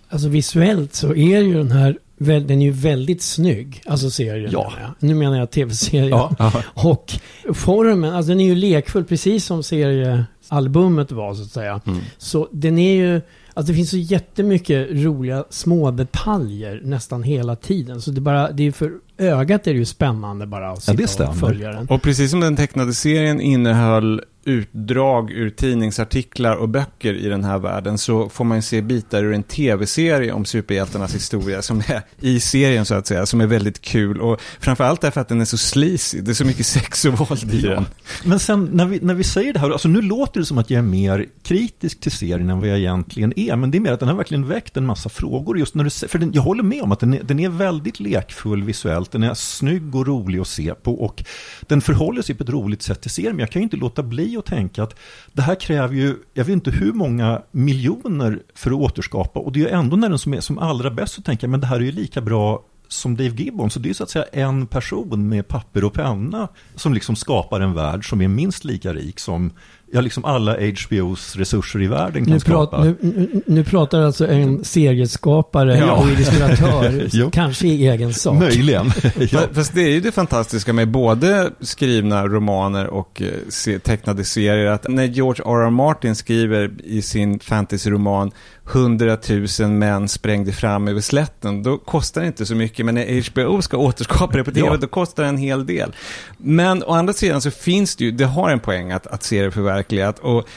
alltså 0.10 0.28
visuellt 0.28 0.94
så 0.94 1.16
är 1.16 1.40
ju 1.40 1.54
den 1.54 1.72
här, 1.72 1.98
den 2.20 2.52
är 2.62 2.66
ju 2.66 2.72
väldigt 2.72 3.22
snygg, 3.22 3.82
alltså 3.86 4.10
serien. 4.10 4.50
Ja. 4.52 4.74
Nu 5.00 5.16
menar 5.16 5.38
jag 5.40 5.52
tv-serien. 5.52 6.10
Ja. 6.40 6.52
Och 6.74 7.14
formen, 7.54 8.14
alltså 8.14 8.30
den 8.30 8.40
är 8.40 8.46
ju 8.46 8.56
lekfull 8.56 9.04
precis 9.04 9.46
som 9.46 9.64
seriealbumet 9.64 11.12
var 11.12 11.34
så 11.34 11.42
att 11.44 11.52
säga. 11.52 11.82
Mm. 11.88 12.00
Så 12.18 12.48
den 12.52 12.78
är 12.78 12.96
ju, 12.96 13.22
alltså 13.54 13.72
det 13.72 13.76
finns 13.78 13.90
så 13.90 13.98
jättemycket 13.98 14.88
roliga 14.92 15.44
små 15.50 15.92
detaljer 15.92 16.82
nästan 16.84 17.24
hela 17.24 17.56
tiden. 17.56 18.02
Så 18.02 18.12
det 18.12 18.22
bara, 18.22 18.52
det 18.52 18.64
är 18.68 18.72
för 18.72 18.92
ögat 19.18 19.68
är 19.68 19.74
det 19.74 19.80
ju 19.80 19.86
spännande 19.86 20.46
bara 20.48 20.72
att 20.72 20.88
Ja, 20.88 20.94
det 20.94 20.98
sitta 20.98 21.08
stämmer. 21.08 21.30
och 21.32 21.38
följa 21.38 21.72
den. 21.72 21.88
Och 21.88 22.02
precis 22.02 22.32
som 22.32 22.40
den 22.40 22.56
tecknade 22.56 22.94
serien 22.94 23.42
innehöll 23.42 24.22
utdrag 24.48 25.32
ur 25.32 25.50
tidningsartiklar 25.50 26.56
och 26.56 26.70
böcker 26.70 27.14
i 27.14 27.28
den 27.30 27.44
här 27.44 27.60
världen 27.60 27.98
så 27.98 28.30
får 28.30 28.46
man 28.46 28.58
ju 28.58 28.62
se 28.62 28.82
bitar 28.82 29.24
ur 29.24 29.34
en 29.34 29.44
tv-serie 29.44 30.32
om 30.32 30.46
superhjältarnas 30.46 31.16
historia 31.16 31.62
som 31.62 31.80
är 31.80 32.02
i 32.20 32.40
serien 32.40 32.86
så 32.86 32.96
att 32.96 33.08
säga, 33.08 33.26
som 33.26 33.42
är 33.42 33.48
väldigt 33.48 33.82
kul 33.82 34.22
och 34.22 34.42
framförallt 34.60 35.02
därför 35.02 35.22
att 35.22 35.28
den 35.28 35.42
är 35.42 35.46
så 35.46 35.58
sleazy, 35.58 36.22
det 36.22 36.32
är 36.32 36.34
så 36.34 36.46
mycket 36.46 36.66
sex 36.66 37.06
och 37.06 37.20
våld 37.20 37.54
i 37.54 37.62
den. 37.62 37.86
Men 38.24 38.40
sen 38.40 38.70
när 38.74 38.86
vi, 38.86 39.00
när 39.02 39.14
vi 39.14 39.24
säger 39.24 39.54
det 39.54 39.60
här, 39.60 39.70
alltså 39.70 39.88
nu 39.88 40.02
låter 40.02 40.40
det 40.40 40.46
som 40.46 40.58
att 40.58 40.70
jag 40.70 40.78
är 40.80 40.84
mer 40.84 41.26
kritisk 41.44 42.00
till 42.00 42.12
serien 42.12 42.50
än 42.50 42.60
vad 42.60 42.70
jag 42.70 42.78
egentligen 42.78 43.40
är. 43.40 43.56
Men 43.56 43.72
det 43.72 43.78
är 43.78 43.80
mer 43.80 43.92
att 43.92 44.00
den 44.00 44.10
har 44.10 44.16
verkligen 44.16 44.48
väckt 44.48 44.78
en 44.78 44.86
massa 44.86 45.10
frågor. 45.10 45.60
Just 45.60 45.76
när 45.76 45.84
du, 45.84 45.90
för 45.90 46.20
den, 46.20 46.32
jag 46.34 46.42
håller 46.42 46.64
med 46.64 46.82
om 46.82 46.92
att 46.92 47.00
den 47.00 47.14
är, 47.14 47.24
den 47.24 47.40
är 47.40 47.50
väldigt 47.50 48.00
lekfull 48.00 48.64
visuellt. 48.64 49.12
Den 49.12 49.24
är 49.24 49.34
snygg 49.34 49.96
och 49.96 50.08
rolig 50.08 50.40
att 50.40 50.48
se 50.48 50.74
på. 50.74 50.94
Och 50.94 51.24
den 51.62 51.82
förhåller 51.82 52.22
sig 52.22 52.36
på 52.36 52.44
ett 52.44 52.50
roligt 52.50 52.82
sätt 52.82 53.02
till 53.02 53.12
serien. 53.12 53.36
Men 53.36 53.40
jag 53.40 53.52
kan 53.52 53.62
ju 53.62 53.64
inte 53.64 53.78
låta 53.78 54.04
bli 54.04 54.37
att 54.38 54.46
tänka 54.46 54.84
att 54.84 54.96
det 55.34 55.42
här 55.42 55.56
kräver 55.56 55.96
ju, 55.96 56.16
jag 56.34 56.46
vet 56.46 56.54
inte 56.54 56.72
hur 56.72 56.94
många 56.94 57.42
miljoner 57.52 58.40
för 58.56 58.72
att 58.72 58.78
återskapa. 58.78 59.40
Och 59.40 59.52
det 59.52 59.60
är 59.60 59.64
ju 59.64 59.70
ändå 59.70 59.98
när 59.98 60.10
den 60.10 60.20
som 60.20 60.34
är 60.34 60.40
som 60.40 60.60
allra 60.60 60.92
bäst 60.92 61.14
så 61.14 61.22
tänker 61.22 61.48
jag, 61.48 61.52
men 61.52 61.60
det 61.60 61.68
här 61.68 61.76
är 61.76 61.82
ju 61.82 61.92
lika 61.92 62.22
bra 62.22 62.64
som 62.88 63.16
Dave 63.16 63.36
Gibbon, 63.36 63.70
så 63.70 63.80
det 63.80 63.90
är 63.90 63.94
så 63.94 64.04
att 64.04 64.10
säga 64.10 64.26
en 64.32 64.68
person 64.68 65.30
med 65.30 65.48
papper 65.48 65.84
och 65.84 65.94
penna 65.94 66.48
som 66.76 66.94
liksom 66.94 67.16
skapar 67.16 67.62
en 67.62 67.74
värld 67.74 68.10
som 68.10 68.22
är 68.22 68.28
minst 68.28 68.66
lika 68.66 68.94
rik 68.94 69.20
som 69.20 69.52
ja, 69.92 70.02
liksom 70.02 70.26
alla 70.26 70.54
HBOs 70.54 71.36
resurser 71.36 71.82
i 71.82 71.88
världen 71.88 72.26
kan 72.26 72.34
Nu, 72.34 72.40
skapa. 72.40 72.84
prat, 72.84 72.98
nu, 73.02 73.12
nu, 73.16 73.42
nu 73.46 73.64
pratar 73.64 74.02
alltså 74.02 74.28
en 74.28 74.64
serieskapare 74.64 75.78
Ja. 75.78 75.92
och 75.94 76.10
illustratör, 76.10 77.30
kanske 77.32 77.68
i 77.68 77.88
egen 77.88 78.14
sak. 78.14 78.40
Möjligen. 78.40 78.86
ja. 79.04 79.10
Fa- 79.12 79.54
Fast 79.54 79.74
det 79.74 79.82
är 79.82 79.90
ju 79.90 80.00
det 80.00 80.12
fantastiska 80.12 80.74
med 80.74 80.92
både 80.92 81.52
skrivna 81.62 82.28
romaner 82.28 82.88
och 82.88 83.22
eh, 83.68 83.80
tecknade 83.80 84.24
serier, 84.24 84.66
att 84.72 84.86
när 84.90 85.04
George 85.06 85.44
R.R. 85.46 85.70
Martin 85.70 86.16
skriver 86.16 86.72
i 86.84 87.02
sin 87.02 87.40
fantasyroman 87.40 88.32
100 88.74 89.18
000 89.60 89.70
män 89.70 90.08
sprängde 90.08 90.52
fram 90.52 90.88
över 90.88 91.02
slätten, 91.02 91.64
då 91.64 91.78
kostar 91.78 92.22
det 92.22 92.28
inte 92.28 92.46
så 92.46 92.56
mycket, 92.56 92.86
men 92.86 92.96
när 92.96 93.30
HBO 93.32 93.62
ska 93.62 93.78
återskapa 93.78 94.38
det 94.38 94.44
på 94.44 94.52
tv, 94.52 94.68
Ja. 94.68 94.78
då 94.78 94.88
kostar 94.88 95.24
det 95.24 95.30
en 95.30 95.38
hel 95.38 95.66
del. 95.66 95.96
Men 96.38 96.84
å 96.84 96.94
andra 96.94 97.14
sidan 97.14 97.42
så 97.42 97.52
finns 97.52 97.96
det 97.96 98.04
ju, 98.04 98.12
det 98.12 98.26
har 98.26 98.50
en 98.50 98.60
poäng 98.60 98.92
att, 98.92 99.08
att 99.08 99.24
se 99.24 99.42
det 99.44 99.52
förverkligat, 99.52 100.20
och 100.20 100.48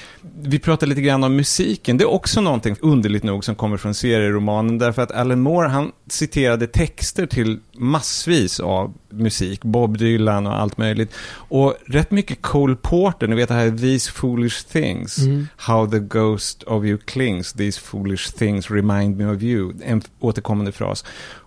vi 0.42 0.58
pratar 0.58 0.86
lite 0.86 1.00
grann 1.00 1.24
om 1.24 1.36
musiken, 1.36 1.98
det 1.98 2.04
är 2.04 2.10
också 2.10 2.40
någonting 2.40 2.76
underligt 2.80 3.22
nog 3.22 3.44
som 3.44 3.54
kommer 3.54 3.76
från 3.76 3.94
serieromanen, 3.94 4.78
därför 4.78 5.02
att 5.02 5.12
Alan 5.12 5.40
Moore, 5.40 5.68
han 5.68 5.92
citerade 6.08 6.66
texter 6.66 7.26
till 7.26 7.58
massvis 7.76 8.60
av 8.60 8.94
musik, 9.10 9.64
Bob 9.64 9.98
Dylan 9.98 10.46
och 10.46 10.60
allt 10.60 10.78
möjligt. 10.78 11.14
Och 11.32 11.74
rätt 11.86 12.10
mycket 12.10 12.42
Cole 12.42 12.76
Porter, 12.76 13.26
ni 13.26 13.36
vet 13.36 13.48
det 13.48 13.54
här 13.54 13.70
These 13.70 14.12
Foolish 14.12 14.66
Things, 14.72 15.18
How 15.56 15.86
the 15.86 15.98
Ghost 15.98 16.62
of 16.62 16.84
You 16.84 16.98
Clings, 16.98 17.52
These 17.52 17.80
Foolish 17.80 18.32
Things 18.32 18.70
Remind 18.70 19.16
Me 19.16 19.26
of 19.26 19.42
You, 19.42 19.72
en 19.84 20.02
återkommande 20.20 20.72
fras. 20.72 21.04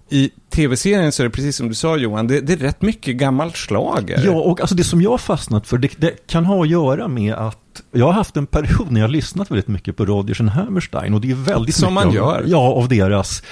i 0.10 0.32
tv-serien 0.50 1.12
så 1.12 1.24
är 1.24 1.28
det 1.28 1.32
precis 1.32 1.56
som 1.56 1.70
du 1.70 1.76
sa 1.76 1.98
Johan, 1.98 2.28
det, 2.28 2.42
det 2.42 2.54
är 2.54 2.58
rätt 2.58 2.82
mycket 2.82 3.16
gammalt 3.16 3.58
slager. 3.58 4.22
Ja, 4.26 4.32
och 4.32 4.62
alltså 4.62 4.76
det 4.76 4.84
som 4.84 5.02
jag 5.02 5.12
har 5.12 5.18
fastnat 5.18 5.68
för, 5.68 5.78
det, 5.78 5.92
det 5.98 6.28
kan 6.28 6.46
ha 6.46 6.64
att 6.64 6.70
göra 6.70 7.08
med 7.08 7.34
att 7.34 7.63
jag 7.92 8.06
har 8.06 8.14
haft 8.14 8.38
en 8.38 8.46
period 8.46 8.92
när 8.92 9.00
jag 9.00 9.08
har 9.08 9.12
lyssnat 9.12 9.52
väldigt 9.52 9.68
mycket 9.68 9.98
på 9.98 10.06
Rodgers 10.06 10.40
and 10.40 10.50
Hammerstein 10.50 11.14
och 11.14 11.22
det 11.22 11.32
är 11.32 11.36
väldigt 11.36 11.76
Som 11.76 11.94
mycket 11.94 12.06
man 12.06 12.08
av, 12.08 12.16
gör. 12.16 12.44
Ja, 12.48 12.74
av 12.74 12.88
deras. 12.88 13.44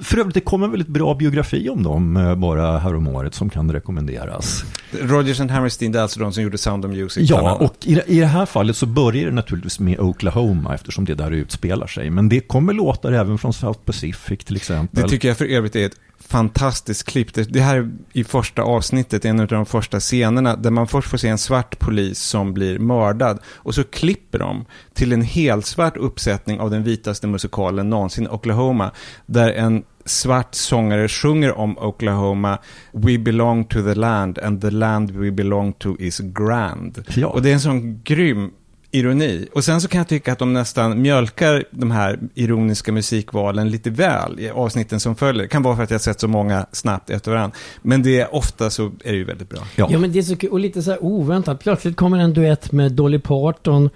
För 0.00 0.18
övrigt, 0.18 0.34
det 0.34 0.40
kom 0.40 0.62
en 0.62 0.70
väldigt 0.70 0.88
bra 0.88 1.14
biografi 1.14 1.68
om 1.68 1.82
dem 1.82 2.16
eh, 2.16 2.34
bara 2.34 2.78
häromåret 2.78 3.34
som 3.34 3.50
kan 3.50 3.72
rekommenderas. 3.72 4.64
Rodgers 5.00 5.40
and 5.40 5.50
Hammerstein, 5.50 5.92
det 5.92 5.98
är 5.98 6.02
alltså 6.02 6.20
de 6.20 6.32
som 6.32 6.42
gjorde 6.42 6.58
Sound 6.58 6.84
of 6.84 6.90
Music. 6.90 7.30
Ja, 7.30 7.54
och 7.54 7.76
i, 7.84 8.00
i 8.06 8.20
det 8.20 8.26
här 8.26 8.46
fallet 8.46 8.76
så 8.76 8.86
börjar 8.86 9.26
det 9.26 9.32
naturligtvis 9.32 9.80
med 9.80 10.00
Oklahoma 10.00 10.74
eftersom 10.74 11.04
det 11.04 11.14
där 11.14 11.30
utspelar 11.30 11.86
sig. 11.86 12.10
Men 12.10 12.28
det 12.28 12.40
kommer 12.40 12.72
låtar 12.72 13.12
även 13.12 13.38
från 13.38 13.52
South 13.52 13.80
Pacific 13.80 14.44
till 14.44 14.56
exempel. 14.56 15.02
Det 15.02 15.08
tycker 15.08 15.28
jag 15.28 15.36
för 15.36 15.44
övrigt 15.44 15.76
är 15.76 15.86
ett 15.86 15.96
fantastiskt 16.18 17.04
klipp. 17.04 17.34
Det, 17.34 17.52
det 17.52 17.60
här 17.60 17.76
är 17.76 17.90
i 18.12 18.24
första 18.24 18.62
avsnittet, 18.62 19.24
en 19.24 19.40
av 19.40 19.46
de 19.46 19.66
första 19.66 20.00
scenerna, 20.00 20.56
där 20.56 20.70
man 20.70 20.88
först 20.88 21.08
får 21.08 21.18
se 21.18 21.28
en 21.28 21.38
svart 21.38 21.78
polis 21.78 22.18
som 22.18 22.54
blir 22.54 22.78
mördad. 22.78 23.38
Och 23.46 23.74
så 23.74 23.84
klipper 23.84 24.38
de 24.38 24.64
till 24.94 25.12
en 25.12 25.22
helsvart 25.22 25.96
uppsättning 25.96 26.60
av 26.60 26.70
den 26.70 26.82
vitaste 26.82 27.26
musikalen 27.26 27.90
någonsin, 27.90 28.28
Oklahoma, 28.28 28.90
där 29.26 29.52
en 29.52 29.84
svart 30.04 30.54
sångare 30.54 31.08
sjunger 31.08 31.58
om 31.58 31.78
Oklahoma 31.78 32.58
We 32.92 33.18
belong 33.18 33.64
to 33.64 33.82
the 33.82 33.94
land 33.94 34.38
and 34.38 34.60
the 34.60 34.70
land 34.70 35.10
we 35.10 35.30
belong 35.30 35.72
to 35.72 35.96
is 35.98 36.20
grand. 36.20 37.04
Ja. 37.14 37.26
Och 37.26 37.42
det 37.42 37.50
är 37.50 37.54
en 37.54 37.60
sån 37.60 38.02
grym 38.02 38.50
ironi. 38.96 39.46
Och 39.52 39.64
sen 39.64 39.80
så 39.80 39.88
kan 39.88 39.98
jag 39.98 40.08
tycka 40.08 40.32
att 40.32 40.38
de 40.38 40.52
nästan 40.52 41.02
mjölkar 41.02 41.64
de 41.70 41.90
här 41.90 42.18
ironiska 42.34 42.92
musikvalen 42.92 43.70
lite 43.70 43.90
väl 43.90 44.40
i 44.40 44.50
avsnitten 44.50 45.00
som 45.00 45.16
följer. 45.16 45.42
Det 45.42 45.48
kan 45.48 45.62
vara 45.62 45.76
för 45.76 45.82
att 45.82 45.90
jag 45.90 45.94
har 45.94 46.02
sett 46.02 46.20
så 46.20 46.28
många 46.28 46.66
snabbt 46.72 47.10
efter 47.10 47.30
varandra. 47.30 47.56
Men 47.82 48.02
det 48.02 48.20
är 48.20 48.34
ofta 48.34 48.70
så 48.70 48.86
är 48.86 49.12
det 49.12 49.16
ju 49.16 49.24
väldigt 49.24 49.48
bra. 49.48 49.60
Ja. 49.76 49.88
Ja 49.90 49.98
men 49.98 50.12
det 50.12 50.18
är 50.18 50.22
så 50.22 50.36
kul, 50.36 50.50
och 50.50 50.60
lite 50.60 50.82
så 50.82 50.90
här 50.90 51.04
oväntat. 51.04 51.60
Plötsligt 51.60 51.96
kommer 51.96 52.18
en 52.18 52.34
duett 52.34 52.72
med 52.72 52.92
Dolly 52.92 53.18
Parton 53.18 53.90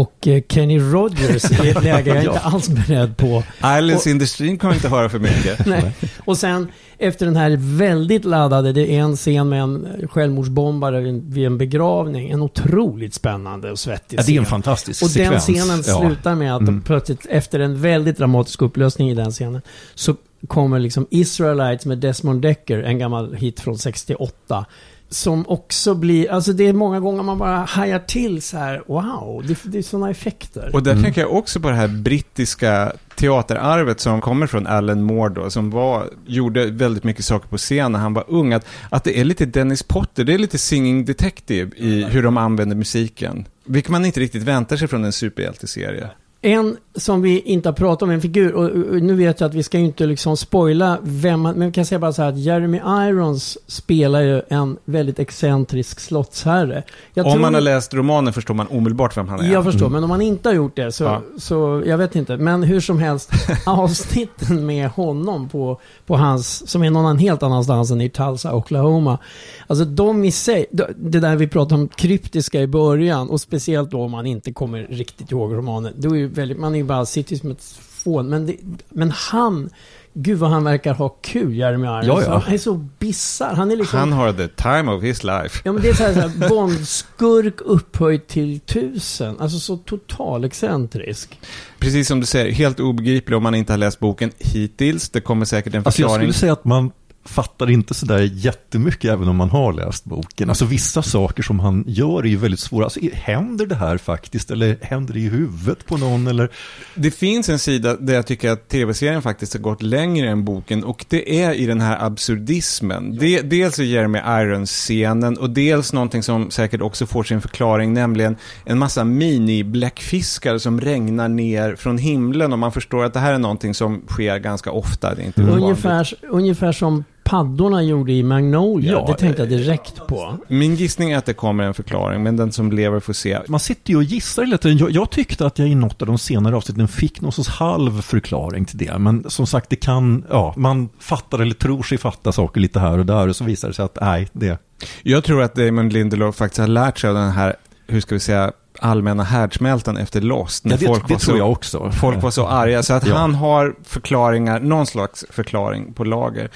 och 0.00 0.26
eh, 0.28 0.42
Kenny 0.48 0.78
Rogers 0.78 1.50
i 1.64 1.68
ett 1.70 1.84
läge 1.84 2.14
jag 2.14 2.24
inte 2.24 2.38
alls 2.40 2.68
beredd 2.68 3.16
på. 3.16 3.42
Islands 3.58 4.06
in 4.06 4.18
the 4.18 4.26
Stream 4.26 4.58
kommer 4.58 4.74
inte 4.74 4.88
höra 4.88 5.08
för 5.08 5.18
mycket. 5.18 5.66
Nej. 5.66 5.92
Och 6.24 6.38
sen 6.38 6.68
efter 6.98 7.26
den 7.26 7.36
här 7.36 7.56
väldigt 7.58 8.24
laddade, 8.24 8.72
det 8.72 8.90
är 8.96 9.00
en 9.00 9.16
scen 9.16 9.48
med 9.48 9.62
en 9.62 10.08
självmordsbombare 10.10 11.00
vid 11.22 11.46
en- 11.46 11.58
begravning. 11.58 12.30
En 12.30 12.42
otroligt 12.42 13.14
spännande 13.14 13.70
och 13.70 13.78
svettig 13.78 14.18
Ja, 14.18 14.22
det 14.26 14.32
är 14.32 14.38
en 14.38 14.44
scen. 14.44 14.50
fantastisk 14.50 15.02
Och 15.02 15.08
den 15.08 15.14
sekvens. 15.40 15.42
scenen 15.44 15.82
Ja. 15.86 16.00
slutar 16.00 16.34
med 16.34 16.54
att 16.56 16.60
Mm. 16.60 16.82
plötsligt 16.82 17.26
efter 17.26 17.60
en 17.60 17.80
väldigt 17.80 18.16
dramatisk 18.18 18.62
upplösning 18.62 19.10
i 19.10 19.14
den 19.14 19.30
scenen 19.30 19.60
så 19.94 20.14
kommer 20.48 20.78
liksom 20.78 21.06
Israelites 21.10 21.86
med 21.86 21.98
Desmond 21.98 22.42
Decker, 22.42 22.78
en 22.82 22.98
gammal 22.98 23.34
hit 23.34 23.60
från 23.60 23.78
68. 23.78 24.64
Som 25.12 25.48
också 25.48 25.94
blir, 25.94 26.30
alltså 26.30 26.52
det 26.52 26.68
är 26.68 26.72
många 26.72 27.00
gånger 27.00 27.22
man 27.22 27.38
bara 27.38 27.56
hajar 27.56 27.98
till 27.98 28.42
så 28.42 28.56
här, 28.56 28.82
wow, 28.86 29.44
det, 29.46 29.58
det 29.62 29.78
är 29.78 29.82
sådana 29.82 30.10
effekter. 30.10 30.70
Och 30.72 30.82
där 30.82 31.02
tänker 31.02 31.20
jag 31.20 31.34
också 31.34 31.60
på 31.60 31.68
det 31.68 31.74
här 31.74 31.88
brittiska 31.88 32.92
teaterarvet 33.16 34.00
som 34.00 34.20
kommer 34.20 34.46
från 34.46 34.66
Alan 34.66 35.02
Moore 35.02 35.34
då, 35.34 35.50
som 35.50 35.70
var, 35.70 36.10
gjorde 36.26 36.66
väldigt 36.66 37.04
mycket 37.04 37.24
saker 37.24 37.48
på 37.48 37.56
scen 37.58 37.92
när 37.92 37.98
han 37.98 38.14
var 38.14 38.24
ung. 38.28 38.52
Att, 38.52 38.66
att 38.90 39.04
det 39.04 39.20
är 39.20 39.24
lite 39.24 39.46
Dennis 39.46 39.82
Potter, 39.82 40.24
det 40.24 40.34
är 40.34 40.38
lite 40.38 40.58
Singing 40.58 41.04
Detective 41.04 41.70
i 41.76 42.04
hur 42.04 42.22
de 42.22 42.36
använder 42.36 42.76
musiken. 42.76 43.46
Vilket 43.64 43.90
man 43.90 44.04
inte 44.04 44.20
riktigt 44.20 44.42
väntar 44.42 44.76
sig 44.76 44.88
från 44.88 45.04
en 45.04 45.12
superhjälteserie. 45.12 46.10
En 46.44 46.76
som 46.94 47.22
vi 47.22 47.40
inte 47.40 47.68
har 47.68 47.74
pratat 47.74 48.02
om, 48.02 48.10
en 48.10 48.20
figur, 48.20 48.52
och, 48.54 49.02
nu 49.02 49.14
vet 49.14 49.40
jag 49.40 49.48
att 49.48 49.54
vi 49.54 49.62
ska 49.62 49.78
ju 49.78 49.84
inte 49.84 50.06
liksom 50.06 50.36
spoila 50.36 50.98
vem 51.02 51.40
man, 51.40 51.54
men 51.54 51.66
vi 51.68 51.72
kan 51.72 51.84
säga 51.86 51.98
bara 51.98 52.12
så 52.12 52.22
här 52.22 52.28
att 52.28 52.38
Jeremy 52.38 52.78
Irons 53.08 53.58
spelar 53.66 54.20
ju 54.20 54.42
en 54.48 54.76
väldigt 54.84 55.18
excentrisk 55.18 56.00
slottsherre. 56.00 56.82
Jag 57.14 57.26
Om 57.26 57.32
tror- 57.32 57.40
man 57.40 57.54
har 57.54 57.60
läst 57.60 57.94
romanen 57.94 58.32
förstår 58.32 58.54
man 58.54 58.66
omedelbart 58.66 59.16
vem 59.16 59.28
han 59.28 59.40
är. 59.40 59.52
Jag 59.52 59.64
förstår, 59.64 59.88
men 59.88 60.02
om 60.02 60.08
man 60.08 60.22
inte 60.22 60.48
har 60.48 60.54
gjort 60.56 60.76
det 60.76 60.92
så, 60.92 61.04
Ja. 61.04 61.22
så 61.38 61.82
jag 61.86 61.98
vet 61.98 62.16
inte. 62.16 62.36
Men 62.36 62.62
hur 62.62 62.80
som 62.80 62.98
helst, 62.98 63.30
avsnitten 63.66 64.66
med 64.66 64.88
honom 64.88 65.48
på, 65.48 65.80
på 66.06 66.16
hans, 66.16 66.68
som 66.70 66.82
är 66.82 66.90
någon 66.90 67.18
helt 67.18 67.42
annanstans 67.42 67.90
än 67.90 68.00
i 68.00 68.08
Tulsa, 68.08 68.54
Oklahoma. 68.54 69.18
Alltså 69.66 69.84
de 69.84 70.24
i 70.24 70.32
sig, 70.32 70.66
det 70.96 71.20
där 71.20 71.36
vi 71.36 71.48
pratade 71.48 71.80
om 71.80 71.88
kryptiska 71.88 72.60
i 72.60 72.66
början 72.66 73.30
och 73.30 73.40
speciellt 73.40 73.90
då 73.90 74.02
om 74.02 74.10
man 74.10 74.26
inte 74.26 74.52
kommer 74.52 74.86
riktigt 74.90 75.30
ihåg 75.32 75.52
romanen. 75.54 75.92
Då 75.96 76.10
är 76.10 76.14
ju 76.18 76.31
väldigt, 76.34 76.58
man 76.58 76.74
är 76.74 76.78
ju 76.78 76.84
bara, 76.84 77.06
sitter 77.06 77.36
som 77.36 77.50
ett 77.50 77.64
fån. 77.90 78.28
Men, 78.28 78.46
det, 78.46 78.56
men 78.88 79.10
han, 79.10 79.70
gud 80.14 80.38
vad 80.38 80.50
han 80.50 80.64
verkar 80.64 80.94
ha 80.94 81.08
kul, 81.08 81.54
Jeremy 81.54 81.86
Irons. 81.86 82.06
Ja, 82.06 82.22
ja. 82.22 82.42
Han 82.44 82.54
är 82.54 82.58
så 82.58 82.74
bisarr. 82.98 83.54
Han 83.54 83.70
är 83.70 83.76
liksom... 83.76 83.98
Han 83.98 84.12
har 84.12 84.32
the 84.32 84.48
time 84.48 84.92
of 84.92 85.02
his 85.02 85.24
life. 85.24 85.60
Ja 85.64 85.72
men 85.72 85.82
det 85.82 85.88
är 85.88 85.94
så 85.94 86.02
här, 86.02 86.12
så 86.14 86.20
här 86.20 86.48
Bondskurk 86.48 87.60
upphöjt 87.60 88.28
till 88.28 88.60
tusen. 88.60 89.40
Alltså 89.40 89.58
så 89.58 89.76
total 89.76 90.44
excentrisk. 90.44 91.40
Precis 91.78 92.08
som 92.08 92.20
du 92.20 92.26
säger, 92.26 92.52
helt 92.52 92.80
obegriplig 92.80 93.36
om 93.36 93.42
man 93.42 93.54
inte 93.54 93.72
har 93.72 93.78
läst 93.78 93.98
boken 93.98 94.30
hittills. 94.38 95.10
Det 95.10 95.20
kommer 95.20 95.44
säkert 95.44 95.74
en 95.74 95.82
Alltså 95.86 96.02
jag 96.02 96.10
förklaring. 96.10 96.32
skulle 96.32 96.40
säga 96.40 96.52
att 96.52 96.64
man 96.64 96.90
fattar 97.24 97.70
inte 97.70 97.94
sådär 97.94 98.30
jättemycket 98.32 99.10
även 99.10 99.28
om 99.28 99.36
man 99.36 99.50
har 99.50 99.72
läst 99.72 100.04
boken. 100.04 100.48
Alltså 100.48 100.64
vissa 100.64 101.02
saker 101.02 101.42
som 101.42 101.60
han 101.60 101.84
gör 101.86 102.22
är 102.22 102.28
ju 102.28 102.36
väldigt 102.36 102.60
svåra. 102.60 102.84
Alltså, 102.84 103.00
händer 103.12 103.66
det 103.66 103.74
här 103.74 103.98
faktiskt 103.98 104.50
eller 104.50 104.78
händer 104.80 105.14
det 105.14 105.20
i 105.20 105.28
huvudet 105.28 105.86
på 105.86 105.96
någon 105.96 106.26
eller? 106.26 106.50
Det 106.94 107.10
finns 107.10 107.48
en 107.48 107.58
sida 107.58 107.96
där 107.96 108.14
jag 108.14 108.26
tycker 108.26 108.50
att 108.50 108.68
tv-serien 108.68 109.22
faktiskt 109.22 109.52
har 109.52 109.60
gått 109.60 109.82
längre 109.82 110.28
än 110.28 110.44
boken 110.44 110.84
och 110.84 111.04
det 111.08 111.42
är 111.42 111.54
i 111.54 111.66
den 111.66 111.80
här 111.80 112.06
absurdismen. 112.06 113.16
Det, 113.20 113.40
dels 113.40 113.78
i 113.78 113.84
Jeremy 113.84 114.18
Irons-scenen 114.18 115.38
och 115.38 115.50
dels 115.50 115.92
någonting 115.92 116.22
som 116.22 116.50
säkert 116.50 116.80
också 116.80 117.06
får 117.06 117.22
sin 117.22 117.40
förklaring, 117.40 117.94
nämligen 117.94 118.36
en 118.64 118.78
massa 118.78 119.04
mini-bläckfiskar 119.04 120.58
som 120.58 120.80
regnar 120.80 121.28
ner 121.28 121.76
från 121.76 121.98
himlen 121.98 122.52
och 122.52 122.58
man 122.58 122.72
förstår 122.72 123.04
att 123.04 123.14
det 123.14 123.20
här 123.20 123.34
är 123.34 123.38
någonting 123.38 123.74
som 123.74 124.02
sker 124.08 124.38
ganska 124.38 124.70
ofta. 124.70 125.14
Det 125.14 125.22
är 125.22 125.26
inte 125.26 125.42
ovanligt. 125.42 125.62
Ungefär, 125.62 126.14
ungefär 126.22 126.72
som 126.72 127.04
paddorna 127.32 127.82
gjorde 127.82 128.12
i 128.12 128.22
Magnolia. 128.22 128.92
Ja, 128.92 129.04
det 129.06 129.14
tänkte 129.14 129.42
jag 129.42 129.48
direkt 129.48 130.06
på. 130.06 130.38
Min 130.48 130.74
gissning 130.74 131.10
är 131.10 131.18
att 131.18 131.26
det 131.26 131.34
kommer 131.34 131.64
en 131.64 131.74
förklaring, 131.74 132.22
men 132.22 132.36
den 132.36 132.52
som 132.52 132.72
lever 132.72 133.00
får 133.00 133.12
se. 133.12 133.38
Man 133.48 133.60
sitter 133.60 133.90
ju 133.90 133.96
och 133.96 134.02
gissar 134.02 134.42
hela 134.42 134.58
tiden. 134.58 134.78
Jag, 134.78 134.90
jag 134.90 135.10
tyckte 135.10 135.46
att 135.46 135.58
jag 135.58 135.68
i 135.68 135.74
något 135.74 136.02
av 136.02 136.08
de 136.08 136.18
senare 136.18 136.56
avsnitten 136.56 136.88
fick 136.88 137.20
någon 137.20 137.32
sorts 137.32 137.48
halv 137.48 138.02
förklaring 138.02 138.64
till 138.64 138.78
det. 138.78 138.98
Men 138.98 139.30
som 139.30 139.46
sagt, 139.46 139.70
det 139.70 139.76
kan, 139.76 140.24
ja, 140.30 140.54
man 140.56 140.88
fattar 140.98 141.38
eller 141.38 141.54
tror 141.54 141.82
sig 141.82 141.98
fatta 141.98 142.32
saker 142.32 142.60
lite 142.60 142.80
här 142.80 142.98
och 142.98 143.06
där 143.06 143.28
och 143.28 143.36
så 143.36 143.44
visar 143.44 143.68
det 143.68 143.74
sig 143.74 143.84
att 143.84 143.98
nej, 144.00 144.28
det, 144.32 144.58
Jag 145.02 145.24
tror 145.24 145.42
att 145.42 145.54
Damon 145.54 145.88
Lindelof 145.88 146.36
faktiskt 146.36 146.60
har 146.60 146.66
lärt 146.66 146.98
sig 146.98 147.10
av 147.10 147.14
den 147.16 147.30
här, 147.30 147.56
hur 147.86 148.00
ska 148.00 148.14
vi 148.14 148.20
säga, 148.20 148.52
allmänna 148.82 149.22
härdsmältan 149.22 149.96
efter 149.96 150.20
Lost. 150.20 150.64
När 150.64 150.72
ja, 150.72 150.76
det, 150.80 150.86
folk 150.86 151.08
det 151.08 151.14
var 151.14 151.20
tror 151.20 151.34
så, 151.34 151.38
jag 151.38 151.50
också. 151.52 151.90
Folk 152.00 152.22
var 152.22 152.30
så 152.30 152.46
arga, 152.46 152.82
så 152.82 152.94
att 152.94 153.06
Ja. 153.06 153.14
han 153.14 153.34
har 153.34 153.74
förklaringar, 153.84 154.60
någon 154.60 154.86
slags 154.86 155.24
förklaring 155.30 155.92
på 155.92 156.04
lager. 156.04 156.50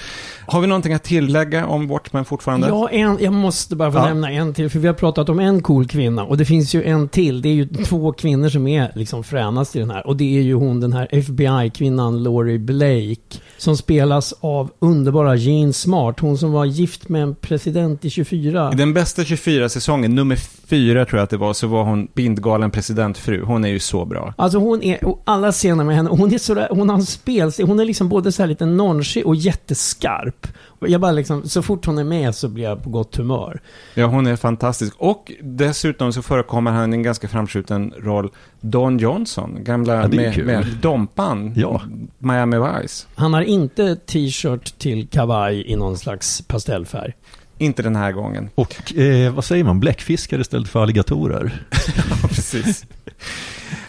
Har 0.46 0.60
vi 0.60 0.66
någonting 0.66 0.92
att 0.92 1.02
tillägga 1.04 1.66
om 1.66 1.88
Watchmen 1.88 2.24
fortfarande? 2.24 2.68
Ja, 2.68 2.88
en, 2.88 3.18
jag 3.20 3.32
måste 3.32 3.76
bara 3.76 3.92
få 3.92 3.98
Ja. 3.98 4.04
nämna 4.04 4.30
en 4.30 4.54
till. 4.54 4.70
För 4.70 4.78
vi 4.78 4.86
har 4.86 4.94
pratat 4.94 5.28
om 5.28 5.40
en 5.40 5.62
cool 5.62 5.86
kvinna. 5.88 6.24
Och 6.24 6.36
det 6.36 6.44
finns 6.44 6.74
ju 6.74 6.84
en 6.84 7.08
till. 7.08 7.42
Det 7.42 7.48
är 7.48 7.52
ju 7.54 7.66
två 7.66 8.12
kvinnor 8.12 8.48
som 8.48 8.66
är 8.66 8.92
liksom 8.94 9.24
fränast 9.24 9.76
i 9.76 9.78
den 9.78 9.90
här. 9.90 10.06
Och 10.06 10.16
det 10.16 10.38
är 10.38 10.42
ju 10.42 10.54
hon, 10.54 10.80
den 10.80 10.92
här 10.92 11.08
FBI-kvinnan 11.10 12.22
Laurie 12.22 12.58
Blake. 12.58 13.38
Som 13.58 13.76
spelas 13.76 14.34
av 14.40 14.70
underbara 14.78 15.34
Jean 15.36 15.72
Smart. 15.72 16.20
Hon 16.20 16.38
som 16.38 16.52
var 16.52 16.64
gift 16.64 17.08
med 17.08 17.22
en 17.22 17.34
president 17.34 18.04
i 18.04 18.10
24. 18.10 18.70
I 18.72 18.76
den 18.76 18.94
bästa 18.94 19.22
24-säsongen, 19.22 20.14
nummer 20.14 20.36
fyra 20.68 21.04
tror 21.04 21.18
jag 21.18 21.24
att 21.24 21.30
det 21.30 21.36
var, 21.36 21.52
så 21.52 21.66
var 21.66 21.84
hon 21.84 22.08
bindgalen 22.14 22.70
presidentfru. 22.70 23.42
Hon 23.44 23.64
är 23.64 23.68
ju 23.68 23.78
så 23.78 24.04
bra. 24.04 24.34
Alltså 24.38 24.58
hon 24.58 24.82
är, 24.82 25.04
och 25.04 25.22
alla 25.24 25.52
scener 25.52 25.84
med 25.84 25.96
henne, 25.96 26.10
hon 26.10 26.34
är 26.34 26.38
sådär, 26.38 26.68
hon 26.70 26.88
har 26.88 26.96
en 26.96 27.06
spelstil, 27.06 27.66
hon 27.66 27.80
är 27.80 27.84
liksom 27.84 28.08
både 28.08 28.32
så 28.32 28.42
här 28.42 28.48
lite 28.48 28.66
nonchig 28.66 29.26
och 29.26 29.36
jätteskarp. 29.36 30.46
Jag 30.80 31.00
bara 31.00 31.12
liksom, 31.12 31.48
så 31.48 31.62
fort 31.62 31.86
hon 31.86 31.98
är 31.98 32.04
med 32.04 32.34
så 32.34 32.48
blir 32.48 32.64
jag 32.64 32.82
på 32.82 32.90
gott 32.90 33.16
humör. 33.16 33.60
Ja, 33.94 34.06
hon 34.06 34.26
är 34.26 34.36
fantastisk. 34.36 34.94
Och 34.98 35.32
dessutom 35.42 36.12
så 36.12 36.22
förekommer 36.22 36.70
han 36.70 36.92
i 36.92 36.96
en 36.96 37.02
ganska 37.02 37.28
framskjuten 37.28 37.92
roll, 37.98 38.30
Don 38.60 38.98
Johnson, 38.98 39.58
gamla 39.64 39.94
Ja, 39.94 40.08
med, 40.08 40.46
med 40.46 40.66
Dompan, 40.82 41.52
Ja. 41.56 41.80
Miami 42.18 42.56
Vice. 42.58 43.06
Han 43.14 43.34
har 43.34 43.42
inte 43.42 43.96
t-shirt 43.96 44.78
till 44.78 45.08
kavaj 45.08 45.70
i 45.72 45.76
någon 45.76 45.96
slags 45.96 46.42
pastellfärg. 46.42 47.12
Inte 47.58 47.82
den 47.82 47.96
här 47.96 48.12
gången. 48.12 48.50
Och 48.54 48.96
eh, 48.98 49.32
vad 49.34 49.44
säger 49.44 49.64
man, 49.64 49.80
bläckfiskar 49.80 50.40
istället 50.40 50.68
för 50.68 50.82
alligatorer. 50.82 51.62
Ja, 52.22 52.28
precis. 52.28 52.84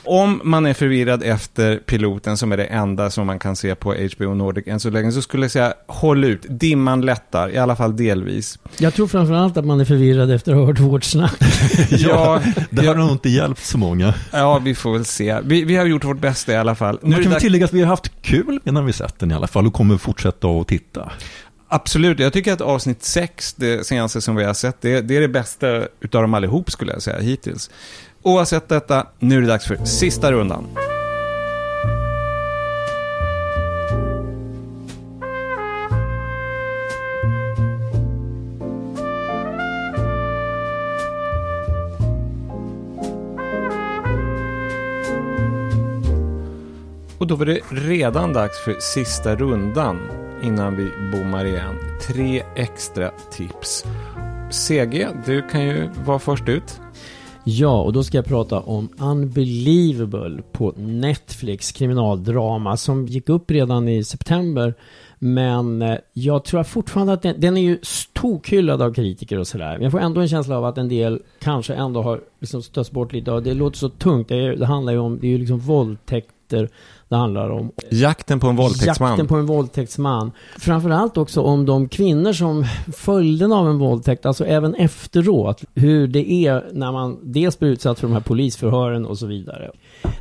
Om 0.04 0.42
man 0.44 0.66
är 0.66 0.74
förvirrad 0.74 1.24
efter 1.24 1.78
piloten, 1.78 2.38
som 2.38 2.52
är 2.52 2.58
det 2.58 2.66
enda 2.66 3.10
som 3.10 3.28
man 3.28 3.40
kan 3.40 3.56
se 3.56 3.76
på 3.76 3.96
HBO 4.16 4.34
Nordic 4.34 4.68
än 4.68 4.80
så 4.80 4.90
länge, 4.90 5.12
så 5.12 5.22
skulle 5.22 5.44
jag 5.44 5.52
säga 5.52 5.74
håll 5.88 6.24
ut. 6.24 6.46
Dimman 6.50 7.02
lättar, 7.02 7.50
i 7.50 7.58
alla 7.58 7.76
fall 7.76 7.96
delvis. 7.98 8.60
Jag 8.78 8.94
tror 8.94 9.08
framförallt 9.08 9.58
att 9.58 9.66
man 9.66 9.80
är 9.80 9.86
förvirrad 9.86 10.32
efter 10.32 10.52
att 10.52 10.58
ha 10.58 10.66
hört 10.66 10.80
vårt 10.80 11.04
snack. 11.04 11.34
Ja, 11.90 12.42
Det 12.70 12.86
har 12.86 12.96
nog 12.96 13.12
inte 13.12 13.30
hjälpt 13.30 13.64
så 13.64 13.78
många. 13.78 14.14
ja, 14.32 14.60
vi 14.64 14.76
får 14.76 14.94
väl 14.94 15.06
se. 15.06 15.40
Vi, 15.44 15.64
vi 15.64 15.76
har 15.76 15.86
gjort 15.86 16.04
vårt 16.06 16.20
bästa 16.20 16.52
i 16.54 16.56
alla 16.56 16.76
fall. 16.76 17.00
Nu 17.02 17.10
Man 17.10 17.24
kan 17.24 17.32
dags- 17.32 17.44
tillägga 17.44 17.66
att 17.66 17.74
vi 17.74 17.82
har 17.82 17.88
haft 17.88 18.12
kul 18.22 18.60
innan 18.66 18.86
vi 18.86 18.94
sett 18.94 19.20
den 19.20 19.32
i 19.32 19.34
alla 19.34 19.48
fall 19.48 19.68
och 19.68 19.74
kommer 19.74 19.98
fortsätta 19.98 20.48
att 20.48 20.68
titta. 20.68 21.12
Absolut, 21.70 22.20
jag 22.20 22.34
tycker 22.34 22.54
att 22.54 22.62
avsnitt 22.62 23.04
6, 23.04 23.54
det 23.54 23.88
senaste 23.88 24.22
som 24.22 24.36
vi 24.36 24.44
har 24.44 24.54
sett, 24.54 24.82
det, 24.82 25.02
det 25.02 25.18
är 25.18 25.22
det 25.22 25.28
bästa 25.28 25.88
utav 26.00 26.22
dem 26.22 26.34
allihop 26.34 26.72
skulle 26.72 26.94
jag 26.94 27.02
säga 27.02 27.20
hittills. 27.20 27.70
Oavsett 28.22 28.70
detta, 28.70 29.08
nu 29.20 29.38
är 29.38 29.42
det 29.42 29.48
dags 29.48 29.66
för 29.66 29.86
sista 29.86 30.32
rundan. 30.32 30.68
Och 47.18 47.28
då 47.28 47.36
var 47.36 47.46
det 47.46 47.60
redan 47.70 48.34
dags 48.34 48.60
för 48.60 48.76
sista 48.80 49.36
rundan 49.36 50.17
innan 50.44 50.76
vi 50.76 50.92
bommar 51.12 51.46
igen. 51.46 51.76
Tre 52.08 52.44
extra 52.56 53.12
tips. 53.32 53.86
CG, 54.52 55.08
du 55.26 55.42
kan 55.42 55.66
ju 55.66 55.90
vara 56.06 56.20
först 56.20 56.50
ut. 56.50 56.80
Ja, 57.44 57.82
och 57.82 57.94
då 57.94 58.04
ska 58.04 58.18
jag 58.18 58.26
prata 58.26 58.60
om 58.60 58.90
Unbelievable 58.98 60.42
på 60.52 60.74
Netflix 60.78 61.72
kriminaldrama 61.72 62.78
som 62.78 63.06
gick 63.06 63.30
upp 63.30 63.52
redan 63.52 63.88
i 63.88 64.04
september. 64.04 64.74
Men 65.20 65.82
eh, 65.82 65.98
jag 66.14 66.46
tror 66.46 66.64
fortfarande 66.64 67.14
att 67.14 67.22
den, 67.22 67.42
den 67.42 67.58
är 67.58 67.62
ju 67.62 67.80
tokhyllad 68.14 68.82
av 68.82 68.94
kritiker 68.94 69.40
och 69.40 69.48
sådär. 69.48 69.74
Men 69.74 69.82
jag 69.82 69.92
får 69.92 70.00
ändå 70.00 70.22
en 70.22 70.28
känsla 70.28 70.58
av 70.58 70.66
att 70.66 70.78
en 70.78 70.90
del 70.90 71.22
kanske 71.40 71.74
ändå 71.74 72.02
har 72.02 72.22
liksom 72.40 72.64
stötts 72.64 72.92
bort 72.92 73.14
lite. 73.14 73.32
Och 73.32 73.44
det 73.44 73.54
låter 73.54 73.78
så 73.78 73.90
tungt. 73.90 74.28
Det, 74.28 74.36
är, 74.36 74.56
det 74.56 74.66
handlar 74.66 74.94
ju 74.94 75.00
om, 75.00 75.20
det 75.20 75.28
är 75.28 75.32
ju 75.32 75.38
liksom 75.38 75.60
våldtäkter 75.60 76.70
det 77.10 77.16
handlar 77.16 77.50
om. 77.50 77.72
Jakten 77.90 78.40
på 78.40 78.48
en 78.48 78.56
våldtäktsman. 78.56 79.10
Jakten 79.10 79.28
på 79.28 79.36
en 79.36 79.46
våldtäktsman. 79.46 80.32
Framförallt 80.58 81.18
också 81.18 81.42
om 81.42 81.66
de 81.66 81.90
kvinnor 81.90 82.34
som 82.34 82.66
följden 82.96 83.52
av 83.52 83.70
en 83.70 83.78
våldtäkt, 83.78 84.26
alltså 84.26 84.46
även 84.46 84.76
efteråt, 84.76 85.64
hur 85.76 86.08
det 86.08 86.32
är 86.32 86.66
när 86.74 86.92
man 86.92 87.20
dels 87.22 87.60
blir 87.60 87.70
utsatt 87.70 88.00
för 88.00 88.08
de 88.08 88.14
här 88.14 88.22
polisförhören 88.22 89.06
och 89.06 89.18
så 89.18 89.26
vidare. 89.26 89.72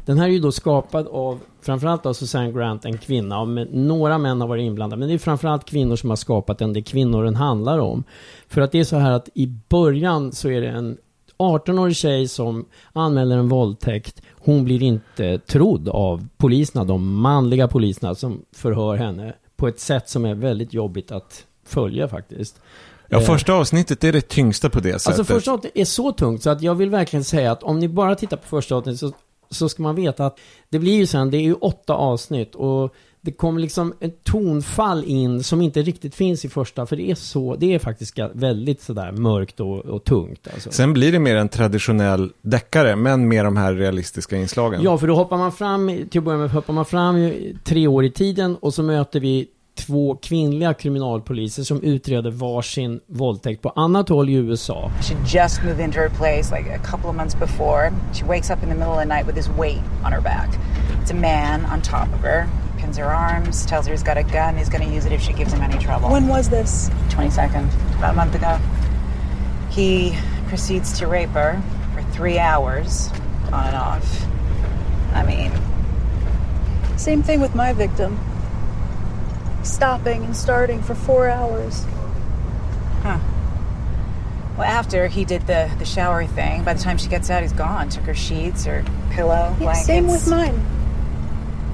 Den 0.05 0.19
här 0.19 0.27
är 0.29 0.33
ju 0.33 0.39
då 0.39 0.53
skapad 0.53 1.07
av 1.07 1.39
framförallt 1.63 2.07
av 2.07 2.13
Susanne 2.13 2.53
Grant, 2.53 2.85
en 2.85 2.99
kvinna, 2.99 3.45
men 3.45 3.69
några 3.69 4.19
män 4.19 4.41
har 4.41 4.49
varit 4.49 4.63
inblandade, 4.63 5.01
men 5.01 5.09
det 5.09 5.15
är 5.15 5.19
framförallt 5.19 5.65
kvinnor 5.65 5.97
som 5.97 6.11
har 6.11 6.17
skapat 6.17 6.59
den, 6.59 6.73
det 6.73 6.81
är 6.81 6.83
kvinnor 6.83 7.25
den 7.25 7.37
handlar 7.37 7.79
om. 7.79 8.05
För 8.49 8.61
att 8.61 8.73
det 8.73 8.81
är 8.81 8.85
så 8.85 8.97
här 8.97 9.13
att 9.13 9.29
i 9.35 9.47
början 9.69 10.33
så 10.33 10.49
är 10.49 10.61
det 10.61 10.69
en 10.69 10.97
18-årig 11.39 11.97
tjej 11.97 12.29
som 12.29 12.65
anmäler 12.93 13.37
en 13.37 13.49
våldtäkt. 13.49 14.23
Hon 14.33 14.65
blir 14.65 14.83
inte 14.83 15.39
trodd 15.39 15.89
av 15.89 16.29
poliserna, 16.37 16.85
de 16.85 17.15
manliga 17.15 17.69
poliserna 17.69 18.15
som 18.15 18.43
förhör 18.53 18.97
henne 18.97 19.35
på 19.57 19.69
ett 19.69 19.81
sätt 19.81 20.09
som 20.09 20.25
är 20.25 20.35
väldigt 20.35 20.75
jobbigt 20.75 21.13
att 21.13 21.45
följa 21.65 22.09
faktiskt. 22.09 22.61
Ja, 23.09 23.19
Eh, 23.19 23.25
första 23.25 23.53
avsnittet 23.53 24.05
är 24.05 24.13
det 24.13 24.29
tyngsta 24.29 24.71
på 24.71 24.81
det 24.81 24.93
sättet. 24.99 25.19
Alltså 25.19 25.35
första 25.35 25.53
avsnittet 25.53 25.81
är 25.81 25.85
så 25.85 26.13
tungt 26.13 26.43
så 26.43 26.51
att 26.51 26.63
jag 26.63 26.75
vill 26.75 26.91
verkligen 26.91 27.25
säga 27.25 27.53
att 27.53 27.63
om 27.63 27.79
ni 27.79 27.89
bara 27.89 28.15
tittar 28.15 28.37
på 28.37 28.47
första 28.47 28.75
avsnittet 28.75 29.01
så, 29.01 29.13
så 29.51 29.69
ska 29.69 29.83
man 29.83 29.95
veta 29.95 30.27
att 30.27 30.39
det 30.69 30.79
blir 30.79 30.97
ju 30.97 31.07
sen, 31.07 31.31
det 31.31 31.37
är 31.37 31.43
ju 31.43 31.55
åtta 31.55 31.95
avsnitt 31.95 32.55
och 32.55 32.95
det 33.27 33.33
kommer 33.33 33.61
liksom 33.61 33.95
ett 34.01 34.25
tonfall 34.25 35.05
in 35.05 35.43
som 35.43 35.63
inte 35.63 35.83
riktigt 35.83 36.15
finns 36.15 36.45
i 36.45 36.49
första 36.49 36.87
för 36.87 36.97
det 36.97 37.11
är 37.11 37.15
så, 37.15 37.57
det 37.57 37.75
är 37.75 37.79
faktiskt 37.79 38.19
väldigt 38.33 38.83
sådär 38.83 39.13
mörkt 39.13 39.61
och, 39.61 39.79
och 39.79 40.05
tungt 40.05 40.49
alltså. 40.55 40.71
Sen 40.71 40.93
blir 40.93 41.13
det 41.13 41.19
mer 41.19 41.37
en 41.37 41.49
traditionell 41.49 42.33
deckare, 42.43 42.97
men 42.97 43.29
med 43.29 43.45
de 43.45 43.57
här 43.57 43.75
realistiska 43.75 44.37
inslagen. 44.37 44.83
Ja, 44.83 44.99
för 44.99 45.07
då 45.07 45.15
hoppar 45.15 45.37
man 45.37 45.53
fram, 45.53 46.07
till 46.11 46.19
att 46.19 46.25
börja 46.25 46.39
med 46.39 46.51
hoppar 46.51 46.73
man 46.73 46.85
fram 46.85 47.31
tre 47.65 47.87
år 47.87 48.05
i 48.05 48.11
tiden 48.11 48.57
och 48.57 48.75
så 48.75 48.83
möter 48.83 49.21
vi 49.21 49.49
två 49.77 50.17
kvinnliga 50.23 50.75
kriminalpoliser 50.75 51.63
som 51.63 51.83
utreder 51.83 52.31
varsin 52.31 53.01
våldtäkt 53.07 53.63
på 53.63 53.69
annat 53.69 54.09
håll 54.09 54.29
i 54.29 54.33
USA. 54.33 54.91
She 55.03 55.39
just 55.39 55.63
moved 55.63 55.81
into 55.81 55.99
her 55.99 56.09
place 56.09 56.57
like 56.59 56.71
a 56.71 56.79
couple 56.91 57.11
of 57.11 57.17
months 57.17 57.39
before. 57.39 57.93
She 58.15 58.25
wakes 58.25 58.51
up 58.51 58.63
in 58.63 58.69
the 58.69 58.75
middle 58.75 58.93
of 58.93 58.99
the 58.99 59.15
night 59.15 59.27
with 59.27 59.37
this 59.37 59.49
weight 59.59 59.83
on 60.05 60.13
her 60.13 60.23
back. 60.23 60.49
It's 61.03 61.11
a 61.11 61.21
man 61.21 61.65
on 61.65 61.83
top 61.83 62.09
of 62.15 62.21
her, 62.21 62.47
her 62.95 63.05
arms, 63.13 63.67
tells 63.67 63.87
her 63.87 63.93
he's 63.93 64.03
got 64.05 64.17
a 64.17 64.23
gun, 64.23 64.57
he's 64.57 64.69
going 64.69 64.87
to 64.87 64.95
use 64.95 65.05
it 65.07 65.13
if 65.13 65.21
she 65.21 65.33
gives 65.33 65.53
him 65.53 65.61
any 65.63 65.79
trouble. 65.83 66.11
When 66.11 66.29
was 66.29 66.49
this? 66.49 66.89
22nd, 67.09 67.67
about 67.99 68.13
a 68.13 68.17
month 68.17 68.35
ago. 68.35 68.59
He 69.71 70.17
proceeds 70.49 70.97
to 71.01 71.07
rape 71.07 71.31
her 71.31 71.61
for 71.95 72.03
three 72.13 72.39
hours 72.39 73.11
on 73.53 73.67
and 73.67 73.77
off. 73.77 74.25
I 75.13 75.25
mean, 75.27 75.51
Same 76.97 77.23
thing 77.23 77.41
with 77.41 77.55
my 77.55 77.73
victim. 77.73 78.19
Stopping 79.63 80.25
and 80.25 80.37
starting 80.37 80.81
for 80.83 80.95
four 80.95 81.29
hours. 81.29 81.85
Huh. 83.03 83.19
Well, 84.57 84.67
after 84.67 85.07
he 85.09 85.25
did 85.25 85.47
the, 85.47 85.71
the 85.79 85.85
shower 85.85 86.25
thing, 86.27 86.63
by 86.65 86.73
the 86.75 86.81
time 86.83 86.97
she 86.99 87.09
gets 87.09 87.29
out, 87.31 87.43
he's 87.43 87.53
gone. 87.53 87.89
Took 87.91 88.05
her 88.05 88.15
sheets, 88.15 88.65
her 88.65 88.85
pillow, 89.11 89.51
Yeah, 89.53 89.57
blankets. 89.59 89.87
same 89.87 90.07
with 90.09 90.27
mine. 90.29 90.65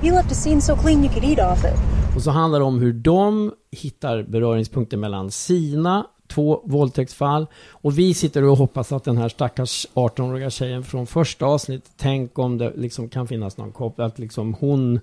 He 0.02 0.10
left 0.10 0.32
a 0.32 0.34
scene 0.34 0.60
so 0.60 0.76
clean 0.76 1.04
you 1.04 1.12
could 1.12 1.24
eat 1.24 1.52
off 1.52 1.64
it. 1.64 1.80
Och 2.16 2.22
så 2.22 2.30
handlar 2.30 2.58
det 2.58 2.64
om 2.64 2.80
hur 2.80 2.92
de 2.92 3.52
hittar 3.70 4.22
beröringspunkter 4.22 4.96
mellan 4.96 5.30
sina 5.30 6.06
två 6.28 6.62
våldtäktsfall. 6.64 7.46
Och 7.70 7.98
vi 7.98 8.14
sitter 8.14 8.44
och 8.44 8.56
hoppas 8.56 8.92
att 8.92 9.04
den 9.04 9.16
här 9.16 9.28
stackars 9.28 9.86
18-åriga 9.94 10.50
tjejen 10.50 10.84
från 10.84 11.06
första 11.06 11.46
avsnittet, 11.46 11.90
tänk 11.96 12.38
om 12.38 12.58
det 12.58 12.72
liksom 12.76 13.08
kan 13.08 13.28
finnas 13.28 13.56
någon 13.56 13.72
koppling, 13.72 14.06
att 14.06 14.18
liksom 14.18 14.54
hon 14.54 15.00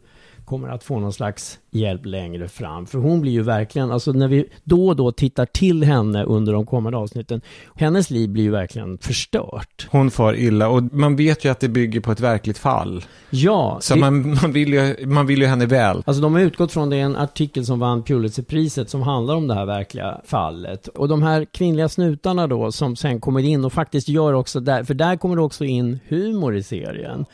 kommer 0.50 0.68
att 0.70 0.84
få 0.84 1.00
någon 1.00 1.14
slags 1.14 1.60
hjälp 1.72 2.06
längre 2.06 2.48
fram. 2.48 2.86
För 2.86 3.00
hon 3.00 3.22
blir 3.22 3.32
ju 3.32 3.42
verkligen, 3.42 3.92
alltså 3.92 4.12
när 4.12 4.28
vi 4.28 4.46
då 4.64 4.88
och 4.88 4.96
då 4.96 5.12
tittar 5.12 5.46
till 5.46 5.84
henne 5.84 6.24
under 6.24 6.54
de 6.54 6.66
kommande 6.66 6.98
avsnitten, 6.98 7.42
hennes 7.76 8.10
liv 8.10 8.30
blir 8.30 8.44
ju 8.44 8.52
verkligen 8.52 8.98
förstört. 8.98 9.88
Hon 9.92 10.12
far 10.12 10.34
illa 10.36 10.70
och 10.70 10.84
man 10.94 11.16
vet 11.16 11.46
ju 11.46 11.50
att 11.52 11.60
det 11.60 11.70
bygger 11.70 12.00
på 12.00 12.12
ett 12.12 12.20
verkligt 12.20 12.58
fall. 12.58 13.04
Ja, 13.30 13.78
Så 13.82 13.94
det- 13.94 14.00
man, 14.00 14.38
man, 14.42 14.52
vill 14.52 14.74
ju, 14.74 15.06
man 15.06 15.28
vill 15.28 15.40
ju 15.42 15.46
henne 15.48 15.66
väl. 15.66 16.04
Alltså 16.06 16.22
de 16.22 16.34
har 16.34 16.42
utgått 16.42 16.72
från 16.72 16.90
det 16.90 16.98
en 17.00 17.16
artikel 17.16 17.66
som 17.66 17.80
vann 17.80 18.04
Pulitzerpriset 18.04 18.90
som 18.90 19.02
handlar 19.02 19.36
om 19.36 19.48
det 19.48 19.54
här 19.54 19.66
verkliga 19.66 20.22
fallet. 20.26 20.88
Och 20.88 21.08
de 21.08 21.24
här 21.24 21.46
kvinnliga 21.46 21.90
snutarna 21.90 22.48
då 22.48 22.72
som 22.72 22.96
sen 22.96 23.20
kommer 23.22 23.40
in 23.46 23.66
och 23.66 23.74
faktiskt 23.74 24.10
gör 24.10 24.34
också 24.34 24.60
där, 24.60 24.84
för 24.84 24.94
där 24.94 25.16
kommer 25.18 25.36
det 25.36 25.42
också 25.42 25.66
in 25.66 26.00
humor 26.08 26.56
i 26.56 26.64
serien. 26.64 27.26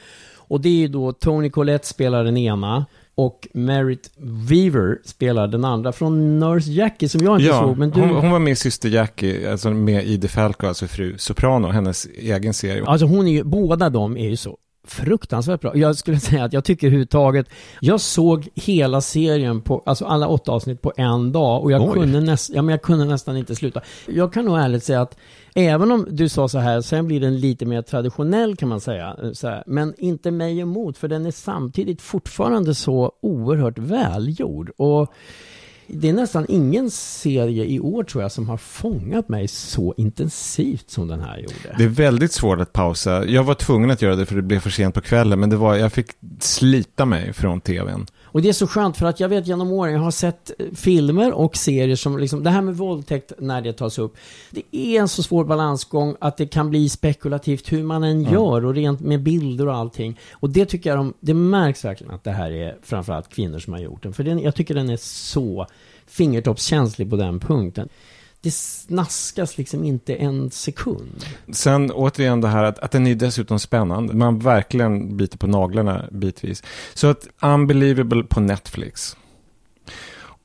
Och 0.48 0.62
det 0.62 0.70
är 0.70 0.74
ju 0.74 0.88
då 0.88 1.12
Tony 1.12 1.50
Collette 1.50 1.88
spelar 1.88 2.24
den 2.24 2.38
ena 2.38 2.86
och 3.16 3.48
Merritt 3.54 4.12
Weaver 4.50 5.00
spelar 5.06 5.48
den 5.48 5.66
andra 5.66 5.92
från 5.92 6.40
Nurse 6.40 6.72
Jackie 6.72 7.10
som 7.10 7.22
jag 7.22 7.36
inte 7.36 7.46
Ja, 7.46 7.62
såg. 7.62 7.78
Men 7.78 7.90
du... 7.92 8.00
hon, 8.00 8.10
hon 8.10 8.32
var 8.32 8.40
med 8.40 8.52
i 8.52 8.56
Syster 8.56 8.90
Jackie, 8.90 9.52
alltså 9.52 9.70
med 9.70 10.06
Ide 10.06 10.28
Falco, 10.28 10.68
alltså 10.68 10.88
fru 10.88 11.18
Soprano, 11.18 11.68
hennes 11.68 12.08
egen 12.18 12.54
serie. 12.54 12.86
Alltså 12.86 13.06
hon 13.06 13.28
är 13.28 13.32
ju, 13.32 13.44
båda 13.44 13.90
de 13.90 14.18
är 14.18 14.30
ju 14.30 14.38
så 14.38 14.58
fruktansvärt 14.88 15.62
bra. 15.62 15.78
Jag 15.78 15.96
skulle 15.96 16.20
säga 16.20 16.44
att 16.44 16.54
jag 16.54 16.64
tycker 16.64 16.88
överhuvudtaget, 16.88 17.50
jag 17.80 18.02
såg 18.02 18.48
hela 18.56 19.02
serien 19.02 19.62
på, 19.62 19.84
alltså 19.86 20.06
alla 20.06 20.28
åtta 20.28 20.52
avsnitt 20.52 20.82
på 20.82 20.94
en 20.98 21.32
dag 21.32 21.64
och 21.64 21.72
jag 21.72 21.82
Oj. 21.82 21.94
kunde, 21.94 22.22
näst, 22.22 22.52
ja, 22.54 22.62
men 22.62 22.70
jag 22.74 22.82
kunde 22.82 23.06
nästan 23.06 23.38
inte 23.38 23.56
sluta. 23.56 23.82
Jag 24.08 24.34
kan 24.34 24.46
nog 24.46 24.60
ärligt 24.60 24.84
säga 24.84 25.02
att 25.02 25.18
även 25.56 25.92
om 25.92 26.08
du 26.10 26.30
sa 26.30 26.48
så 26.48 26.60
här, 26.60 26.82
sen 26.82 27.08
blir 27.08 27.20
den 27.20 27.40
lite 27.40 27.66
mer 27.66 27.82
traditionell 27.82 28.56
kan 28.56 28.70
man 28.70 28.82
säga, 28.82 29.18
eh, 29.24 29.50
här, 29.50 29.64
men 29.68 29.94
inte 29.98 30.32
mig 30.32 30.60
emot, 30.60 30.98
för 30.98 31.08
den 31.08 31.26
är 31.26 31.32
samtidigt 31.32 32.02
fortfarande 32.02 32.76
så 32.76 33.12
oerhört 33.22 33.78
välgjord. 33.78 34.72
Och 34.78 35.14
det 35.88 36.10
är 36.10 36.14
nästan 36.14 36.46
ingen 36.50 36.92
serie 36.92 37.66
i 37.66 37.80
år 37.80 38.04
tror 38.04 38.24
jag 38.24 38.32
som 38.32 38.50
har 38.50 38.58
fångat 38.58 39.30
mig 39.30 39.48
så 39.48 39.94
intensivt 39.98 40.90
som 40.90 41.08
den 41.08 41.22
här 41.22 41.38
gjorde. 41.38 41.76
Det 41.78 41.84
är 41.84 41.88
väldigt 41.88 42.32
svårt 42.32 42.60
att 42.60 42.74
pausa. 42.74 43.26
Jag 43.26 43.44
var 43.44 43.54
tvungen 43.54 43.92
att 43.92 44.02
göra 44.02 44.16
det 44.16 44.26
för 44.26 44.36
det 44.36 44.42
blev 44.42 44.60
för 44.60 44.70
sent 44.70 44.96
på 44.96 45.02
kvällen, 45.02 45.40
men 45.40 45.50
det 45.50 45.56
var, 45.56 45.76
jag 45.76 45.94
fick 45.94 46.08
slita 46.40 47.06
mig 47.06 47.34
från 47.34 47.62
tvn. 47.62 48.06
Och 48.24 48.42
det 48.42 48.50
är 48.50 48.54
så 48.54 48.68
skönt 48.68 48.98
för 48.98 49.06
att 49.06 49.20
jag 49.20 49.30
vet 49.30 49.48
genom 49.48 49.72
åren, 49.72 49.94
jag 49.94 50.02
har 50.02 50.12
sett 50.12 50.52
eh, 50.60 50.66
filmer 50.76 51.32
och 51.32 51.58
serier 51.58 51.96
som 51.96 52.18
liksom, 52.18 52.44
det 52.44 52.50
här 52.50 52.62
med 52.62 52.78
våldtäkt 52.78 53.32
när 53.40 53.62
det 53.62 53.74
tas 53.74 54.00
upp. 54.00 54.18
Det 54.52 54.62
är 54.72 55.02
en 55.02 55.08
så 55.08 55.24
svår 55.24 55.46
balansgång 55.46 56.16
att 56.20 56.38
det 56.38 56.46
kan 56.46 56.70
bli 56.70 56.90
spekulativt 56.90 57.72
hur 57.72 57.84
man 57.84 58.04
än 58.04 58.24
gör 58.24 58.66
och 58.66 58.76
rent 58.76 59.00
med 59.00 59.24
bilder 59.24 59.68
och 59.68 59.76
allting. 59.76 60.20
Och 60.34 60.50
det 60.50 60.66
tycker 60.66 60.90
jag, 60.90 61.00
de, 61.00 61.14
det 61.20 61.34
märks 61.34 61.86
verkligen 61.86 62.14
att 62.14 62.24
det 62.24 62.32
här 62.32 62.52
är 62.52 62.78
framförallt 62.82 63.30
kvinnor 63.30 63.60
som 63.60 63.74
har 63.74 63.80
gjort 63.80 64.04
den. 64.04 64.14
För 64.14 64.24
den, 64.24 64.40
jag 64.40 64.56
tycker 64.56 64.74
den 64.74 64.90
är 64.90 64.98
så 65.02 65.68
fingertoppskänslig 66.08 67.10
på 67.10 67.16
den 67.16 67.40
punkten. 67.40 67.90
det 68.42 68.52
snaskas 68.52 69.58
liksom 69.58 69.84
inte 69.84 70.16
en 70.16 70.52
sekund. 70.52 71.26
Sen 71.52 71.92
återigen 71.92 72.42
det 72.42 72.48
här 72.48 72.64
att, 72.64 72.80
att 72.80 72.92
den 72.92 73.08
är 73.08 73.16
dessutom 73.16 73.60
spännande. 73.60 74.14
Man 74.14 74.40
verkligen 74.40 75.18
biter 75.18 75.38
på 75.38 75.48
naglarna 75.48 76.06
bitvis. 76.12 76.64
Så 76.94 77.08
att 77.08 77.28
Unbelievable 77.42 78.24
på 78.24 78.40
Netflix. 78.40 79.18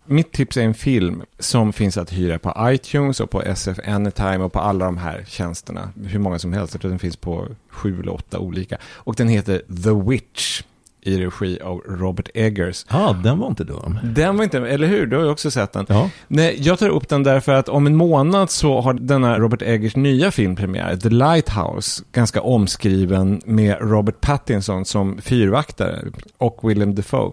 Mitt 0.05 0.33
tips 0.33 0.57
är 0.57 0.63
en 0.63 0.75
film 0.75 1.23
som 1.39 1.73
finns 1.73 1.97
att 1.97 2.13
hyra 2.13 2.39
på 2.39 2.55
iTunes 2.61 3.21
och 3.21 3.31
på 3.31 3.43
SF 3.43 3.79
Anytime 3.87 4.39
och 4.39 4.53
på 4.53 4.59
alla 4.59 4.85
de 4.85 4.99
här 4.99 5.25
tjänsterna. 5.29 5.93
Hur 6.05 6.19
många 6.19 6.39
som 6.39 6.53
helst, 6.53 6.75
jag 6.75 6.81
tror 6.81 6.91
den 6.91 6.99
finns 6.99 7.17
på 7.17 7.49
sju 7.69 8.01
eller 8.01 8.15
åtta 8.15 8.39
olika. 8.39 8.79
Och 8.85 9.15
den 9.15 9.29
heter 9.29 9.63
The 9.85 10.11
Witch 10.11 10.63
i 11.03 11.19
regi 11.19 11.61
av 11.61 11.79
Robert 11.79 12.29
Eggers. 12.35 12.87
Ja, 12.89 13.09
ah, 13.09 13.13
den 13.13 13.39
var 13.39 13.49
inte 13.49 13.65
dum. 13.65 13.99
Den 14.03 14.37
var 14.37 14.45
inte, 14.45 14.59
eller 14.59 14.87
hur? 14.87 15.07
Du 15.07 15.17
har 15.17 15.25
ju 15.25 15.31
också 15.31 15.51
sett 15.51 15.73
den. 15.73 15.87
Ja. 15.89 16.11
Nej, 16.29 16.57
jag 16.59 16.79
tar 16.79 16.89
upp 16.89 17.09
den 17.09 17.23
därför 17.23 17.53
att 17.53 17.69
om 17.69 17.87
en 17.87 17.97
månad 17.97 18.51
så 18.51 18.81
har 18.81 18.93
denna 18.95 19.39
Robert 19.39 19.63
Eggers 19.63 19.97
nya 19.97 20.31
film 20.31 20.57
premiär, 20.57 20.97
The 20.97 21.09
Lighthouse, 21.09 22.03
ganska 22.13 22.41
omskriven 22.41 23.41
med 23.45 23.77
Robert 23.81 24.21
Pattinson 24.21 24.85
som 24.85 25.19
fyrvaktare 25.19 25.99
och 26.39 26.71
Willem 26.71 26.95
Dafoe. 26.95 27.33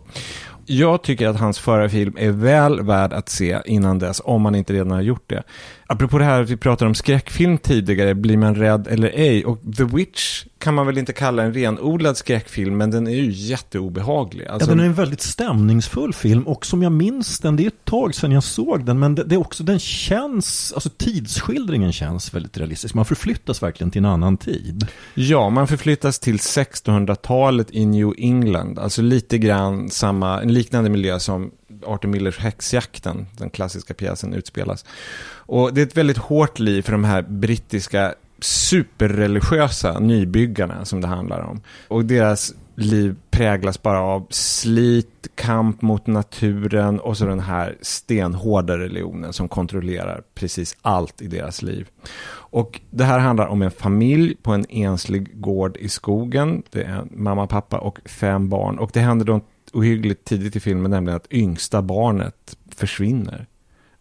Jag 0.69 1.01
tycker 1.01 1.27
att 1.27 1.39
hans 1.39 1.59
förra 1.59 1.89
film 1.89 2.15
är 2.19 2.31
väl 2.31 2.81
värd 2.81 3.13
att 3.13 3.29
se 3.29 3.59
innan 3.65 3.99
dess, 3.99 4.21
om 4.25 4.41
man 4.41 4.55
inte 4.55 4.73
redan 4.73 4.91
har 4.91 5.01
gjort 5.01 5.23
det. 5.27 5.43
Apropå 5.89 6.17
det 6.17 6.23
här 6.23 6.41
att 6.41 6.49
vi 6.49 6.57
pratade 6.57 6.89
om 6.89 6.95
skräckfilm 6.95 7.57
tidigare, 7.57 8.15
blir 8.15 8.37
man 8.37 8.55
rädd 8.55 8.87
eller 8.87 9.07
ej? 9.07 9.45
Och 9.45 9.59
The 9.77 9.83
Witch 9.83 10.45
kan 10.59 10.73
man 10.73 10.85
väl 10.85 10.97
inte 10.97 11.13
kalla 11.13 11.43
en 11.43 11.53
renodlad 11.53 12.17
skräckfilm, 12.17 12.77
men 12.77 12.91
den 12.91 13.07
är 13.07 13.15
ju 13.15 13.31
jätteobehaglig. 13.31 14.45
Alltså... 14.45 14.69
Ja, 14.69 14.75
den 14.75 14.79
är 14.83 14.87
en 14.87 14.93
väldigt 14.93 15.21
stämningsfull 15.21 16.13
film 16.13 16.47
och 16.47 16.65
som 16.65 16.83
jag 16.83 16.91
minns 16.91 17.39
den, 17.39 17.55
det 17.55 17.63
är 17.63 17.67
ett 17.67 17.85
tag 17.85 18.15
sedan 18.15 18.31
jag 18.31 18.43
såg 18.43 18.85
den, 18.85 18.99
men 18.99 19.15
det, 19.15 19.23
det 19.23 19.35
är 19.35 19.39
också, 19.39 19.63
den 19.63 19.79
känns, 19.79 20.73
alltså 20.73 20.89
tidsskildringen 20.89 21.93
känns 21.93 22.33
väldigt 22.33 22.57
realistisk. 22.57 22.93
Man 22.93 23.05
förflyttas 23.05 23.63
verkligen 23.63 23.91
till 23.91 23.99
en 23.99 24.05
annan 24.05 24.37
tid. 24.37 24.87
Ja, 25.13 25.49
man 25.49 25.67
förflyttas 25.67 26.19
till 26.19 26.37
1600-talet 26.37 27.67
i 27.71 27.85
New 27.85 28.13
England, 28.17 28.79
alltså 28.79 29.01
lite 29.01 29.37
grann 29.37 29.89
samma, 29.89 30.41
en 30.41 30.53
liknande 30.53 30.89
miljö 30.89 31.19
som 31.19 31.51
Arthur 31.85 32.09
Millers 32.09 32.37
Häxjakten, 32.37 33.27
den 33.37 33.49
klassiska 33.49 33.93
pjäsen, 33.93 34.33
utspelas. 34.33 34.85
Och 35.29 35.73
det 35.73 35.81
är 35.81 35.85
ett 35.85 35.97
väldigt 35.97 36.17
hårt 36.17 36.59
liv 36.59 36.81
för 36.81 36.91
de 36.91 37.03
här 37.03 37.21
brittiska 37.21 38.13
superreligiösa 38.39 39.99
nybyggarna 39.99 40.85
som 40.85 41.01
det 41.01 41.07
handlar 41.07 41.39
om. 41.39 41.61
Och 41.87 42.05
deras 42.05 42.53
liv 42.75 43.15
präglas 43.29 43.81
bara 43.81 44.01
av 44.01 44.27
slit, 44.29 45.27
kamp 45.35 45.81
mot 45.81 46.07
naturen 46.07 46.99
och 46.99 47.17
så 47.17 47.25
den 47.25 47.39
här 47.39 47.77
stenhårda 47.81 48.77
religionen 48.77 49.33
som 49.33 49.49
kontrollerar 49.49 50.21
precis 50.33 50.77
allt 50.81 51.21
i 51.21 51.27
deras 51.27 51.61
liv. 51.61 51.87
Och 52.29 52.81
det 52.89 53.03
här 53.03 53.19
handlar 53.19 53.47
om 53.47 53.61
en 53.61 53.71
familj 53.71 54.35
på 54.35 54.51
en 54.51 54.65
enslig 54.69 55.41
gård 55.41 55.77
i 55.77 55.89
skogen. 55.89 56.63
Det 56.71 56.83
är 56.83 56.89
en 56.89 57.09
mamma, 57.11 57.47
pappa 57.47 57.77
och 57.77 57.99
fem 58.05 58.49
barn. 58.49 58.79
Och 58.79 58.89
det 58.93 58.99
händer 58.99 59.25
då 59.25 59.41
ohyggligt 59.77 60.25
tidigt 60.25 60.55
i 60.55 60.59
filmen, 60.59 60.91
nämligen 60.91 61.17
att 61.17 61.33
yngsta 61.33 61.81
barnet 61.81 62.57
försvinner 62.75 63.47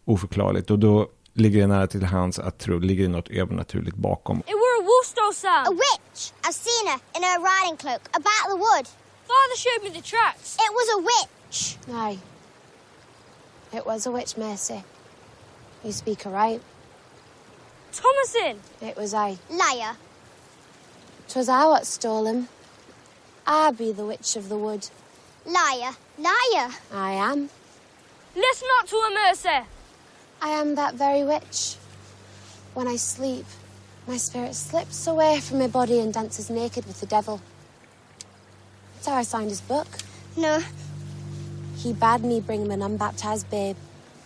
oförklarligt. 0.04 0.70
Och 0.70 0.78
då 0.78 1.08
ligger 1.32 1.60
det 1.60 1.66
nära 1.66 1.86
till 1.86 2.04
hands 2.04 2.38
att 2.38 2.58
tro 2.58 2.78
ligger 2.78 3.02
det 3.02 3.10
något 3.10 3.28
övernaturligt 3.28 3.96
bakom. 3.96 4.38
It 4.38 4.46
were 4.46 4.76
a 4.80 4.86
wolf 4.86 5.06
something. 5.34 5.72
A 5.72 5.76
witch. 5.76 6.32
I've 6.42 6.52
seen 6.54 6.86
her 6.86 7.00
in 7.16 7.22
her 7.22 7.38
riding 7.38 7.76
cloak 7.76 8.02
about 8.12 8.44
the 8.50 8.56
wood. 8.56 8.86
Father 9.30 9.56
showed 9.56 9.82
me 9.84 9.90
the 10.00 10.06
tracks. 10.12 10.56
It 10.66 10.72
was 10.78 10.88
a 10.96 10.98
witch. 11.10 11.78
Aye. 11.88 12.18
It 13.78 13.86
was 13.86 14.06
a 14.06 14.10
witch, 14.10 14.36
Mercy. 14.36 14.82
You 15.84 15.92
speak 15.92 16.24
right. 16.24 16.60
Thomasin. 17.92 18.56
It 18.80 18.96
was 18.96 19.14
I. 19.14 19.38
Liar. 19.50 19.96
'Twas 21.28 21.48
I 21.48 21.64
what 21.66 21.86
stole 21.86 22.26
him. 22.26 22.48
I 23.46 23.72
be 23.72 23.92
the 23.92 24.04
witch 24.04 24.36
of 24.36 24.48
the 24.48 24.56
wood. 24.56 24.88
Liar. 25.46 25.92
Liar. 26.18 26.70
I 26.92 27.12
am. 27.12 27.48
Listen 28.34 28.68
not 28.76 28.88
to 28.88 28.96
her, 28.96 29.14
Mercy. 29.14 29.66
I 30.42 30.48
am 30.48 30.74
that 30.74 30.94
very 30.94 31.22
witch. 31.22 31.76
When 32.74 32.88
I 32.88 32.96
sleep, 32.96 33.46
my 34.08 34.16
spirit 34.16 34.54
slips 34.54 35.06
away 35.06 35.40
from 35.40 35.60
my 35.60 35.68
body 35.68 36.00
and 36.00 36.12
dances 36.12 36.50
naked 36.50 36.84
with 36.86 37.00
the 37.00 37.06
devil. 37.06 37.40
That's 38.94 39.06
how 39.06 39.14
I 39.14 39.22
signed 39.22 39.50
his 39.50 39.60
book. 39.60 39.86
No. 40.36 40.60
He 41.76 41.92
bade 41.92 42.22
me 42.22 42.40
bring 42.40 42.62
him 42.62 42.70
an 42.72 42.82
unbaptized 42.82 43.48
babe. 43.48 43.76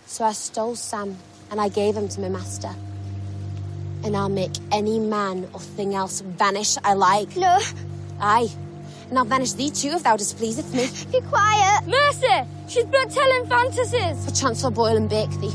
So 0.06 0.24
I 0.24 0.32
stole 0.32 0.74
Sam 0.74 1.18
and 1.50 1.60
I 1.60 1.68
gave 1.68 1.96
him 1.96 2.08
to 2.08 2.20
my 2.20 2.28
master. 2.30 2.74
And 4.04 4.16
I'll 4.16 4.30
make 4.30 4.52
any 4.72 4.98
man 4.98 5.48
or 5.52 5.60
thing 5.60 5.94
else 5.94 6.22
vanish 6.22 6.78
I 6.82 6.94
like. 6.94 7.36
No. 7.36 7.58
Aye. 8.20 8.50
And 9.10 9.18
I'll 9.18 9.24
vanish 9.24 9.52
thee 9.52 9.70
too 9.70 9.88
if 9.96 10.02
thou 10.04 10.16
displeaseth 10.16 10.72
me. 10.72 10.88
Be 11.12 11.20
quiet. 11.28 11.86
Mercy! 11.86 12.48
She's 12.68 12.84
but 12.84 13.10
telling 13.10 13.46
fantasies. 13.46 14.24
Perchance 14.24 14.64
I'll 14.64 14.70
boil 14.70 14.96
and 14.96 15.08
bake 15.08 15.30
thee. 15.40 15.54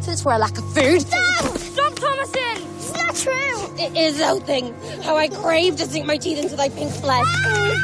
Since 0.00 0.24
we're 0.24 0.34
a 0.34 0.38
lack 0.38 0.58
of 0.58 0.64
food. 0.74 1.00
Stop! 1.02 1.56
Stop, 1.58 1.92
Thomasin! 1.94 2.58
It's 2.76 2.92
not 2.94 3.14
true! 3.14 3.84
It 3.84 3.96
is, 3.96 4.18
thou 4.18 4.38
thing. 4.40 4.74
How 5.02 5.16
I 5.16 5.28
crave 5.28 5.76
to 5.76 5.86
sink 5.86 6.06
my 6.06 6.16
teeth 6.16 6.38
into 6.38 6.56
thy 6.56 6.68
pink 6.68 6.92
flesh. 6.92 7.24
Ah! 7.26 7.74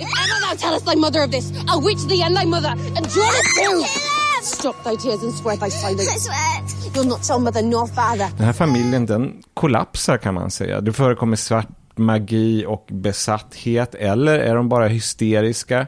if 0.00 0.08
ever 0.08 0.40
thou 0.40 0.54
tellest 0.54 0.86
thy 0.86 0.94
mother 0.94 1.22
of 1.22 1.30
this, 1.30 1.52
I'll 1.68 1.80
witch 1.82 2.02
thee 2.08 2.22
and 2.22 2.34
thy 2.34 2.44
mother, 2.44 2.68
and 2.96 3.08
Jonas 3.10 3.54
too! 3.58 3.84
Ah, 3.84 4.40
Stop 4.42 4.82
thy 4.84 4.96
tears 4.96 5.22
and 5.22 5.32
swear 5.34 5.56
thy 5.56 5.68
silence. 5.68 6.08
I 6.08 6.16
swear. 6.16 6.92
You'll 6.94 7.04
not 7.04 7.22
tell 7.22 7.38
mother 7.38 7.62
nor 7.62 7.86
father. 7.86 8.28
Den 8.36 8.46
här 8.46 8.52
familjen 8.52 9.06
den 9.06 9.42
kollapsar 9.54 10.18
kan 10.18 10.34
man 10.34 10.50
säga. 10.50 10.80
Det 10.80 10.92
förekommer 10.92 11.36
svart 11.36 11.68
magi 11.98 12.64
och 12.66 12.88
besatthet 12.90 13.94
eller 13.94 14.38
är 14.38 14.54
de 14.54 14.68
bara 14.68 14.88
hysteriska? 14.88 15.86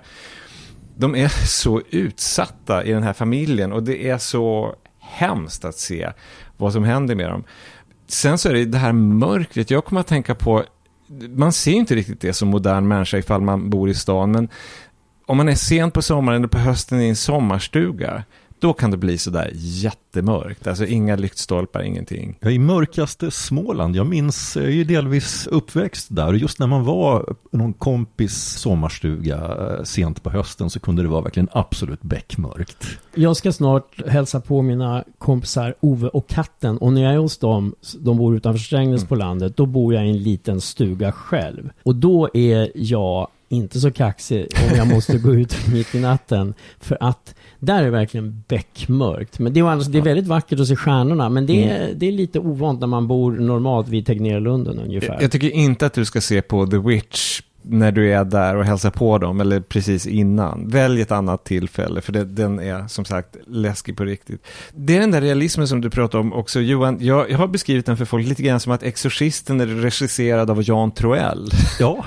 De 0.97 1.17
är 1.17 1.29
så 1.47 1.83
utsatta 1.91 2.85
i 2.85 2.93
den 2.93 3.03
här 3.03 3.13
familjen 3.13 3.73
och 3.73 3.83
det 3.83 4.09
är 4.11 4.19
så 4.19 4.75
hemskt 5.01 5.65
att 5.65 5.79
se 5.79 6.13
vad 6.57 6.73
som 6.73 6.85
händer 6.85 7.15
med 7.15 7.31
dem. 7.31 7.45
Sen 8.07 8.39
så 8.39 8.49
är 8.49 8.53
det 8.53 8.65
det 8.65 8.79
här 8.79 8.93
mörkret, 8.93 9.71
jag 9.71 9.85
kommer 9.85 10.01
att 10.01 10.07
tänka 10.07 10.35
på, 10.35 10.65
man 11.29 11.53
ser 11.53 11.73
inte 11.73 11.95
riktigt 11.95 12.21
det 12.21 12.33
som 12.33 12.49
modern 12.49 12.89
människa 12.89 13.19
ifall 13.19 13.41
man 13.41 13.71
bor 13.71 13.91
i 13.91 13.95
stan, 13.95 14.33
men 14.33 14.49
om 15.27 15.37
man 15.37 15.49
är 15.49 15.55
sent 15.55 15.95
på 15.95 16.03
sommaren 16.03 16.39
eller 16.39 16.49
på 16.49 16.59
hösten 16.59 17.01
i 17.01 17.09
en 17.09 17.17
sommarstuga, 17.17 18.25
då 18.59 18.73
kan 18.73 18.91
det 18.91 18.97
bli 18.97 19.19
sådär 19.19 19.51
jättemörkt. 19.55 20.67
Alltså 20.67 20.87
inga 20.87 21.17
lyktstolpar, 21.17 21.83
ingenting. 21.83 22.39
Ja, 22.41 22.51
I 22.51 22.59
mörkaste 22.59 23.31
Småland, 23.31 23.97
jag 23.97 24.07
minns, 24.07 24.57
jag 24.57 24.65
är 24.65 24.71
ju 24.71 24.85
delvis 24.85 25.47
uppväxt 25.47 26.07
där. 26.11 26.27
Och 26.29 26.37
just 26.39 26.59
när 26.59 26.67
man 26.67 26.85
var 26.85 27.35
någon 27.51 27.73
kompis 27.73 28.35
sommarstuga 28.35 29.37
eh, 29.37 29.85
sent 29.85 30.23
på 30.23 30.31
hösten 30.31 30.71
så 30.71 30.81
kunde 30.81 31.03
det 31.03 31.09
vara 31.09 31.21
verkligen 31.21 31.49
absolut 31.53 32.03
beckmörkt. 32.03 32.87
Jag 33.15 33.37
ska 33.37 33.53
snart 33.53 34.09
hälsa 34.09 34.41
på 34.41 34.63
mina 34.63 35.05
kompisar 35.19 35.75
Ove 35.81 36.09
och 36.09 36.29
katten. 36.29 36.79
Och 36.79 36.93
när 36.93 37.03
jag 37.03 37.13
är 37.13 37.19
hos 37.19 37.39
dem, 37.39 37.75
de 38.01 38.17
bor 38.17 38.37
utanför 38.37 38.59
Strängnäs 38.59 39.01
Mm. 39.01 39.09
på 39.09 39.15
landet, 39.15 39.57
då 39.57 39.67
bor 39.67 39.95
jag 39.95 40.07
i 40.07 40.11
en 40.11 40.23
liten 40.23 40.61
stuga 40.61 41.13
själv. 41.13 41.71
Och 41.83 41.95
då 41.95 42.29
är 42.35 42.71
jag 42.75 43.29
inte 43.49 43.81
så 43.81 43.91
kaxig 43.93 44.49
om 44.71 44.77
jag 44.77 44.87
måste 44.89 45.19
gå 45.19 45.35
ut 45.35 45.57
mitt 45.73 45.95
i 45.95 46.01
natten. 46.01 46.55
För 46.81 46.99
att 47.01 47.35
där 47.65 47.83
är 47.83 47.91
verkligen 47.91 48.45
beckmörkt. 48.49 49.39
Men 49.39 49.53
det 49.53 49.61
är, 49.61 49.65
alltså, 49.65 49.91
det 49.91 49.99
är 49.99 50.03
väldigt 50.03 50.27
vackert 50.27 50.61
att 50.61 50.69
se 50.69 50.77
stjärnorna. 50.77 51.29
Men 51.29 51.47
det 51.47 51.65
är, 51.65 51.95
det 51.95 52.09
är 52.09 52.13
lite 52.13 52.39
ovant 52.39 52.81
när 52.81 52.87
man 52.87 53.09
bor 53.09 53.33
normalt 53.33 53.89
vid 53.89 54.07
Tegnérlunden 54.07 54.81
ungefär. 54.81 55.13
Jag, 55.13 55.23
jag 55.23 55.31
tycker 55.33 55.51
inte 55.51 55.87
att 55.87 55.93
du 55.93 56.05
ska 56.05 56.21
se 56.21 56.43
på 56.43 56.67
The 56.67 56.79
Witch 56.79 57.41
när 57.67 57.93
du 57.93 58.13
är 58.13 58.25
där 58.25 58.57
och 58.57 58.65
hälsar 58.65 58.91
på 58.91 59.19
dem 59.19 59.41
eller 59.41 59.61
precis 59.61 60.07
innan. 60.07 60.69
Välj 60.69 61.01
ett 61.01 61.13
annat 61.13 61.45
tillfälle 61.45 62.01
för 62.01 62.13
det, 62.13 62.25
den 62.25 62.61
är 62.61 62.89
som 62.89 63.05
sagt 63.05 63.37
läskig 63.47 63.97
på 63.97 64.05
riktigt. 64.05 64.47
Det 64.75 64.97
är 64.97 65.01
den 65.01 65.11
där 65.11 65.21
realismen 65.21 65.69
som 65.69 65.81
du 65.81 65.91
pratar 65.91 66.19
om 66.19 66.33
också 66.33 66.61
Johan. 66.61 66.99
Jag, 67.01 67.31
jag 67.31 67.39
har 67.39 67.47
beskrivit 67.47 67.87
den 67.87 67.97
för 67.97 68.05
folk 68.05 68.27
lite 68.29 68.43
grann 68.43 68.61
som 68.61 68.73
att 68.73 68.83
Exorcisten 68.83 69.61
är 69.61 69.67
regisserad 69.67 70.51
av 70.51 70.63
Jan 70.69 70.91
Troell. 70.91 71.51
Ja, 71.81 72.05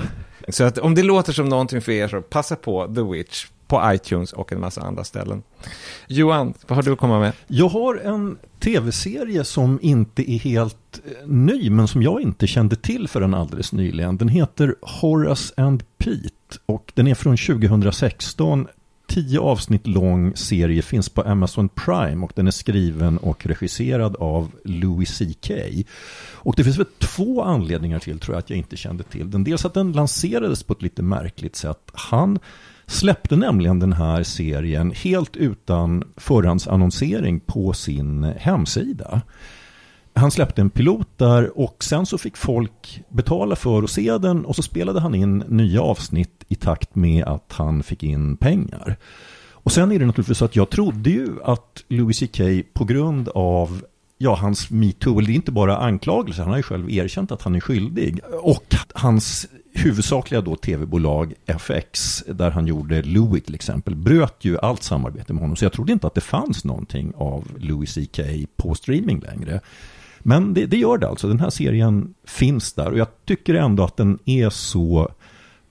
Så 0.48 0.64
att 0.64 0.78
om 0.78 0.94
det 0.94 1.02
låter 1.02 1.32
som 1.32 1.48
någonting 1.48 1.80
för 1.80 1.92
er 1.92 2.08
så 2.08 2.20
passa 2.20 2.56
på 2.56 2.94
The 2.94 3.02
Witch 3.02 3.46
på 3.68 3.92
iTunes 3.94 4.32
och 4.32 4.52
en 4.52 4.60
massa 4.60 4.80
andra 4.80 5.04
ställen. 5.04 5.42
Johan, 6.06 6.54
vad 6.66 6.76
har 6.76 6.82
du 6.82 6.92
att 6.92 6.98
komma 6.98 7.20
med? 7.20 7.32
Jag 7.46 7.68
har 7.68 7.96
en 7.96 8.38
tv-serie 8.60 9.44
som 9.44 9.78
inte 9.82 10.30
är 10.30 10.38
helt 10.38 11.00
eh, 11.04 11.28
ny, 11.28 11.70
men 11.70 11.88
som 11.88 12.02
jag 12.02 12.20
inte 12.20 12.46
kände 12.46 12.76
till 12.76 13.08
förrän 13.08 13.34
alldeles 13.34 13.72
nyligen. 13.72 14.16
Den 14.16 14.28
heter 14.28 14.74
Horace 14.82 15.54
and 15.56 15.82
Pete 15.98 16.58
och 16.66 16.92
den 16.94 17.06
är 17.06 17.14
från 17.14 17.36
2016. 17.36 18.66
Tio 19.08 19.40
avsnitt 19.40 19.86
lång 19.86 20.36
serie 20.36 20.82
finns 20.82 21.08
på 21.08 21.22
Amazon 21.22 21.68
Prime 21.68 22.24
och 22.24 22.32
den 22.34 22.46
är 22.46 22.50
skriven 22.50 23.18
och 23.18 23.46
regisserad 23.46 24.16
av 24.16 24.50
Louis 24.64 25.18
CK. 25.18 25.50
Och 26.30 26.54
det 26.56 26.64
finns 26.64 26.78
väl 26.78 26.86
två 26.98 27.42
anledningar 27.42 27.98
till 27.98 28.18
tror 28.18 28.34
jag 28.34 28.38
att 28.38 28.50
jag 28.50 28.56
inte 28.56 28.76
kände 28.76 29.04
till 29.04 29.30
den. 29.30 29.44
Dels 29.44 29.64
att 29.64 29.74
den 29.74 29.92
lanserades 29.92 30.62
på 30.62 30.72
ett 30.72 30.82
lite 30.82 31.02
märkligt 31.02 31.56
sätt. 31.56 31.90
Han 31.92 32.38
släppte 32.88 33.36
nämligen 33.36 33.78
den 33.78 33.92
här 33.92 34.22
serien 34.22 34.90
helt 34.90 35.36
utan 35.36 36.04
förhandsannonsering 36.16 37.40
på 37.40 37.72
sin 37.72 38.24
hemsida. 38.24 39.20
Han 40.14 40.30
släppte 40.30 40.60
en 40.60 40.70
pilot 40.70 41.08
där 41.16 41.58
och 41.58 41.84
sen 41.84 42.06
så 42.06 42.18
fick 42.18 42.36
folk 42.36 43.02
betala 43.08 43.56
för 43.56 43.82
att 43.82 43.90
se 43.90 44.18
den 44.18 44.44
och 44.44 44.56
så 44.56 44.62
spelade 44.62 45.00
han 45.00 45.14
in 45.14 45.38
nya 45.48 45.82
avsnitt 45.82 46.44
i 46.48 46.54
takt 46.54 46.94
med 46.94 47.24
att 47.24 47.52
han 47.52 47.82
fick 47.82 48.02
in 48.02 48.36
pengar. 48.36 48.96
Och 49.50 49.72
sen 49.72 49.92
är 49.92 49.98
det 49.98 50.06
naturligtvis 50.06 50.38
så 50.38 50.44
att 50.44 50.56
jag 50.56 50.70
trodde 50.70 51.10
ju 51.10 51.28
att 51.44 51.84
Louis 51.88 52.18
CK 52.18 52.40
på 52.72 52.84
grund 52.84 53.28
av 53.28 53.82
ja, 54.18 54.34
hans 54.34 54.70
metoo, 54.70 55.20
det 55.20 55.32
är 55.32 55.34
inte 55.34 55.52
bara 55.52 55.76
anklagelser, 55.76 56.42
han 56.42 56.50
har 56.50 56.56
ju 56.56 56.62
själv 56.62 56.90
erkänt 56.90 57.32
att 57.32 57.42
han 57.42 57.54
är 57.54 57.60
skyldig. 57.60 58.20
Och 58.42 58.74
hans 58.94 59.48
huvudsakliga 59.78 60.40
då 60.40 60.56
tv-bolag 60.56 61.34
FX, 61.46 62.24
där 62.26 62.50
han 62.50 62.66
gjorde 62.66 63.02
Louis 63.02 63.44
till 63.44 63.54
exempel, 63.54 63.96
bröt 63.96 64.44
ju 64.44 64.58
allt 64.58 64.82
samarbete 64.82 65.32
med 65.32 65.40
honom. 65.40 65.56
Så 65.56 65.64
jag 65.64 65.72
trodde 65.72 65.92
inte 65.92 66.06
att 66.06 66.14
det 66.14 66.20
fanns 66.20 66.64
någonting 66.64 67.12
av 67.16 67.44
Louis 67.58 67.94
CK 67.94 68.20
på 68.56 68.74
streaming 68.74 69.20
längre. 69.20 69.60
Men 70.18 70.54
det, 70.54 70.66
det 70.66 70.76
gör 70.76 70.98
det 70.98 71.08
alltså, 71.08 71.28
den 71.28 71.40
här 71.40 71.50
serien 71.50 72.14
finns 72.24 72.72
där 72.72 72.90
och 72.90 72.98
jag 72.98 73.08
tycker 73.24 73.54
ändå 73.54 73.84
att 73.84 73.96
den 73.96 74.18
är 74.24 74.50
så 74.50 75.10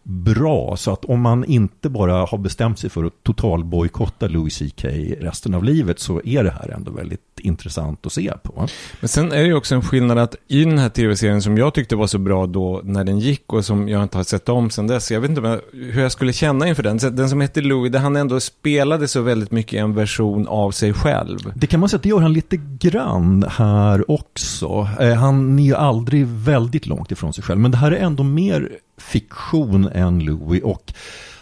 bra. 0.07 0.75
Så 0.77 0.91
att 0.91 1.05
om 1.05 1.21
man 1.21 1.45
inte 1.45 1.89
bara 1.89 2.25
har 2.25 2.37
bestämt 2.37 2.79
sig 2.79 2.89
för 2.89 3.03
att 3.03 3.23
totalbojkotta 3.23 4.27
Louis 4.27 4.57
CK 4.57 4.85
resten 5.19 5.53
av 5.53 5.63
livet 5.63 5.99
så 5.99 6.21
är 6.25 6.43
det 6.43 6.51
här 6.51 6.73
ändå 6.75 6.91
väldigt 6.91 7.21
intressant 7.39 8.05
att 8.05 8.11
se 8.11 8.33
på. 8.43 8.67
Men 8.99 9.09
sen 9.09 9.31
är 9.31 9.37
det 9.37 9.45
ju 9.45 9.53
också 9.53 9.75
en 9.75 9.81
skillnad 9.81 10.17
att 10.17 10.35
i 10.47 10.63
den 10.63 10.77
här 10.77 10.89
tv-serien 10.89 11.41
som 11.41 11.57
jag 11.57 11.73
tyckte 11.73 11.95
var 11.95 12.07
så 12.07 12.17
bra 12.17 12.45
då 12.45 12.81
när 12.83 13.03
den 13.03 13.19
gick 13.19 13.53
och 13.53 13.65
som 13.65 13.89
jag 13.89 14.03
inte 14.03 14.17
har 14.17 14.23
sett 14.23 14.49
om 14.49 14.69
sen 14.69 14.87
dess. 14.87 15.11
Jag 15.11 15.21
vet 15.21 15.29
inte 15.29 15.61
hur 15.73 16.01
jag 16.01 16.11
skulle 16.11 16.33
känna 16.33 16.67
inför 16.67 16.83
den. 16.83 16.97
Den 16.97 17.29
som 17.29 17.41
heter 17.41 17.61
Louis, 17.61 17.91
där 17.91 17.99
han 17.99 18.15
ändå 18.15 18.39
spelade 18.39 19.07
så 19.07 19.21
väldigt 19.21 19.51
mycket 19.51 19.79
en 19.79 19.93
version 19.93 20.47
av 20.47 20.71
sig 20.71 20.93
själv. 20.93 21.39
Det 21.55 21.67
kan 21.67 21.79
man 21.79 21.89
säga 21.89 21.97
att 21.97 22.03
det 22.03 22.09
gör 22.09 22.19
han 22.19 22.33
lite 22.33 22.57
grann 22.79 23.45
här 23.49 24.11
också. 24.11 24.89
Eh, 24.99 25.13
han 25.13 25.59
är 25.59 25.63
ju 25.63 25.75
aldrig 25.75 26.27
väldigt 26.27 26.87
långt 26.87 27.11
ifrån 27.11 27.33
sig 27.33 27.43
själv. 27.43 27.59
Men 27.59 27.71
det 27.71 27.77
här 27.77 27.91
är 27.91 27.97
ändå 27.97 28.23
mer 28.23 28.69
fiktion 28.97 29.87
än 29.87 30.19
Louis 30.19 30.63
och 30.63 30.93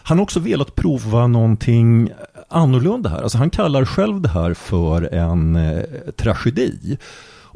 han 0.04 0.18
har 0.18 0.24
också 0.24 0.40
velat 0.40 0.76
prova 0.76 1.28
någonting 1.28 2.10
annorlunda 2.50 3.10
här. 3.10 3.22
Alltså 3.22 3.38
han 3.38 3.50
kallar 3.50 3.86
själv 3.86 4.22
det 4.22 4.30
här 4.30 4.54
för 4.54 5.14
en 5.14 5.56
eh, 5.56 5.84
tragedi. 6.18 6.98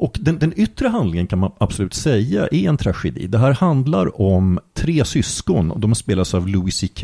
Och 0.02 0.18
den, 0.22 0.40
den, 0.40 0.54
yttre 0.56 0.88
handlingen 0.88 1.28
kan 1.28 1.40
man 1.40 1.52
absolut 1.58 1.94
säga 1.94 2.48
är 2.52 2.70
en 2.70 2.78
tragedi. 2.78 3.28
Det 3.28 3.38
här 3.38 3.54
handlar 3.54 4.22
om 4.22 4.60
tre 4.74 5.06
syskon. 5.06 5.74
De 5.78 5.96
spelas 5.96 6.34
av 6.34 6.48
Louis 6.48 6.82
CK, 6.82 7.04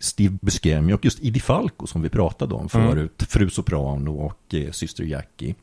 Steve 0.00 0.38
Buscemi 0.42 0.92
och 0.92 1.04
just 1.04 1.20
Idi 1.20 1.40
Falco 1.40 1.86
som 1.86 2.02
vi 2.02 2.08
pratade 2.08 2.54
om 2.54 2.68
förut. 2.68 2.96
Mm. 2.96 3.28
Fru 3.28 3.50
Soprano 3.50 4.10
och 4.10 4.54
eh, 4.54 4.70
syster 4.70 5.04
Jackie. 5.04 5.54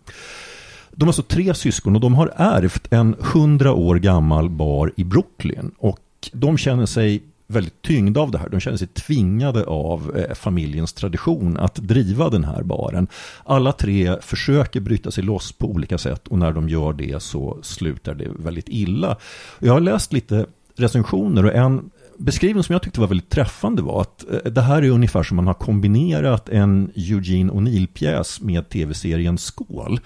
De 0.91 1.05
är 1.05 1.09
alltså 1.09 1.23
tre 1.23 1.53
syskon 1.53 1.95
och 1.95 2.01
de 2.01 2.15
har 2.15 2.34
ärvt 2.36 2.93
en 2.93 3.15
hundra 3.19 3.73
år 3.73 3.95
gammal 3.95 4.49
bar 4.49 4.91
i 4.97 5.03
Brooklyn. 5.03 5.71
Och 5.77 5.99
de 6.34 6.57
känner 6.57 6.86
sig 6.86 7.24
väldigt 7.47 7.82
tyngda 7.82 8.22
av 8.22 8.32
det 8.32 8.38
här. 8.38 8.49
De 8.49 8.59
känner 8.59 8.78
sig 8.78 8.88
tvingade 8.88 9.65
av 9.65 10.17
eh, 10.17 10.34
familjens 10.36 10.93
tradition 10.93 11.57
att 11.57 11.76
driva 11.76 12.30
den 12.30 12.43
här 12.43 12.63
baren. 12.63 13.07
Alla 13.43 13.72
tre 13.72 14.15
försöker 14.22 14.80
bryta 14.80 15.11
sig 15.11 15.24
loss 15.24 15.51
på 15.51 15.67
olika 15.67 15.97
sätt 15.97 16.28
och 16.28 16.38
när 16.38 16.51
de 16.51 16.70
gör 16.70 16.93
det 16.93 17.22
så 17.22 17.59
slutar 17.61 18.13
det 18.13 18.28
väldigt 18.36 18.70
illa. 18.70 19.17
Jag 19.59 19.74
har 19.74 19.80
läst 19.80 20.13
lite 20.13 20.45
recensioner 20.76 21.45
och 21.45 21.53
en 21.53 21.89
beskrivning 22.17 22.63
som 22.63 22.74
jag 22.74 22.82
tyckte 22.82 22.99
var 22.99 23.07
väldigt 23.07 23.30
träffande 23.30 23.82
var 23.82 24.01
att 24.01 24.26
eh, 24.32 24.51
det 24.51 24.61
här 24.61 24.82
är 24.82 24.89
ungefär 24.89 25.24
som 25.24 25.36
man 25.36 25.47
har 25.47 25.53
kombinerat 25.53 26.49
en 26.49 26.91
Eugene 26.95 27.51
O'Neill-pjäs 27.51 28.43
med 28.43 28.70
tv-serien 28.70 29.38
Skål. 29.38 29.99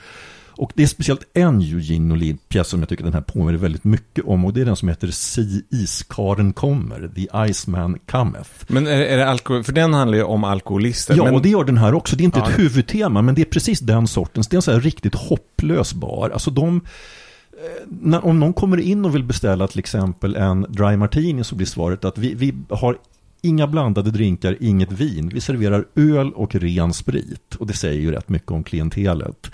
Och 0.56 0.72
det 0.76 0.84
är 0.84 0.88
speciellt 0.88 1.24
en 1.34 1.62
Eugene 1.62 2.16
O'Neill-pjäs 2.16 2.64
som 2.64 2.80
jag 2.80 2.89
tycker 2.89 3.04
den 3.04 3.14
här 3.14 3.22
påminner 3.22 3.60
väldigt 3.60 3.84
mycket 3.84 4.26
om 4.26 4.45
och 4.45 4.54
det 4.54 4.62
är 4.62 4.66
den 4.66 4.76
som 4.76 4.89
heter 4.89 5.08
Si 5.08 5.66
Iskaren 5.70 6.54
kommer, 6.54 7.12
The 7.16 7.51
Iceman 7.51 7.99
Cometh. 8.12 8.49
Men 8.68 8.88
är, 8.88 9.01
är 9.01 9.18
det 9.18 9.30
alkohol, 9.30 9.64
för 9.64 9.74
den 9.74 9.93
handlar 9.93 10.18
ju 10.18 10.24
om 10.24 10.43
alkoholister. 10.43 11.16
Ja, 11.18 11.24
men... 11.24 11.36
och 11.36 11.41
det 11.41 11.49
gör 11.49 11.64
den 11.64 11.78
här 11.78 11.93
också. 11.93 12.16
Det 12.16 12.24
är 12.24 12.26
inte 12.26 12.39
ja. 12.39 12.49
ett 12.49 12.60
huvudtema, 12.60 13.22
men 13.22 13.36
det 13.36 13.41
är 13.41 13.45
precis 13.45 13.80
den 13.80 14.08
sortens. 14.08 14.47
Det 14.47 14.54
är 14.54 14.58
en 14.58 14.62
sån 14.62 14.74
här 14.74 14.82
riktigt 14.82 15.16
hopplös 15.16 15.93
bar. 15.93 16.30
Alltså 16.30 16.51
de 16.51 16.76
eh, 16.76 17.88
när, 17.88 18.26
om 18.26 18.39
någon 18.39 18.54
kommer 18.54 18.78
in 18.80 19.06
och 19.06 19.16
vill 19.16 19.24
beställa 19.24 19.68
till 19.68 19.80
exempel 19.80 20.36
en 20.36 20.66
dry 20.70 20.97
martini 20.97 21.43
så 21.43 21.56
blir 21.56 21.68
svaret 21.68 22.06
att 22.06 22.18
vi, 22.18 22.34
vi 22.34 22.54
har 22.70 22.97
inga 23.41 23.68
blandade 23.68 24.12
drinkar, 24.12 24.58
inget 24.60 24.91
vin. 24.91 25.32
Vi 25.34 25.41
serverar 25.41 25.86
öl 25.95 26.34
och 26.34 26.56
ren 26.56 26.93
sprit. 26.93 27.56
Och 27.56 27.68
det 27.68 27.74
säger 27.74 28.01
ju 28.01 28.12
rätt 28.12 28.30
mycket 28.30 28.51
om 28.51 28.64
klientelet. 28.64 29.51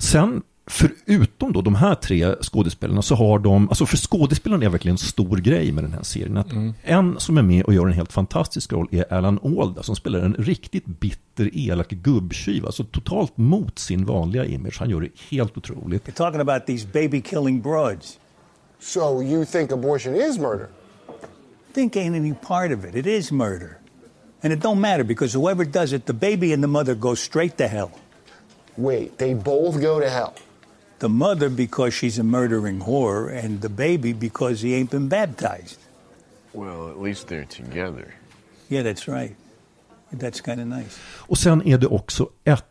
Sen 0.00 0.42
förutom 0.66 1.52
då 1.52 1.62
de 1.62 1.74
här 1.74 1.94
tre 1.94 2.34
skådespelarna 2.42 3.02
så 3.02 3.14
har 3.14 3.38
de, 3.38 3.68
alltså 3.68 3.86
för 3.86 3.96
skådespelarna 3.96 4.64
är 4.64 4.68
verkligen 4.68 4.94
en 4.94 4.98
stor 4.98 5.36
grej 5.36 5.72
med 5.72 5.84
den 5.84 5.92
här 5.92 6.02
serien. 6.02 6.36
Att 6.36 6.52
mm. 6.52 6.74
En 6.82 7.20
som 7.20 7.38
är 7.38 7.42
med 7.42 7.64
och 7.64 7.74
gör 7.74 7.86
en 7.86 7.92
helt 7.92 8.12
fantastisk 8.12 8.72
roll 8.72 8.88
är 8.90 9.12
Alan 9.12 9.38
Alda 9.42 9.82
som 9.82 9.96
spelar 9.96 10.18
en 10.18 10.34
riktigt 10.34 10.86
bitter, 10.86 11.50
elak 11.52 11.90
gubbtjuv. 11.90 12.66
Alltså 12.66 12.84
totalt 12.84 13.36
mot 13.36 13.78
sin 13.78 14.04
vanliga 14.04 14.44
image. 14.44 14.76
Han 14.78 14.90
gör 14.90 15.00
det 15.00 15.10
helt 15.30 15.56
otroligt. 15.56 16.08
You're 16.08 16.12
talking 16.12 16.40
about 16.40 16.66
these 16.66 16.86
baby 16.92 17.20
killing 17.20 17.62
broads. 17.62 18.18
So 18.80 19.22
you 19.22 19.44
think 19.44 19.72
abortion 19.72 20.14
is 20.14 20.38
murder? 20.38 20.68
Think 21.74 21.96
ain't 21.96 22.16
any 22.16 22.34
part 22.34 22.72
of 22.72 22.84
it. 22.84 22.94
It 22.94 23.06
is 23.06 23.32
murder. 23.32 23.76
And 24.42 24.52
it 24.52 24.62
don't 24.62 24.80
matter 24.80 25.04
because 25.04 25.38
whoever 25.38 25.64
does 25.64 25.92
it, 25.92 26.06
the 26.06 26.12
baby 26.12 26.52
and 26.52 26.62
the 26.62 26.68
mother 26.68 26.94
go 26.94 27.14
straight 27.14 27.58
to 27.58 27.68
hell. 27.68 27.90
Wait, 28.80 29.18
they 29.18 29.34
both 29.34 29.80
go 29.80 30.00
to 30.00 30.08
hell. 30.08 30.32
The 30.98 31.08
mother 31.08 31.48
because 31.48 31.92
she's 31.92 32.20
a 32.20 32.22
murdering 32.22 32.80
whore, 32.80 33.44
and 33.44 33.62
the 33.62 33.68
baby 33.68 34.12
because 34.12 34.66
he 34.66 34.74
ain't 34.74 34.90
been 34.90 35.08
baptized. 35.08 35.78
Well, 36.52 36.88
at 36.90 37.02
least 37.02 37.28
they're 37.28 37.46
together. 37.46 38.14
Yeah, 38.68 38.84
that's 38.84 39.08
right. 39.08 39.36
That's 40.12 40.40
kind 40.40 40.60
of 40.60 40.66
nice. 40.66 41.00
Och 41.28 41.38
sen 41.38 41.62
är 41.66 41.78
det 41.78 41.86
också 41.86 42.28
ett 42.44 42.64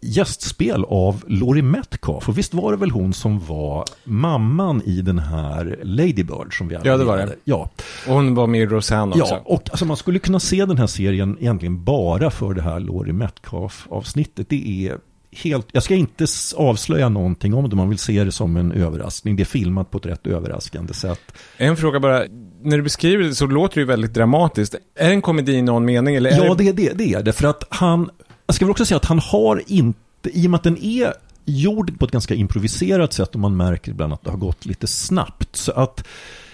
gästspel 0.00 0.84
av 0.84 1.24
Laurie 1.26 1.62
Metcalf. 1.62 2.28
Och 2.28 2.38
visst 2.38 2.54
var 2.54 2.70
det 2.72 2.76
väl 2.78 2.90
hon 2.90 3.12
som 3.12 3.38
var 3.46 3.84
mamman 4.04 4.82
i 4.82 5.02
den 5.02 5.18
här 5.18 5.78
Ladybird 5.82 6.58
som 6.58 6.68
vi 6.68 6.76
Ja, 6.82 6.96
det 6.96 7.04
var 7.04 7.16
det. 7.16 7.36
Ja. 7.44 7.70
Och 8.08 8.14
hon 8.14 8.34
var 8.34 8.46
med 8.46 8.60
i 8.60 8.66
Roseanne 8.66 9.20
också. 9.20 9.34
Ja, 9.34 9.42
och 9.44 9.70
alltså 9.70 9.84
man 9.84 9.96
skulle 9.96 10.18
kunna 10.18 10.40
se 10.40 10.64
den 10.64 10.78
här 10.78 10.86
serien 10.86 11.36
egentligen 11.40 11.84
bara 11.84 12.30
för 12.30 12.54
det 12.54 12.62
här 12.62 12.80
Laurie 12.80 13.12
Metcalf-avsnittet. 13.12 14.48
Det 14.48 14.88
är 14.88 14.98
helt, 15.32 15.68
jag 15.72 15.82
ska 15.82 15.94
inte 15.94 16.26
avslöja 16.56 17.08
någonting 17.08 17.54
om 17.54 17.70
det, 17.70 17.76
man 17.76 17.88
vill 17.88 17.98
se 17.98 18.24
det 18.24 18.32
som 18.32 18.56
en 18.56 18.72
överraskning. 18.72 19.36
Det 19.36 19.42
är 19.42 19.44
filmat 19.44 19.90
på 19.90 19.98
ett 19.98 20.06
rätt 20.06 20.26
överraskande 20.26 20.94
sätt. 20.94 21.20
En 21.56 21.76
fråga 21.76 22.00
bara, 22.00 22.24
när 22.62 22.76
du 22.76 22.82
beskriver 22.82 23.24
det 23.24 23.34
så 23.34 23.46
låter 23.46 23.74
det 23.74 23.80
ju 23.80 23.86
väldigt 23.86 24.14
dramatiskt. 24.14 24.74
Är 24.94 25.08
det 25.08 25.14
en 25.14 25.22
komedi 25.22 25.52
i 25.52 25.62
någon 25.62 25.84
mening? 25.84 26.14
Eller 26.14 26.30
ja, 26.30 26.54
det... 26.54 26.64
Det, 26.64 26.72
det, 26.72 26.92
det 26.92 27.14
är 27.14 27.22
det. 27.22 27.32
För 27.32 27.48
att 27.48 27.64
han, 27.70 28.10
jag 28.46 28.54
ska 28.54 28.64
väl 28.64 28.70
också 28.70 28.84
säga 28.84 28.96
att 28.96 29.04
han 29.04 29.18
har 29.18 29.62
inte, 29.66 29.98
i 30.24 30.46
och 30.46 30.50
med 30.50 30.58
att 30.58 30.64
den 30.64 30.84
är 30.84 31.14
gjord 31.44 31.98
på 31.98 32.04
ett 32.04 32.10
ganska 32.10 32.34
improviserat 32.34 33.12
sätt 33.12 33.34
och 33.34 33.40
man 33.40 33.56
märker 33.56 33.90
ibland 33.90 34.12
att 34.12 34.24
det 34.24 34.30
har 34.30 34.38
gått 34.38 34.66
lite 34.66 34.86
snabbt. 34.86 35.56
Så 35.56 35.72
att 35.72 36.04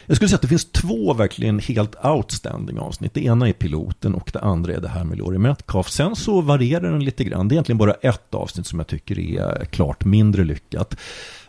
jag 0.06 0.16
skulle 0.16 0.28
säga 0.28 0.36
att 0.36 0.42
det 0.42 0.48
finns 0.48 0.64
två 0.64 1.14
verkligen 1.14 1.58
helt 1.58 2.04
outstanding 2.04 2.78
avsnitt. 2.78 3.14
Det 3.14 3.24
ena 3.24 3.48
är 3.48 3.52
piloten 3.52 4.14
och 4.14 4.30
det 4.32 4.40
andra 4.40 4.74
är 4.74 4.80
det 4.80 4.88
här 4.88 5.04
med 5.04 5.18
Laurie 5.18 5.38
Metcalf. 5.38 5.88
Sen 5.88 6.16
så 6.16 6.40
varierar 6.40 6.90
den 6.90 7.04
lite 7.04 7.24
grann. 7.24 7.48
Det 7.48 7.52
är 7.52 7.54
egentligen 7.54 7.78
bara 7.78 7.92
ett 7.92 8.34
avsnitt 8.34 8.66
som 8.66 8.78
jag 8.78 8.86
tycker 8.86 9.18
är 9.18 9.64
klart 9.64 10.04
mindre 10.04 10.44
lyckat. 10.44 10.96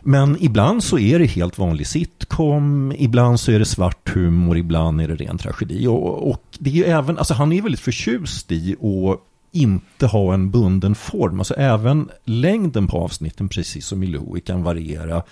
Men 0.02 0.36
ibland 0.40 0.84
så 0.84 0.98
är 0.98 1.18
det 1.18 1.26
helt 1.26 1.58
vanlig 1.58 1.86
sitcom, 1.86 2.92
ibland 2.98 3.40
så 3.40 3.52
är 3.52 3.58
det 3.58 3.64
svart 3.64 4.14
humor, 4.14 4.58
ibland 4.58 5.00
är 5.00 5.08
det 5.08 5.16
ren 5.16 5.38
tragedi. 5.38 5.86
Och, 5.86 6.30
och 6.30 6.42
det 6.58 6.70
är 6.70 6.74
ju 6.74 6.84
även, 6.84 7.18
alltså 7.18 7.34
han 7.34 7.52
är 7.52 7.62
väldigt 7.62 7.80
förtjust 7.80 8.52
i 8.52 8.72
att 8.72 9.20
inte 9.52 10.06
ha 10.06 10.34
en 10.34 10.50
bunden 10.50 10.94
form. 10.94 11.38
Alltså 11.38 11.54
även 11.54 12.08
längden 12.24 12.86
på 12.86 12.98
avsnitten, 12.98 13.48
precis 13.48 13.86
som 13.86 14.02
i 14.02 14.06
Louie, 14.06 14.40
kan 14.40 14.62
variera. 14.62 15.22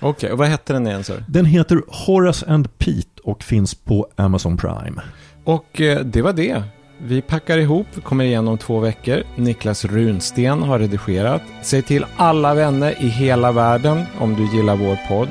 Okej, 0.00 0.10
okay, 0.10 0.30
och 0.30 0.38
vad 0.38 0.48
hette 0.48 0.72
den 0.72 0.86
igen 0.86 1.04
så? 1.04 1.12
Den 1.28 1.44
heter 1.44 1.82
Horace 1.88 2.46
and 2.46 2.78
Pete 2.78 3.20
och 3.24 3.42
finns 3.42 3.74
på 3.74 4.08
Amazon 4.16 4.56
Prime. 4.56 5.02
Och 5.44 5.80
eh, 5.80 6.00
det 6.00 6.22
var 6.22 6.32
det. 6.32 6.62
Vi 6.98 7.22
packar 7.22 7.58
ihop, 7.58 7.86
vi 7.94 8.00
kommer 8.00 8.24
igen 8.24 8.48
om 8.48 8.58
två 8.58 8.78
veckor. 8.78 9.22
Niklas 9.36 9.84
Runsten 9.84 10.62
har 10.62 10.78
redigerat. 10.78 11.42
Säg 11.62 11.82
till 11.82 12.06
alla 12.16 12.54
vänner 12.54 12.94
i 13.00 13.08
hela 13.08 13.52
världen 13.52 14.02
om 14.18 14.34
du 14.34 14.56
gillar 14.56 14.76
vår 14.76 14.98
podd. 15.08 15.28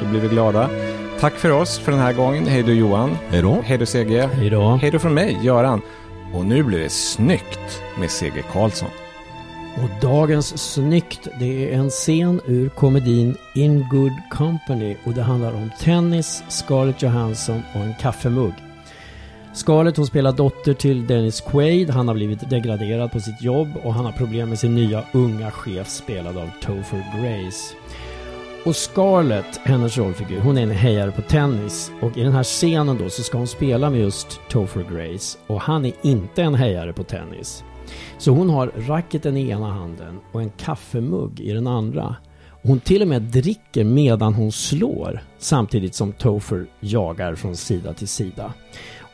Då 0.00 0.08
blir 0.08 0.20
vi 0.20 0.28
glada. 0.28 0.70
Tack 1.20 1.34
för 1.34 1.50
oss 1.50 1.78
för 1.78 1.92
den 1.92 2.00
här 2.00 2.12
gången. 2.12 2.46
Hej 2.46 2.62
då 2.62 2.72
Johan. 2.72 3.10
Hej 3.28 3.42
då. 3.42 3.60
Hej 3.64 3.78
då 3.78 3.86
CG. 3.86 4.20
Hej 4.20 4.50
då. 4.50 4.78
Hej 4.82 4.90
då 4.90 4.98
från 4.98 5.14
mig, 5.14 5.38
Göran. 5.42 5.80
Och 6.34 6.44
nu 6.44 6.62
blir 6.62 6.78
det 6.78 6.92
snyggt 6.92 7.82
med 7.98 8.10
CG 8.10 8.44
Karlsson. 8.52 8.88
Och 9.82 9.90
dagens 10.00 10.72
Snyggt, 10.72 11.28
det 11.38 11.72
är 11.72 11.78
en 11.78 11.90
scen 11.90 12.40
ur 12.46 12.68
komedin 12.68 13.36
In 13.54 13.88
Good 13.90 14.12
Company 14.30 14.96
och 15.04 15.14
det 15.14 15.22
handlar 15.22 15.54
om 15.54 15.70
tennis, 15.80 16.42
Scarlett 16.48 17.02
Johansson 17.02 17.62
och 17.74 17.80
en 17.80 17.94
kaffemugg. 18.00 18.52
Scarlett 19.54 19.96
hon 19.96 20.06
spelar 20.06 20.32
dotter 20.32 20.74
till 20.74 21.06
Dennis 21.06 21.40
Quaid. 21.40 21.90
Han 21.90 22.08
har 22.08 22.14
blivit 22.14 22.50
degraderad 22.50 23.12
på 23.12 23.20
sitt 23.20 23.42
jobb 23.42 23.68
och 23.84 23.94
han 23.94 24.04
har 24.04 24.12
problem 24.12 24.48
med 24.48 24.58
sin 24.58 24.74
nya 24.74 25.04
unga 25.12 25.50
chef 25.50 25.88
spelad 25.88 26.36
av 26.36 26.50
Topher 26.62 27.04
Grace. 27.20 27.74
Och 28.64 28.76
Scarlett, 28.76 29.60
hennes 29.64 29.98
rollfigur, 29.98 30.40
hon 30.40 30.58
är 30.58 30.62
en 30.62 30.70
hejare 30.70 31.10
på 31.10 31.22
tennis. 31.22 31.92
Och 32.00 32.16
i 32.16 32.22
den 32.22 32.32
här 32.32 32.44
scenen 32.44 32.98
då 32.98 33.10
så 33.10 33.22
ska 33.22 33.38
hon 33.38 33.46
spela 33.46 33.90
med 33.90 34.00
just 34.00 34.40
Topher 34.50 34.86
Grace. 34.90 35.38
Och 35.46 35.60
han 35.60 35.84
är 35.84 35.92
inte 36.02 36.42
en 36.42 36.54
hejare 36.54 36.92
på 36.92 37.04
tennis. 37.04 37.64
Så 38.18 38.30
hon 38.30 38.50
har 38.50 38.72
racketen 38.76 39.36
i 39.36 39.48
ena 39.48 39.72
handen 39.72 40.20
och 40.32 40.42
en 40.42 40.50
kaffemugg 40.50 41.40
i 41.40 41.52
den 41.52 41.66
andra. 41.66 42.16
Hon 42.62 42.80
till 42.80 43.02
och 43.02 43.08
med 43.08 43.22
dricker 43.22 43.84
medan 43.84 44.34
hon 44.34 44.52
slår. 44.52 45.20
Samtidigt 45.38 45.94
som 45.94 46.12
Topher 46.12 46.66
jagar 46.80 47.34
från 47.34 47.56
sida 47.56 47.94
till 47.94 48.08
sida. 48.08 48.52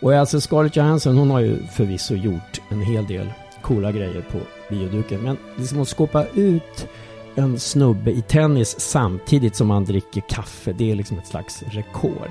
Och 0.00 0.14
alltså 0.14 0.40
Scarlett 0.40 0.76
Johansson 0.76 1.16
hon 1.16 1.30
har 1.30 1.40
ju 1.40 1.56
förvisso 1.66 2.14
gjort 2.14 2.60
en 2.68 2.82
hel 2.82 3.06
del 3.06 3.26
coola 3.62 3.92
grejer 3.92 4.24
på 4.30 4.38
bioduken. 4.70 5.20
Men 5.20 5.36
liksom 5.56 5.80
att 5.80 5.88
skåpa 5.88 6.26
ut 6.34 6.88
en 7.34 7.58
snubbe 7.58 8.10
i 8.10 8.22
tennis 8.22 8.80
samtidigt 8.80 9.56
som 9.56 9.70
han 9.70 9.84
dricker 9.84 10.22
kaffe. 10.28 10.72
Det 10.72 10.90
är 10.90 10.94
liksom 10.94 11.18
ett 11.18 11.26
slags 11.26 11.62
rekord. 11.62 12.30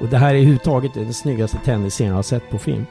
Och 0.00 0.08
det 0.08 0.18
här 0.18 0.30
är 0.30 0.34
överhuvudtaget 0.34 0.94
den 0.94 1.14
snyggaste 1.14 1.58
tennisscenen 1.64 2.08
jag 2.08 2.16
har 2.16 2.22
sett 2.22 2.50
på 2.50 2.58
film. 2.58 2.86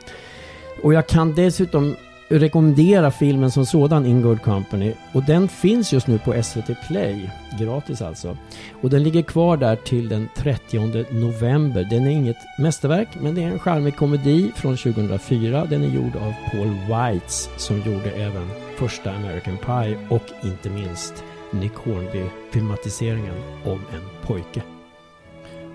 Och 0.83 0.93
jag 0.93 1.07
kan 1.07 1.35
dessutom 1.35 1.95
rekommendera 2.29 3.11
filmen 3.11 3.51
som 3.51 3.65
sådan, 3.65 4.05
In 4.05 4.21
Good 4.21 4.41
Company. 4.41 4.93
Och 5.13 5.23
den 5.23 5.47
finns 5.47 5.93
just 5.93 6.07
nu 6.07 6.19
på 6.19 6.43
SVT 6.43 6.87
Play, 6.87 7.29
gratis 7.59 8.01
alltså. 8.01 8.37
Och 8.81 8.89
den 8.89 9.03
ligger 9.03 9.21
kvar 9.21 9.57
där 9.57 9.75
till 9.75 10.09
den 10.09 10.29
30 10.35 11.05
november. 11.11 11.87
Den 11.89 12.07
är 12.07 12.11
inget 12.11 12.37
mästerverk, 12.59 13.07
men 13.21 13.35
det 13.35 13.43
är 13.43 13.47
en 13.47 13.59
charmig 13.59 13.95
komedi 13.95 14.51
från 14.55 14.77
2004. 14.77 15.65
Den 15.65 15.83
är 15.83 15.95
gjord 15.95 16.15
av 16.15 16.33
Paul 16.51 16.75
Weitz 16.89 17.49
som 17.57 17.77
gjorde 17.77 18.11
även 18.11 18.47
första 18.77 19.11
American 19.11 19.57
Pie 19.57 19.97
och 20.09 20.23
inte 20.43 20.69
minst 20.69 21.23
Nick 21.51 21.73
Hornby-filmatiseringen 21.73 23.35
om 23.65 23.79
en 23.93 24.27
pojke. 24.27 24.61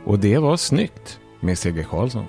Och 0.05 0.19
det 0.19 0.39
var 0.39 0.57
snyggt 0.57 1.21
med 1.41 1.59
C.G. 1.59 1.85
Karlsson. 1.91 2.27